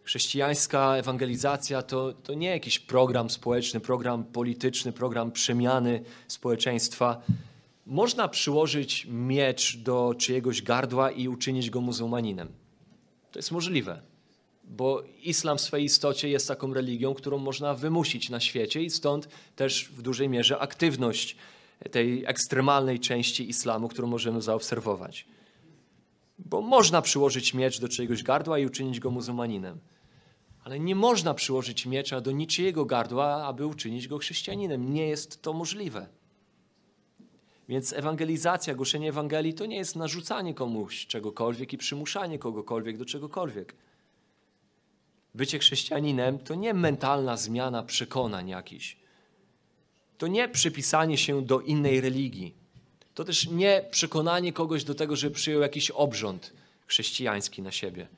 Chrześcijańska 0.03 0.97
ewangelizacja 0.97 1.83
to, 1.83 2.13
to 2.13 2.35
nie 2.35 2.49
jakiś 2.49 2.79
program 2.79 3.31
społeczny, 3.31 3.81
program 3.81 4.25
polityczny, 4.25 4.93
program 4.93 5.33
przemiany 5.33 6.03
społeczeństwa. 6.29 7.23
Można 7.87 8.29
przyłożyć 8.29 9.07
miecz 9.11 9.77
do 9.77 10.15
czyjegoś 10.19 10.63
gardła 10.63 11.11
i 11.11 11.29
uczynić 11.29 11.71
go 11.71 11.81
muzułmaninem. 11.81 12.49
To 13.33 13.39
jest 13.39 13.51
możliwe 13.51 14.11
bo 14.71 15.03
islam 15.23 15.59
w 15.59 15.61
swojej 15.61 15.87
istocie 15.87 16.29
jest 16.29 16.49
taką 16.49 16.75
religią, 16.75 17.15
którą 17.15 17.39
można 17.39 17.75
wymusić 17.75 18.31
na 18.31 18.41
świecie 18.41 18.83
i 18.83 18.91
stąd 18.91 19.29
też 19.57 19.85
w 19.85 20.03
dużej 20.03 20.29
mierze 20.29 20.59
aktywność 20.59 21.37
tej 21.91 22.25
ekstremalnej 22.27 23.01
części 23.01 23.49
islamu, 23.49 23.89
którą 23.89 24.09
możemy 24.09 24.43
zaobserwować. 24.43 25.27
Bo 26.45 26.61
można 26.61 27.03
przyłożyć 27.03 27.55
miecz 27.55 27.81
do 27.81 27.89
czyjegoś 27.89 28.23
gardła 28.23 28.59
i 28.59 28.67
uczynić 28.67 29.01
go 29.01 29.11
muzułmaninem. 29.11 29.79
Ale 30.65 30.81
nie 30.81 30.95
można 30.95 31.35
przyłożyć 31.35 31.87
miecza 31.87 32.21
do 32.21 32.33
niczyjego 32.33 32.85
gardła, 32.85 33.45
aby 33.45 33.67
uczynić 33.67 34.09
go 34.09 34.19
chrześcijaninem. 34.19 34.95
Nie 34.95 35.09
jest 35.09 35.43
to 35.43 35.53
możliwe. 35.53 36.07
Więc 37.69 37.93
ewangelizacja, 37.93 38.75
głoszenie 38.75 39.09
Ewangelii 39.09 39.55
to 39.55 39.67
nie 39.67 39.77
jest 39.77 39.97
narzucanie 39.97 40.55
komuś 40.55 41.07
czegokolwiek 41.07 41.73
i 41.73 41.79
przymuszanie 41.79 42.39
kogokolwiek 42.39 42.97
do 42.97 43.05
czegokolwiek. 43.05 43.75
Bycie 45.35 45.59
chrześcijaninem 45.59 46.39
to 46.39 46.55
nie 46.55 46.75
mentalna 46.75 47.37
zmiana 47.37 47.83
przekonań 47.83 48.49
jakichś. 48.49 48.97
To 50.19 50.27
nie 50.27 50.49
przypisanie 50.49 51.19
się 51.19 51.43
do 51.43 51.61
innej 51.61 52.01
religii. 52.01 52.60
To 53.21 53.25
też 53.25 53.49
nie 53.49 53.85
przekonanie 53.91 54.53
kogoś 54.53 54.85
do 54.85 54.95
tego, 54.95 55.17
że 55.17 55.31
przyjął 55.31 55.61
jakiś 55.61 55.91
obrząd 55.91 56.53
chrześcijański 56.87 57.63
na 57.63 57.71
siebie. 57.71 58.09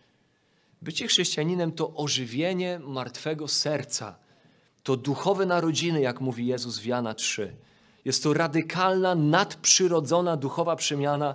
Bycie 0.83 1.07
chrześcijaninem 1.07 1.73
to 1.73 1.95
ożywienie 1.95 2.79
martwego 2.79 3.49
serca. 3.49 4.19
To 4.83 4.97
duchowe 4.97 5.47
narodziny, 5.47 6.01
jak 6.01 6.21
mówi 6.21 6.47
Jezus 6.47 6.79
w 6.79 6.85
Jana 6.85 7.15
3. 7.15 7.57
Jest 8.05 8.23
to 8.23 8.33
radykalna, 8.33 9.15
nadprzyrodzona 9.15 10.37
duchowa 10.37 10.77
przemiana, 10.77 11.35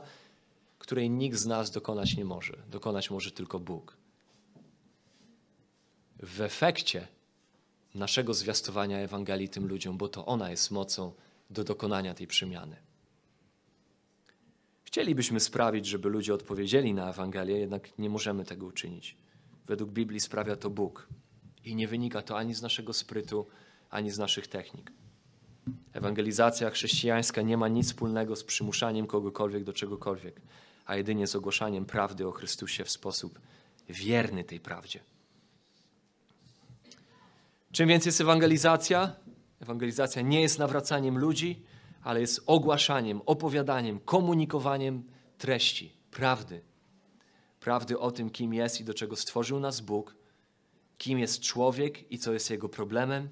której 0.80 1.10
nikt 1.10 1.38
z 1.38 1.46
nas 1.46 1.72
dokonać 1.72 2.16
nie 2.16 2.26
może. 2.26 2.58
Dokonać 2.72 3.10
może 3.10 3.32
tylko 3.32 3.60
Bóg 3.60 3.98
w 6.20 6.42
efekcie 6.42 7.08
naszego 7.96 8.34
zwiastowania 8.34 9.00
Ewangelii 9.00 9.50
tym 9.50 9.68
ludziom, 9.68 9.98
bo 9.98 10.10
to 10.10 10.26
ona 10.26 10.52
jest 10.52 10.72
mocą 10.72 11.12
do 11.50 11.64
dokonania 11.64 12.14
tej 12.14 12.28
przemiany. 12.28 12.87
Chcielibyśmy 14.88 15.40
sprawić, 15.40 15.86
żeby 15.86 16.10
ludzie 16.10 16.34
odpowiedzieli 16.34 16.94
na 16.94 17.10
Ewangelię, 17.10 17.58
jednak 17.58 18.00
nie 18.00 18.10
możemy 18.10 18.46
tego 18.46 18.66
uczynić. 18.66 19.18
Według 19.66 19.92
Biblii 19.92 20.20
sprawia 20.20 20.56
to 20.56 20.70
Bóg 20.70 21.08
i 21.66 21.76
nie 21.76 21.88
wynika 21.88 22.22
to 22.22 22.38
ani 22.38 22.54
z 22.54 22.62
naszego 22.62 22.94
sprytu, 22.94 23.48
ani 23.90 24.12
z 24.12 24.18
naszych 24.18 24.48
technik. 24.48 24.92
Ewangelizacja 25.94 26.70
chrześcijańska 26.70 27.42
nie 27.42 27.58
ma 27.58 27.68
nic 27.68 27.88
wspólnego 27.88 28.36
z 28.36 28.44
przymuszaniem 28.44 29.08
kogokolwiek 29.08 29.64
do 29.64 29.74
czegokolwiek, 29.74 30.42
a 30.86 30.96
jedynie 30.96 31.28
z 31.28 31.36
ogłaszaniem 31.36 31.86
prawdy 31.86 32.28
o 32.28 32.32
Chrystusie 32.32 32.84
w 32.84 32.90
sposób 32.90 33.40
wierny 33.90 34.44
tej 34.44 34.60
prawdzie. 34.60 35.00
Czym 37.72 37.90
więc 37.90 38.06
jest 38.06 38.22
ewangelizacja? 38.22 39.16
Ewangelizacja 39.60 40.22
nie 40.22 40.42
jest 40.42 40.60
nawracaniem 40.60 41.18
ludzi, 41.18 41.64
ale 42.08 42.22
jest 42.22 42.42
ogłaszaniem, 42.46 43.22
opowiadaniem, 43.26 44.00
komunikowaniem 44.00 45.04
treści, 45.38 45.94
prawdy. 46.12 46.62
Prawdy 47.60 48.00
o 48.00 48.12
tym, 48.12 48.30
kim 48.30 48.54
jest 48.54 48.82
i 48.82 48.84
do 48.84 48.94
czego 48.94 49.16
stworzył 49.16 49.60
nas 49.60 49.82
Bóg, 49.82 50.16
kim 50.98 51.20
jest 51.20 51.42
człowiek 51.42 52.12
i 52.12 52.18
co 52.18 52.34
jest 52.34 52.50
jego 52.50 52.70
problemem, 52.70 53.30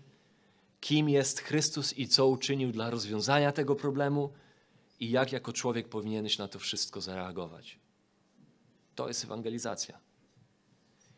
kim 0.79 1.09
jest 1.09 1.39
Chrystus 1.39 1.97
i 1.97 2.07
co 2.07 2.27
uczynił 2.27 2.71
dla 2.71 2.89
rozwiązania 2.89 3.51
tego 3.51 3.75
problemu 3.75 4.33
i 4.99 5.11
jak 5.11 5.31
jako 5.31 5.53
człowiek 5.53 5.89
powinieneś 5.89 6.37
na 6.37 6.47
to 6.47 6.59
wszystko 6.59 7.01
zareagować. 7.01 7.79
To 8.95 9.07
jest 9.07 9.23
ewangelizacja. 9.23 9.99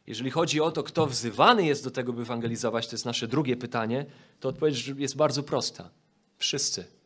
Jeżeli 0.08 0.32
chodzi 0.32 0.62
o 0.62 0.72
to, 0.72 0.84
kto 0.84 1.08
wzywany 1.08 1.66
jest 1.66 1.84
do 1.84 1.91
tego, 1.91 2.14
by 2.14 2.22
ewangelizować, 2.22 2.88
to 2.88 2.93
jest 2.93 3.05
nasze 3.05 3.28
drugie 3.28 3.58
pytanie, 3.58 4.05
to 4.39 4.49
odpowiedź 4.49 4.88
jest 4.88 5.16
bardzo 5.16 5.43
prosta. 5.43 5.89
Wszyscy. 6.38 6.97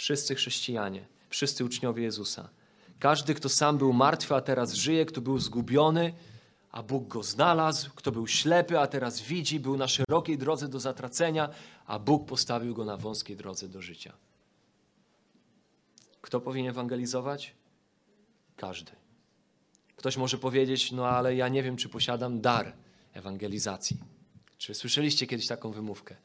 Wszyscy 0.00 0.34
chrześcijanie. 0.34 1.06
Wszyscy 1.28 1.64
uczniowie 1.64 2.02
Jezusa. 2.02 2.48
Każdy, 2.98 3.34
kto 3.34 3.48
sam 3.48 3.78
był 3.78 3.92
martwy, 3.92 4.34
a 4.34 4.40
teraz 4.40 4.74
żyje, 4.74 5.06
kto 5.06 5.20
był 5.20 5.38
zgubiony, 5.38 6.12
a 6.72 6.82
Bóg 6.82 7.08
go 7.08 7.22
znalazł, 7.22 7.90
kto 7.94 8.12
był 8.12 8.26
ślepy, 8.26 8.78
a 8.78 8.86
teraz 8.86 9.20
widzi, 9.20 9.60
był 9.60 9.76
na 9.76 9.88
szerokiej 9.88 10.38
drodze 10.38 10.68
do 10.68 10.80
zatracenia, 10.80 11.48
a 11.86 11.98
Bóg 11.98 12.28
postawił 12.28 12.74
go 12.74 12.84
na 12.84 12.96
wąskiej 12.96 13.36
drodze 13.36 13.68
do 13.68 13.82
życia. 13.82 14.12
Kto 16.20 16.40
powinien 16.40 16.70
ewangelizować? 16.70 17.54
Każdy. 18.56 18.92
Ktoś 19.96 20.16
może 20.16 20.38
powiedzieć, 20.38 20.92
no 20.92 21.08
ale 21.08 21.34
ja 21.34 21.48
nie 21.48 21.62
wiem, 21.62 21.76
czy 21.76 21.88
posiadam 21.88 22.40
dar 22.40 22.72
ewangelizacji. 23.12 23.96
Czy 24.58 24.74
słyszeliście 24.74 25.26
kiedyś 25.26 25.46
taką 25.46 25.70
wymówkę? 25.70 26.16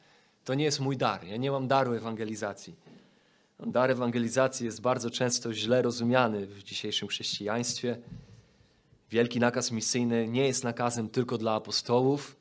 To 0.44 0.54
nie 0.54 0.64
jest 0.64 0.80
mój 0.80 0.96
dar, 0.96 1.24
ja 1.24 1.36
nie 1.36 1.50
mam 1.50 1.68
daru 1.68 1.92
ewangelizacji. 1.92 2.85
Dar 3.60 3.90
ewangelizacji 3.90 4.66
jest 4.66 4.80
bardzo 4.80 5.10
często 5.10 5.54
źle 5.54 5.82
rozumiany 5.82 6.46
w 6.46 6.62
dzisiejszym 6.62 7.08
chrześcijaństwie. 7.08 7.98
Wielki 9.10 9.40
nakaz 9.40 9.70
misyjny 9.70 10.28
nie 10.28 10.46
jest 10.46 10.64
nakazem 10.64 11.08
tylko 11.08 11.38
dla 11.38 11.54
apostołów, 11.54 12.36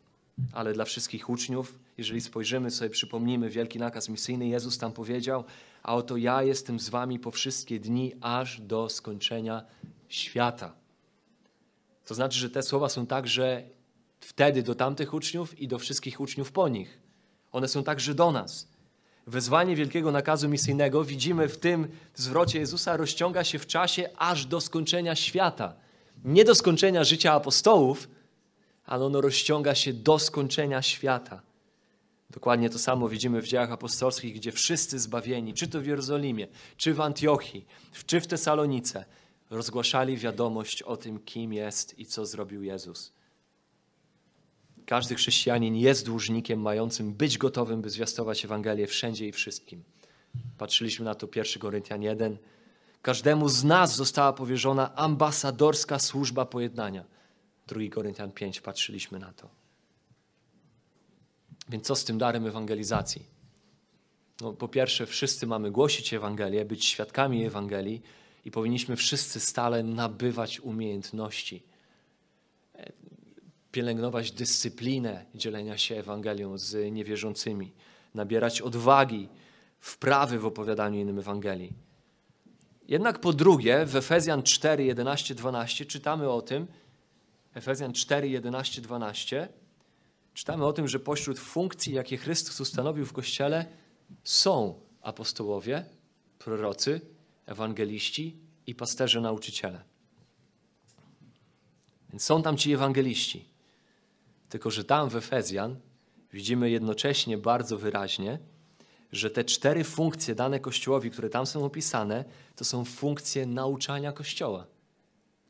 ale 0.54 0.74
dla 0.74 0.86
wszystkich 0.86 1.30
uczniów. 1.30 1.80
Jeżeli 1.98 2.22
spojrzymy 2.22 2.72
sobie, 2.72 2.90
przypomnimy 2.90 3.50
wielki 3.50 3.80
nakaz 3.80 4.10
misyjny, 4.10 4.48
Jezus 4.48 4.78
tam 4.78 4.92
powiedział, 4.92 5.44
a 5.84 5.96
oto 5.96 6.18
ja 6.18 6.44
jestem 6.44 6.80
z 6.80 6.90
wami 6.90 7.20
po 7.20 7.32
wszystkie 7.32 7.80
dni, 7.80 8.14
aż 8.22 8.62
do 8.62 8.90
skończenia 8.90 9.66
świata. 10.10 10.76
To 12.06 12.16
znaczy, 12.16 12.40
że 12.40 12.50
te 12.50 12.64
słowa 12.64 12.90
są 12.90 13.08
także 13.08 13.64
wtedy 14.20 14.64
do 14.64 14.76
tamtych 14.76 15.14
uczniów 15.14 15.60
i 15.60 15.68
do 15.68 15.80
wszystkich 15.80 16.22
uczniów 16.22 16.52
po 16.52 16.70
nich. 16.70 17.00
One 17.52 17.68
są 17.68 17.84
także 17.84 18.16
do 18.16 18.32
nas. 18.32 18.75
Wezwanie 19.28 19.76
wielkiego 19.76 20.12
nakazu 20.12 20.50
misyjnego 20.50 21.04
widzimy 21.04 21.48
w 21.48 21.58
tym 21.58 21.88
zwrocie 22.16 22.60
Jezusa 22.60 22.98
rozciąga 22.98 23.44
się 23.44 23.60
w 23.60 23.68
czasie 23.68 24.10
aż 24.18 24.46
do 24.46 24.62
skończenia 24.62 25.16
świata. 25.16 25.74
Nie 26.24 26.46
do 26.46 26.56
skończenia 26.56 27.04
życia 27.04 27.34
apostołów, 27.34 28.08
ale 28.86 29.06
ono 29.06 29.22
rozciąga 29.22 29.76
się 29.76 29.94
do 29.94 30.20
skończenia 30.20 30.82
świata. 30.82 31.42
Dokładnie 32.30 32.70
to 32.70 32.80
samo 32.80 33.10
widzimy 33.10 33.42
w 33.42 33.48
dziejach 33.48 33.72
apostolskich, 33.72 34.36
gdzie 34.36 34.52
wszyscy 34.52 35.00
zbawieni, 35.00 35.54
czy 35.54 35.68
to 35.68 35.82
w 35.82 35.86
Jerozolimie, 35.86 36.48
czy 36.78 36.94
w 36.94 37.02
Antiochii, 37.02 37.66
czy 38.06 38.22
w 38.22 38.28
Tesalonice, 38.28 39.06
rozgłaszali 39.50 40.18
wiadomość 40.18 40.82
o 40.82 40.98
tym, 40.98 41.20
kim 41.20 41.54
jest 41.54 42.00
i 42.00 42.06
co 42.06 42.26
zrobił 42.26 42.64
Jezus. 42.64 43.15
Każdy 44.86 45.16
chrześcijanin 45.16 45.76
jest 45.76 46.06
dłużnikiem 46.06 46.62
mającym 46.62 47.14
być 47.14 47.38
gotowym, 47.38 47.82
by 47.82 47.90
zwiastować 47.90 48.46
Ewangelię 48.46 48.88
wszędzie 48.88 49.28
i 49.28 49.32
wszystkim. 49.32 49.84
Patrzyliśmy 50.58 51.06
na 51.06 51.16
to 51.16 51.28
1 51.36 51.62
Koryntian 51.62 52.02
1. 52.02 52.38
Każdemu 53.02 53.50
z 53.50 53.64
nas 53.64 53.96
została 53.96 54.34
powierzona 54.34 54.96
ambasadorska 54.96 56.00
służba 56.00 56.46
pojednania. 56.46 57.06
2 57.68 57.80
Koryntian 57.92 58.32
5, 58.32 58.62
patrzyliśmy 58.62 59.20
na 59.20 59.34
to. 59.34 59.50
Więc 61.70 61.86
co 61.86 61.96
z 61.96 62.04
tym 62.04 62.18
darem 62.18 62.48
ewangelizacji? 62.48 63.26
No, 64.42 64.54
po 64.54 64.68
pierwsze, 64.68 65.06
wszyscy 65.06 65.48
mamy 65.48 65.72
głosić 65.72 66.14
Ewangelię, 66.14 66.66
być 66.66 66.86
świadkami 66.86 67.46
Ewangelii 67.46 68.02
i 68.46 68.52
powinniśmy 68.52 68.96
wszyscy 68.96 69.40
stale 69.40 69.84
nabywać 69.84 70.60
umiejętności 70.60 71.64
pielęgnować 73.76 74.32
dyscyplinę 74.32 75.26
dzielenia 75.36 75.78
się 75.78 75.96
Ewangelią 75.96 76.58
z 76.58 76.94
niewierzącymi, 76.94 77.72
nabierać 78.14 78.62
odwagi, 78.62 79.30
wprawy 79.80 80.40
w 80.40 80.46
opowiadaniu 80.46 81.00
innym 81.00 81.20
Ewangelii. 81.20 81.74
Jednak 82.88 83.20
po 83.20 83.34
drugie, 83.34 83.86
w 83.86 83.96
Efezjan 83.96 84.44
4, 84.44 84.84
11, 84.84 85.36
12 85.36 85.86
czytamy 85.86 86.30
o 86.30 86.42
tym, 86.42 86.68
Efezjan 87.54 87.94
4, 87.94 88.30
11, 88.30 88.82
12, 88.82 89.48
czytamy 90.34 90.66
o 90.66 90.74
tym, 90.74 90.88
że 90.88 91.00
pośród 91.00 91.40
funkcji, 91.40 91.94
jakie 91.94 92.18
Chrystus 92.18 92.60
ustanowił 92.60 93.06
w 93.06 93.14
Kościele, 93.14 93.66
są 94.24 94.80
apostołowie, 95.02 95.86
prorocy, 96.40 97.02
ewangeliści 97.46 98.38
i 98.68 98.76
pasterze 98.76 99.22
nauczyciele. 99.22 99.84
Więc 102.10 102.24
są 102.24 102.44
tam 102.44 102.58
ci 102.58 102.74
ewangeliści. 102.74 103.55
Tylko, 104.56 104.72
że 104.72 104.84
tam 104.84 105.10
w 105.10 105.16
Efezjan 105.16 105.80
widzimy 106.34 106.70
jednocześnie 106.70 107.38
bardzo 107.38 107.78
wyraźnie, 107.78 108.40
że 109.12 109.30
te 109.30 109.44
cztery 109.44 109.84
funkcje 109.84 110.36
dane 110.36 110.60
Kościołowi, 110.60 111.12
które 111.12 111.30
tam 111.30 111.46
są 111.46 111.66
opisane, 111.66 112.26
to 112.56 112.66
są 112.66 112.86
funkcje 112.86 113.46
nauczania 113.46 114.12
Kościoła. 114.12 114.68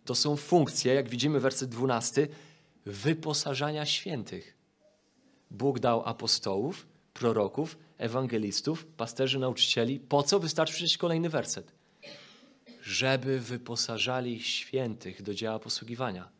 To 0.05 0.15
są 0.15 0.35
funkcje, 0.35 0.93
jak 0.93 1.09
widzimy 1.09 1.39
werset 1.39 1.69
12, 1.69 2.27
wyposażania 2.85 3.85
świętych. 3.85 4.57
Bóg 5.51 5.79
dał 5.79 6.05
apostołów, 6.05 6.87
proroków, 7.13 7.77
ewangelistów, 7.97 8.85
pasterzy, 8.85 9.39
nauczycieli. 9.39 9.99
Po 9.99 10.23
co? 10.23 10.39
Wystarczy 10.39 10.73
przeczytać 10.73 10.97
kolejny 10.97 11.29
werset. 11.29 11.71
Żeby 12.81 13.39
wyposażali 13.39 14.43
świętych 14.43 15.21
do 15.21 15.33
dzieła 15.33 15.59
posługiwania. 15.59 16.35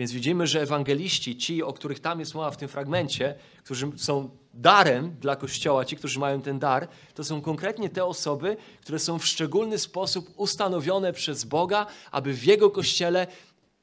Więc 0.00 0.12
widzimy, 0.12 0.46
że 0.46 0.62
ewangeliści, 0.62 1.36
ci, 1.36 1.62
o 1.62 1.72
których 1.72 2.00
tam 2.00 2.20
jest 2.20 2.34
mowa 2.34 2.50
w 2.50 2.56
tym 2.56 2.68
fragmencie, 2.68 3.34
którzy 3.64 3.90
są 3.96 4.30
darem 4.54 5.16
dla 5.20 5.36
Kościoła, 5.36 5.84
ci, 5.84 5.96
którzy 5.96 6.18
mają 6.18 6.42
ten 6.42 6.58
dar, 6.58 6.88
to 7.14 7.24
są 7.24 7.42
konkretnie 7.42 7.88
te 7.88 8.04
osoby, 8.04 8.56
które 8.80 8.98
są 8.98 9.18
w 9.18 9.26
szczególny 9.26 9.78
sposób 9.78 10.30
ustanowione 10.36 11.12
przez 11.12 11.44
Boga, 11.44 11.86
aby 12.10 12.34
w 12.34 12.44
Jego 12.44 12.70
Kościele 12.70 13.26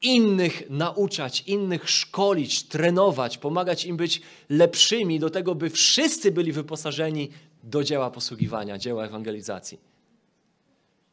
innych 0.02 0.70
nauczać, 0.70 1.40
innych 1.46 1.90
szkolić, 1.90 2.62
trenować, 2.62 3.38
pomagać 3.38 3.84
im 3.84 3.96
być 3.96 4.20
lepszymi 4.48 5.20
do 5.20 5.30
tego, 5.30 5.54
by 5.54 5.70
wszyscy 5.70 6.32
byli 6.32 6.52
wyposażeni 6.52 7.30
do 7.62 7.84
dzieła 7.84 8.10
posługiwania, 8.10 8.78
dzieła 8.78 9.04
ewangelizacji. 9.04 9.78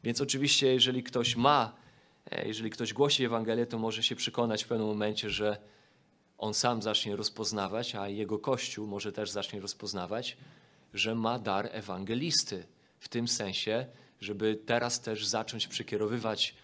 Więc 0.03 0.21
oczywiście, 0.21 0.73
jeżeli 0.73 1.03
ktoś 1.03 1.35
ma 1.35 1.84
jeżeli 2.31 2.69
ktoś 2.69 2.93
głosi 2.93 3.25
Ewangelię, 3.25 3.65
to 3.65 3.79
może 3.79 4.03
się 4.03 4.15
przekonać 4.15 4.63
w 4.63 4.67
pewnym 4.67 4.87
momencie, 4.87 5.29
że 5.29 5.57
on 6.37 6.53
sam 6.53 6.81
zacznie 6.81 7.15
rozpoznawać, 7.15 7.95
a 7.95 8.07
jego 8.07 8.39
Kościół 8.39 8.87
może 8.87 9.11
też 9.11 9.29
zacznie 9.29 9.59
rozpoznawać, 9.59 10.37
że 10.93 11.15
ma 11.15 11.39
dar 11.39 11.69
ewangelisty. 11.71 12.65
W 12.99 13.09
tym 13.09 13.27
sensie, 13.27 13.85
żeby 14.21 14.59
teraz 14.65 15.01
też 15.01 15.25
zacząć 15.25 15.67
przekierowywać 15.67 16.55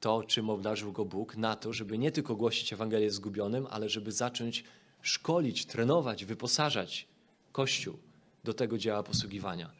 to, 0.00 0.24
czym 0.24 0.50
obdarzył 0.50 0.92
go 0.92 1.04
Bóg, 1.04 1.36
na 1.36 1.56
to, 1.56 1.72
żeby 1.72 1.98
nie 1.98 2.12
tylko 2.12 2.36
głosić 2.36 2.72
Ewangelię 2.72 3.10
zgubionym, 3.10 3.66
ale 3.70 3.88
żeby 3.88 4.12
zacząć 4.12 4.64
szkolić, 5.02 5.66
trenować, 5.66 6.24
wyposażać 6.24 7.06
Kościół 7.52 7.98
do 8.44 8.54
tego 8.54 8.78
dzieła 8.78 9.02
posługiwania. 9.02 9.70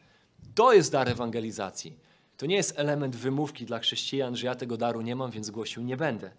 To 0.55 0.73
jest 0.73 0.91
dar 0.91 1.09
ewangelizacji. 1.09 1.93
To 2.41 2.45
nie 2.45 2.55
jest 2.55 2.79
element 2.79 3.15
wymówki 3.15 3.65
dla 3.65 3.79
chrześcijan, 3.79 4.35
że 4.35 4.47
ja 4.47 4.55
tego 4.55 4.77
daru 4.77 5.01
nie 5.01 5.15
mam, 5.15 5.31
więc 5.31 5.49
głosił 5.49 5.83
nie 5.83 5.97
będę. 5.97 6.31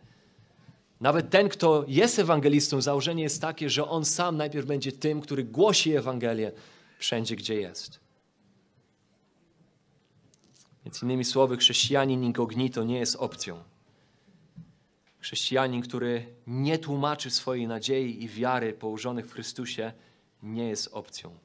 Nawet 1.01 1.31
ten, 1.31 1.49
kto 1.49 1.85
jest 1.89 2.19
ewangelistą, 2.19 2.81
założenie 2.81 3.23
jest 3.23 3.41
takie, 3.41 3.71
że 3.71 3.89
on 3.89 4.05
sam 4.05 4.37
najpierw 4.37 4.67
będzie 4.67 4.93
tym, 4.93 5.21
który 5.21 5.45
głosi 5.45 5.97
Ewangelię 5.97 6.53
wszędzie, 6.99 7.37
gdzie 7.37 7.55
jest. 7.55 8.01
Więc 10.85 11.03
innymi 11.03 11.25
słowy, 11.25 11.57
chrześcijanin 11.57 12.25
incognito 12.25 12.85
nie 12.85 12.99
jest 12.99 13.17
opcją. 13.17 13.63
Chrześcijanin, 15.21 15.83
który 15.83 16.27
nie 16.47 16.79
tłumaczy 16.79 17.31
swojej 17.31 17.67
nadziei 17.67 18.23
i 18.23 18.29
wiary 18.29 18.73
położonych 18.73 19.27
w 19.27 19.33
Chrystusie, 19.33 19.93
nie 20.43 20.69
jest 20.69 20.89
opcją. 20.93 21.39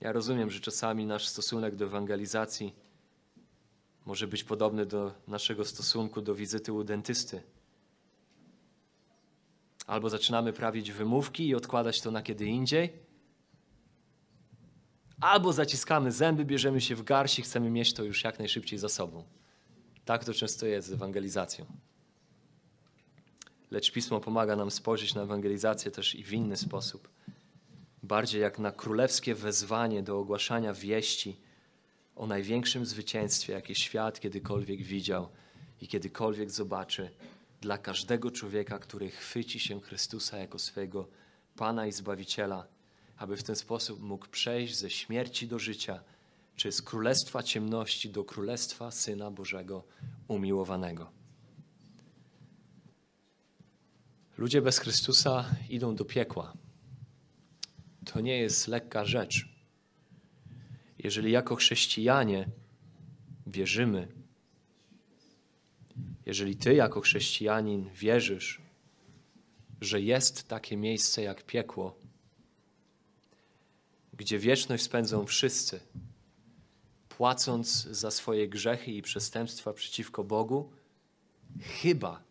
Ja 0.00 0.12
rozumiem, 0.12 0.50
że 0.50 0.60
czasami 0.60 1.06
nasz 1.06 1.28
stosunek 1.28 1.76
do 1.76 1.84
ewangelizacji 1.84 2.74
może 4.06 4.26
być 4.26 4.44
podobny 4.44 4.86
do 4.86 5.14
naszego 5.28 5.64
stosunku 5.64 6.22
do 6.22 6.34
wizyty 6.34 6.72
u 6.72 6.84
dentysty. 6.84 7.42
Albo 9.86 10.10
zaczynamy 10.10 10.52
prawić 10.52 10.92
wymówki 10.92 11.48
i 11.48 11.54
odkładać 11.54 12.00
to 12.00 12.10
na 12.10 12.22
kiedy 12.22 12.46
indziej, 12.46 12.92
albo 15.20 15.52
zaciskamy 15.52 16.12
zęby, 16.12 16.44
bierzemy 16.44 16.80
się 16.80 16.94
w 16.94 17.02
garść 17.02 17.38
i 17.38 17.42
chcemy 17.42 17.70
mieć 17.70 17.92
to 17.92 18.04
już 18.04 18.24
jak 18.24 18.38
najszybciej 18.38 18.78
za 18.78 18.88
sobą. 18.88 19.24
Tak 20.04 20.24
to 20.24 20.34
często 20.34 20.66
jest 20.66 20.88
z 20.88 20.92
ewangelizacją. 20.92 21.66
Lecz 23.70 23.92
Pismo 23.92 24.20
pomaga 24.20 24.56
nam 24.56 24.70
spojrzeć 24.70 25.14
na 25.14 25.22
ewangelizację 25.22 25.90
też 25.90 26.14
i 26.14 26.24
w 26.24 26.32
inny 26.32 26.56
sposób 26.56 27.08
bardziej 28.02 28.40
jak 28.40 28.58
na 28.58 28.72
królewskie 28.72 29.34
wezwanie 29.34 30.02
do 30.02 30.18
ogłaszania 30.18 30.74
wieści 30.74 31.36
o 32.16 32.26
największym 32.26 32.86
zwycięstwie, 32.86 33.52
jakie 33.52 33.74
świat 33.74 34.20
kiedykolwiek 34.20 34.82
widział 34.82 35.28
i 35.80 35.88
kiedykolwiek 35.88 36.50
zobaczy 36.50 37.10
dla 37.60 37.78
każdego 37.78 38.30
człowieka, 38.30 38.78
który 38.78 39.10
chwyci 39.10 39.60
się 39.60 39.80
Chrystusa 39.80 40.38
jako 40.38 40.58
swojego 40.58 41.08
Pana 41.56 41.86
i 41.86 41.92
Zbawiciela, 41.92 42.66
aby 43.16 43.36
w 43.36 43.42
ten 43.42 43.56
sposób 43.56 44.02
mógł 44.02 44.28
przejść 44.28 44.76
ze 44.76 44.90
śmierci 44.90 45.48
do 45.48 45.58
życia, 45.58 46.00
czy 46.56 46.72
z 46.72 46.82
królestwa 46.82 47.42
ciemności 47.42 48.10
do 48.10 48.24
królestwa 48.24 48.90
Syna 48.90 49.30
Bożego 49.30 49.84
umiłowanego. 50.28 51.10
Ludzie 54.38 54.62
bez 54.62 54.78
Chrystusa 54.78 55.44
idą 55.70 55.96
do 55.96 56.04
piekła 56.04 56.52
to 58.12 58.20
nie 58.20 58.38
jest 58.38 58.68
lekka 58.68 59.04
rzecz. 59.04 59.48
Jeżeli 60.98 61.32
jako 61.32 61.56
chrześcijanie 61.56 62.48
wierzymy, 63.46 64.08
Jeżeli 66.26 66.56
ty 66.56 66.74
jako 66.74 67.00
chrześcijanin 67.00 67.90
wierzysz, 67.94 68.60
że 69.80 70.00
jest 70.00 70.48
takie 70.48 70.76
miejsce 70.76 71.22
jak 71.22 71.42
piekło, 71.42 71.96
gdzie 74.12 74.38
wieczność 74.38 74.84
spędzą 74.84 75.26
wszyscy, 75.26 75.80
płacąc 77.08 77.82
za 77.84 78.10
swoje 78.10 78.48
grzechy 78.48 78.92
i 78.92 79.02
przestępstwa 79.02 79.72
przeciwko 79.72 80.24
Bogu, 80.24 80.72
chyba 81.60 82.22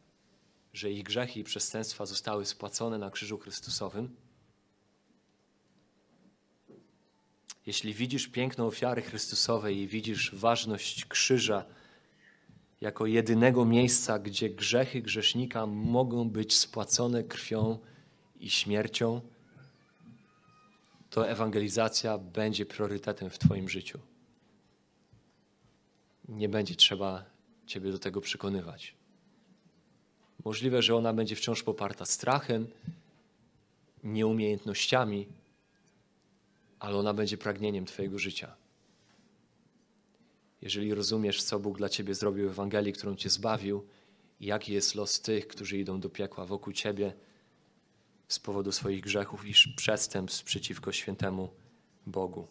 że 0.73 0.91
ich 0.91 1.03
grzechy 1.03 1.39
i 1.39 1.43
przestępstwa 1.43 2.05
zostały 2.05 2.45
spłacone 2.45 2.97
na 2.97 3.11
krzyżu 3.11 3.37
Chrystusowym. 3.37 4.15
Jeśli 7.65 7.93
widzisz 7.93 8.27
piękno 8.27 8.65
ofiary 8.65 9.01
Chrystusowej 9.01 9.77
i 9.77 9.87
widzisz 9.87 10.35
ważność 10.35 11.05
krzyża 11.05 11.65
jako 12.81 13.05
jedynego 13.05 13.65
miejsca, 13.65 14.19
gdzie 14.19 14.49
grzechy 14.49 15.01
grzesznika 15.01 15.65
mogą 15.65 16.29
być 16.29 16.57
spłacone 16.57 17.23
krwią 17.23 17.79
i 18.39 18.49
śmiercią, 18.49 19.21
to 21.09 21.29
ewangelizacja 21.29 22.17
będzie 22.17 22.65
priorytetem 22.65 23.29
w 23.29 23.37
Twoim 23.37 23.69
życiu. 23.69 23.99
Nie 26.29 26.49
będzie 26.49 26.75
trzeba 26.75 27.25
Ciebie 27.67 27.91
do 27.91 27.99
tego 27.99 28.21
przekonywać. 28.21 28.95
Możliwe, 30.45 30.81
że 30.81 30.95
ona 30.95 31.13
będzie 31.13 31.35
wciąż 31.35 31.63
poparta 31.63 32.05
strachem, 32.05 32.67
nieumiejętnościami, 34.03 35.27
ale 36.85 36.97
ona 36.97 37.13
będzie 37.13 37.37
pragnieniem 37.37 37.85
Twojego 37.85 38.19
życia. 38.19 38.55
Jeżeli 40.61 40.93
rozumiesz, 40.93 41.43
co 41.43 41.59
Bóg 41.59 41.77
dla 41.77 41.89
Ciebie 41.89 42.15
zrobił 42.15 42.47
w 42.47 42.51
Ewangelii, 42.51 42.93
którą 42.93 43.15
Cię 43.15 43.29
zbawił, 43.29 43.87
i 44.39 44.45
jaki 44.45 44.73
jest 44.73 44.95
los 44.95 45.21
tych, 45.21 45.47
którzy 45.47 45.77
idą 45.77 45.99
do 45.99 46.09
piekła 46.09 46.45
wokół 46.45 46.73
Ciebie 46.73 47.13
z 48.27 48.39
powodu 48.39 48.71
swoich 48.71 49.01
grzechów 49.01 49.45
i 49.45 49.53
przestępstw 49.75 50.43
przeciwko 50.43 50.91
świętemu 50.91 51.49
Bogu. 52.07 52.47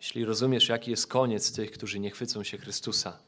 Jeśli 0.00 0.24
rozumiesz, 0.24 0.68
jaki 0.68 0.90
jest 0.90 1.06
koniec 1.06 1.52
tych, 1.52 1.70
którzy 1.70 1.98
nie 1.98 2.10
chwycą 2.10 2.44
się 2.44 2.58
Chrystusa, 2.58 3.18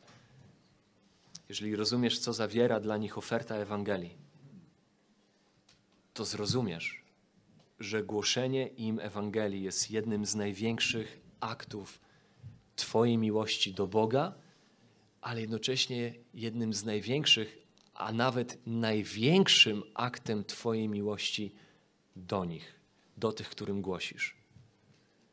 jeżeli 1.49 1.77
rozumiesz, 1.77 2.19
co 2.19 2.33
zawiera 2.33 2.81
dla 2.81 2.97
nich 2.97 3.19
oferta 3.19 3.55
Ewangelii, 3.57 4.17
to 6.13 6.25
zrozumiesz, 6.25 7.04
że 7.85 8.03
głoszenie 8.03 8.67
im 8.67 8.99
Ewangelii 8.99 9.63
jest 9.63 9.91
jednym 9.91 10.27
z 10.27 10.35
największych 10.35 11.21
aktów 11.41 12.01
Twojej 12.77 13.19
miłości 13.19 13.75
do 13.75 13.87
Boga, 13.87 14.35
ale 15.21 15.41
jednocześnie 15.41 16.15
jednym 16.35 16.75
z 16.75 16.85
największych, 16.85 17.59
a 17.95 18.13
nawet 18.13 18.59
największym 18.67 19.83
aktem 19.95 20.45
Twojej 20.45 20.89
miłości 20.89 21.55
do 22.17 22.45
nich, 22.45 22.75
do 23.17 23.33
tych, 23.33 23.49
którym 23.49 23.83
głosisz. 23.83 24.37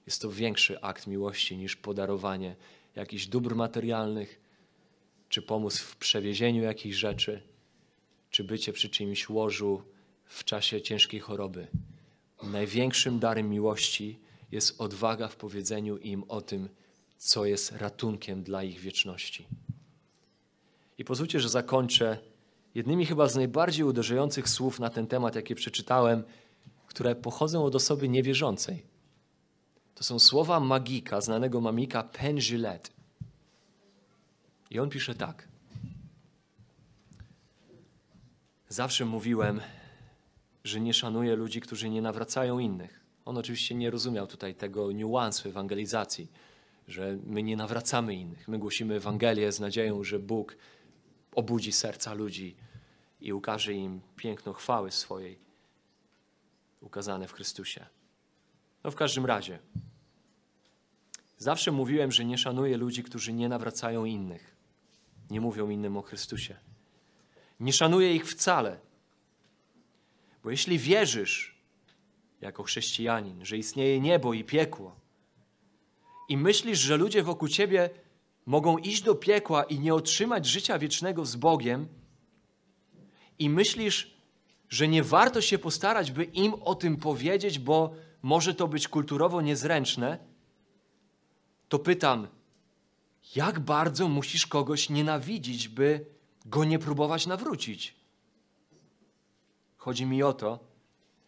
Jest 0.05 0.21
to 0.21 0.31
większy 0.31 0.81
akt 0.81 1.07
miłości 1.07 1.57
niż 1.57 1.75
podarowanie 1.75 2.55
jakichś 2.95 3.25
dóbr 3.25 3.55
materialnych, 3.55 4.41
czy 5.29 5.41
pomóc 5.41 5.77
w 5.77 5.95
przewiezieniu 5.95 6.63
jakichś 6.63 6.95
rzeczy, 6.95 7.41
czy 8.29 8.43
bycie 8.43 8.73
przy 8.73 8.89
czyimś 8.89 9.29
łożu 9.29 9.83
w 10.25 10.43
czasie 10.43 10.81
ciężkiej 10.81 11.19
choroby. 11.19 11.67
Największym 12.43 13.19
darem 13.19 13.49
miłości 13.49 14.19
jest 14.51 14.81
odwaga 14.81 15.27
w 15.27 15.35
powiedzeniu 15.35 15.97
im 15.97 16.23
o 16.27 16.41
tym, 16.41 16.69
co 17.17 17.45
jest 17.45 17.71
ratunkiem 17.71 18.43
dla 18.43 18.63
ich 18.63 18.79
wieczności. 18.79 19.47
I 20.97 21.05
pozwólcie, 21.05 21.39
że 21.39 21.49
zakończę 21.49 22.17
jednymi 22.75 23.05
chyba 23.05 23.27
z 23.27 23.35
najbardziej 23.35 23.85
uderzających 23.85 24.49
słów 24.49 24.79
na 24.79 24.89
ten 24.89 25.07
temat, 25.07 25.35
jakie 25.35 25.55
przeczytałem, 25.55 26.23
które 26.87 27.15
pochodzą 27.15 27.63
od 27.63 27.75
osoby 27.75 28.09
niewierzącej. 28.09 28.83
To 29.95 30.03
są 30.03 30.19
słowa 30.19 30.59
magika, 30.59 31.21
znanego 31.21 31.61
mamika 31.61 32.03
Pengilet. 32.03 32.91
I 34.69 34.79
on 34.79 34.89
pisze 34.89 35.15
tak. 35.15 35.47
Zawsze 38.69 39.05
mówiłem, 39.05 39.61
że 40.63 40.79
nie 40.79 40.93
szanuję 40.93 41.35
ludzi, 41.35 41.61
którzy 41.61 41.89
nie 41.89 42.01
nawracają 42.01 42.59
innych. 42.59 42.99
On 43.25 43.37
oczywiście 43.37 43.75
nie 43.75 43.91
rozumiał 43.91 44.27
tutaj 44.27 44.55
tego 44.55 44.91
niuansu 44.91 45.49
ewangelizacji, 45.49 46.31
że 46.87 47.17
my 47.25 47.43
nie 47.43 47.57
nawracamy 47.57 48.15
innych. 48.15 48.47
My 48.47 48.59
głosimy 48.59 48.95
Ewangelię 48.95 49.51
z 49.51 49.59
nadzieją, 49.59 50.03
że 50.03 50.19
Bóg 50.19 50.57
obudzi 51.35 51.71
serca 51.71 52.13
ludzi 52.13 52.55
i 53.21 53.33
ukaże 53.33 53.73
im 53.73 54.01
piękno 54.15 54.53
chwały 54.53 54.91
swojej, 54.91 55.39
ukazane 56.81 57.27
w 57.27 57.33
Chrystusie. 57.33 57.85
No 58.83 58.91
w 58.91 58.95
każdym 58.95 59.25
razie, 59.25 59.59
zawsze 61.37 61.71
mówiłem, 61.71 62.11
że 62.11 62.25
nie 62.25 62.37
szanuję 62.37 62.77
ludzi, 62.77 63.03
którzy 63.03 63.33
nie 63.33 63.49
nawracają 63.49 64.05
innych 64.05 64.51
nie 65.31 65.41
mówią 65.41 65.69
innym 65.69 65.97
o 65.97 66.01
Chrystusie. 66.01 66.55
Nie 67.59 67.73
szanuję 67.73 68.15
ich 68.15 68.27
wcale. 68.27 68.79
Bo 70.43 70.51
jeśli 70.51 70.79
wierzysz 70.79 71.55
jako 72.41 72.63
chrześcijanin, 72.63 73.45
że 73.45 73.57
istnieje 73.57 73.99
niebo 73.99 74.33
i 74.33 74.43
piekło, 74.43 74.95
i 76.29 76.37
myślisz, 76.37 76.79
że 76.79 76.97
ludzie 76.97 77.23
wokół 77.23 77.47
ciebie 77.47 77.89
mogą 78.45 78.77
iść 78.77 79.01
do 79.01 79.15
piekła 79.15 79.63
i 79.63 79.79
nie 79.79 79.93
otrzymać 79.93 80.45
życia 80.45 80.79
wiecznego 80.79 81.25
z 81.25 81.35
Bogiem, 81.35 81.87
i 83.39 83.49
myślisz, 83.49 84.13
że 84.69 84.87
nie 84.87 85.03
warto 85.03 85.41
się 85.41 85.57
postarać, 85.57 86.11
by 86.11 86.23
im 86.23 86.53
o 86.53 86.75
tym 86.75 86.97
powiedzieć, 86.97 87.59
bo 87.59 87.95
może 88.21 88.53
to 88.53 88.67
być 88.67 88.87
kulturowo 88.87 89.41
niezręczne, 89.41 90.17
to 91.69 91.79
pytam, 91.79 92.27
jak 93.35 93.59
bardzo 93.59 94.07
musisz 94.07 94.47
kogoś 94.47 94.89
nienawidzić, 94.89 95.67
by 95.67 96.05
go 96.45 96.63
nie 96.63 96.79
próbować 96.79 97.27
nawrócić? 97.27 98.00
Chodzi 99.81 100.05
mi 100.05 100.23
o 100.23 100.33
to, 100.33 100.59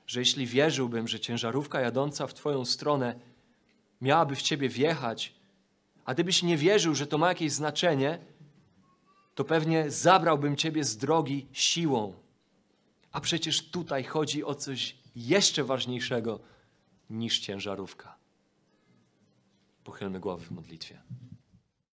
że 0.08 0.20
jeśli 0.20 0.48
wierzyłbym, 0.48 1.08
że 1.08 1.20
ciężarówka 1.20 1.82
jadąca 1.82 2.28
w 2.28 2.34
Twoją 2.34 2.66
stronę 2.66 3.20
miałaby 4.02 4.36
w 4.36 4.42
Ciebie 4.42 4.70
wjechać, 4.70 5.34
a 6.06 6.14
Gdybyś 6.14 6.44
nie 6.44 6.58
wierzył, 6.58 6.96
że 6.96 7.08
to 7.08 7.18
ma 7.18 7.28
jakieś 7.28 7.52
znaczenie, 7.52 8.20
to 9.36 9.44
pewnie 9.44 9.92
zabrałbym 9.92 10.56
Ciebie 10.56 10.84
z 10.84 10.98
drogi 10.98 11.48
siłą. 11.52 12.14
A 13.12 13.22
przecież 13.22 13.70
tutaj 13.70 14.04
chodzi 14.04 14.44
o 14.44 14.56
coś 14.56 14.96
jeszcze 15.16 15.64
ważniejszego 15.64 16.40
niż 17.10 17.40
ciężarówka. 17.40 18.16
Pochylmy 19.84 20.20
głowy 20.20 20.46
w 20.46 20.52
modlitwie. 20.52 21.02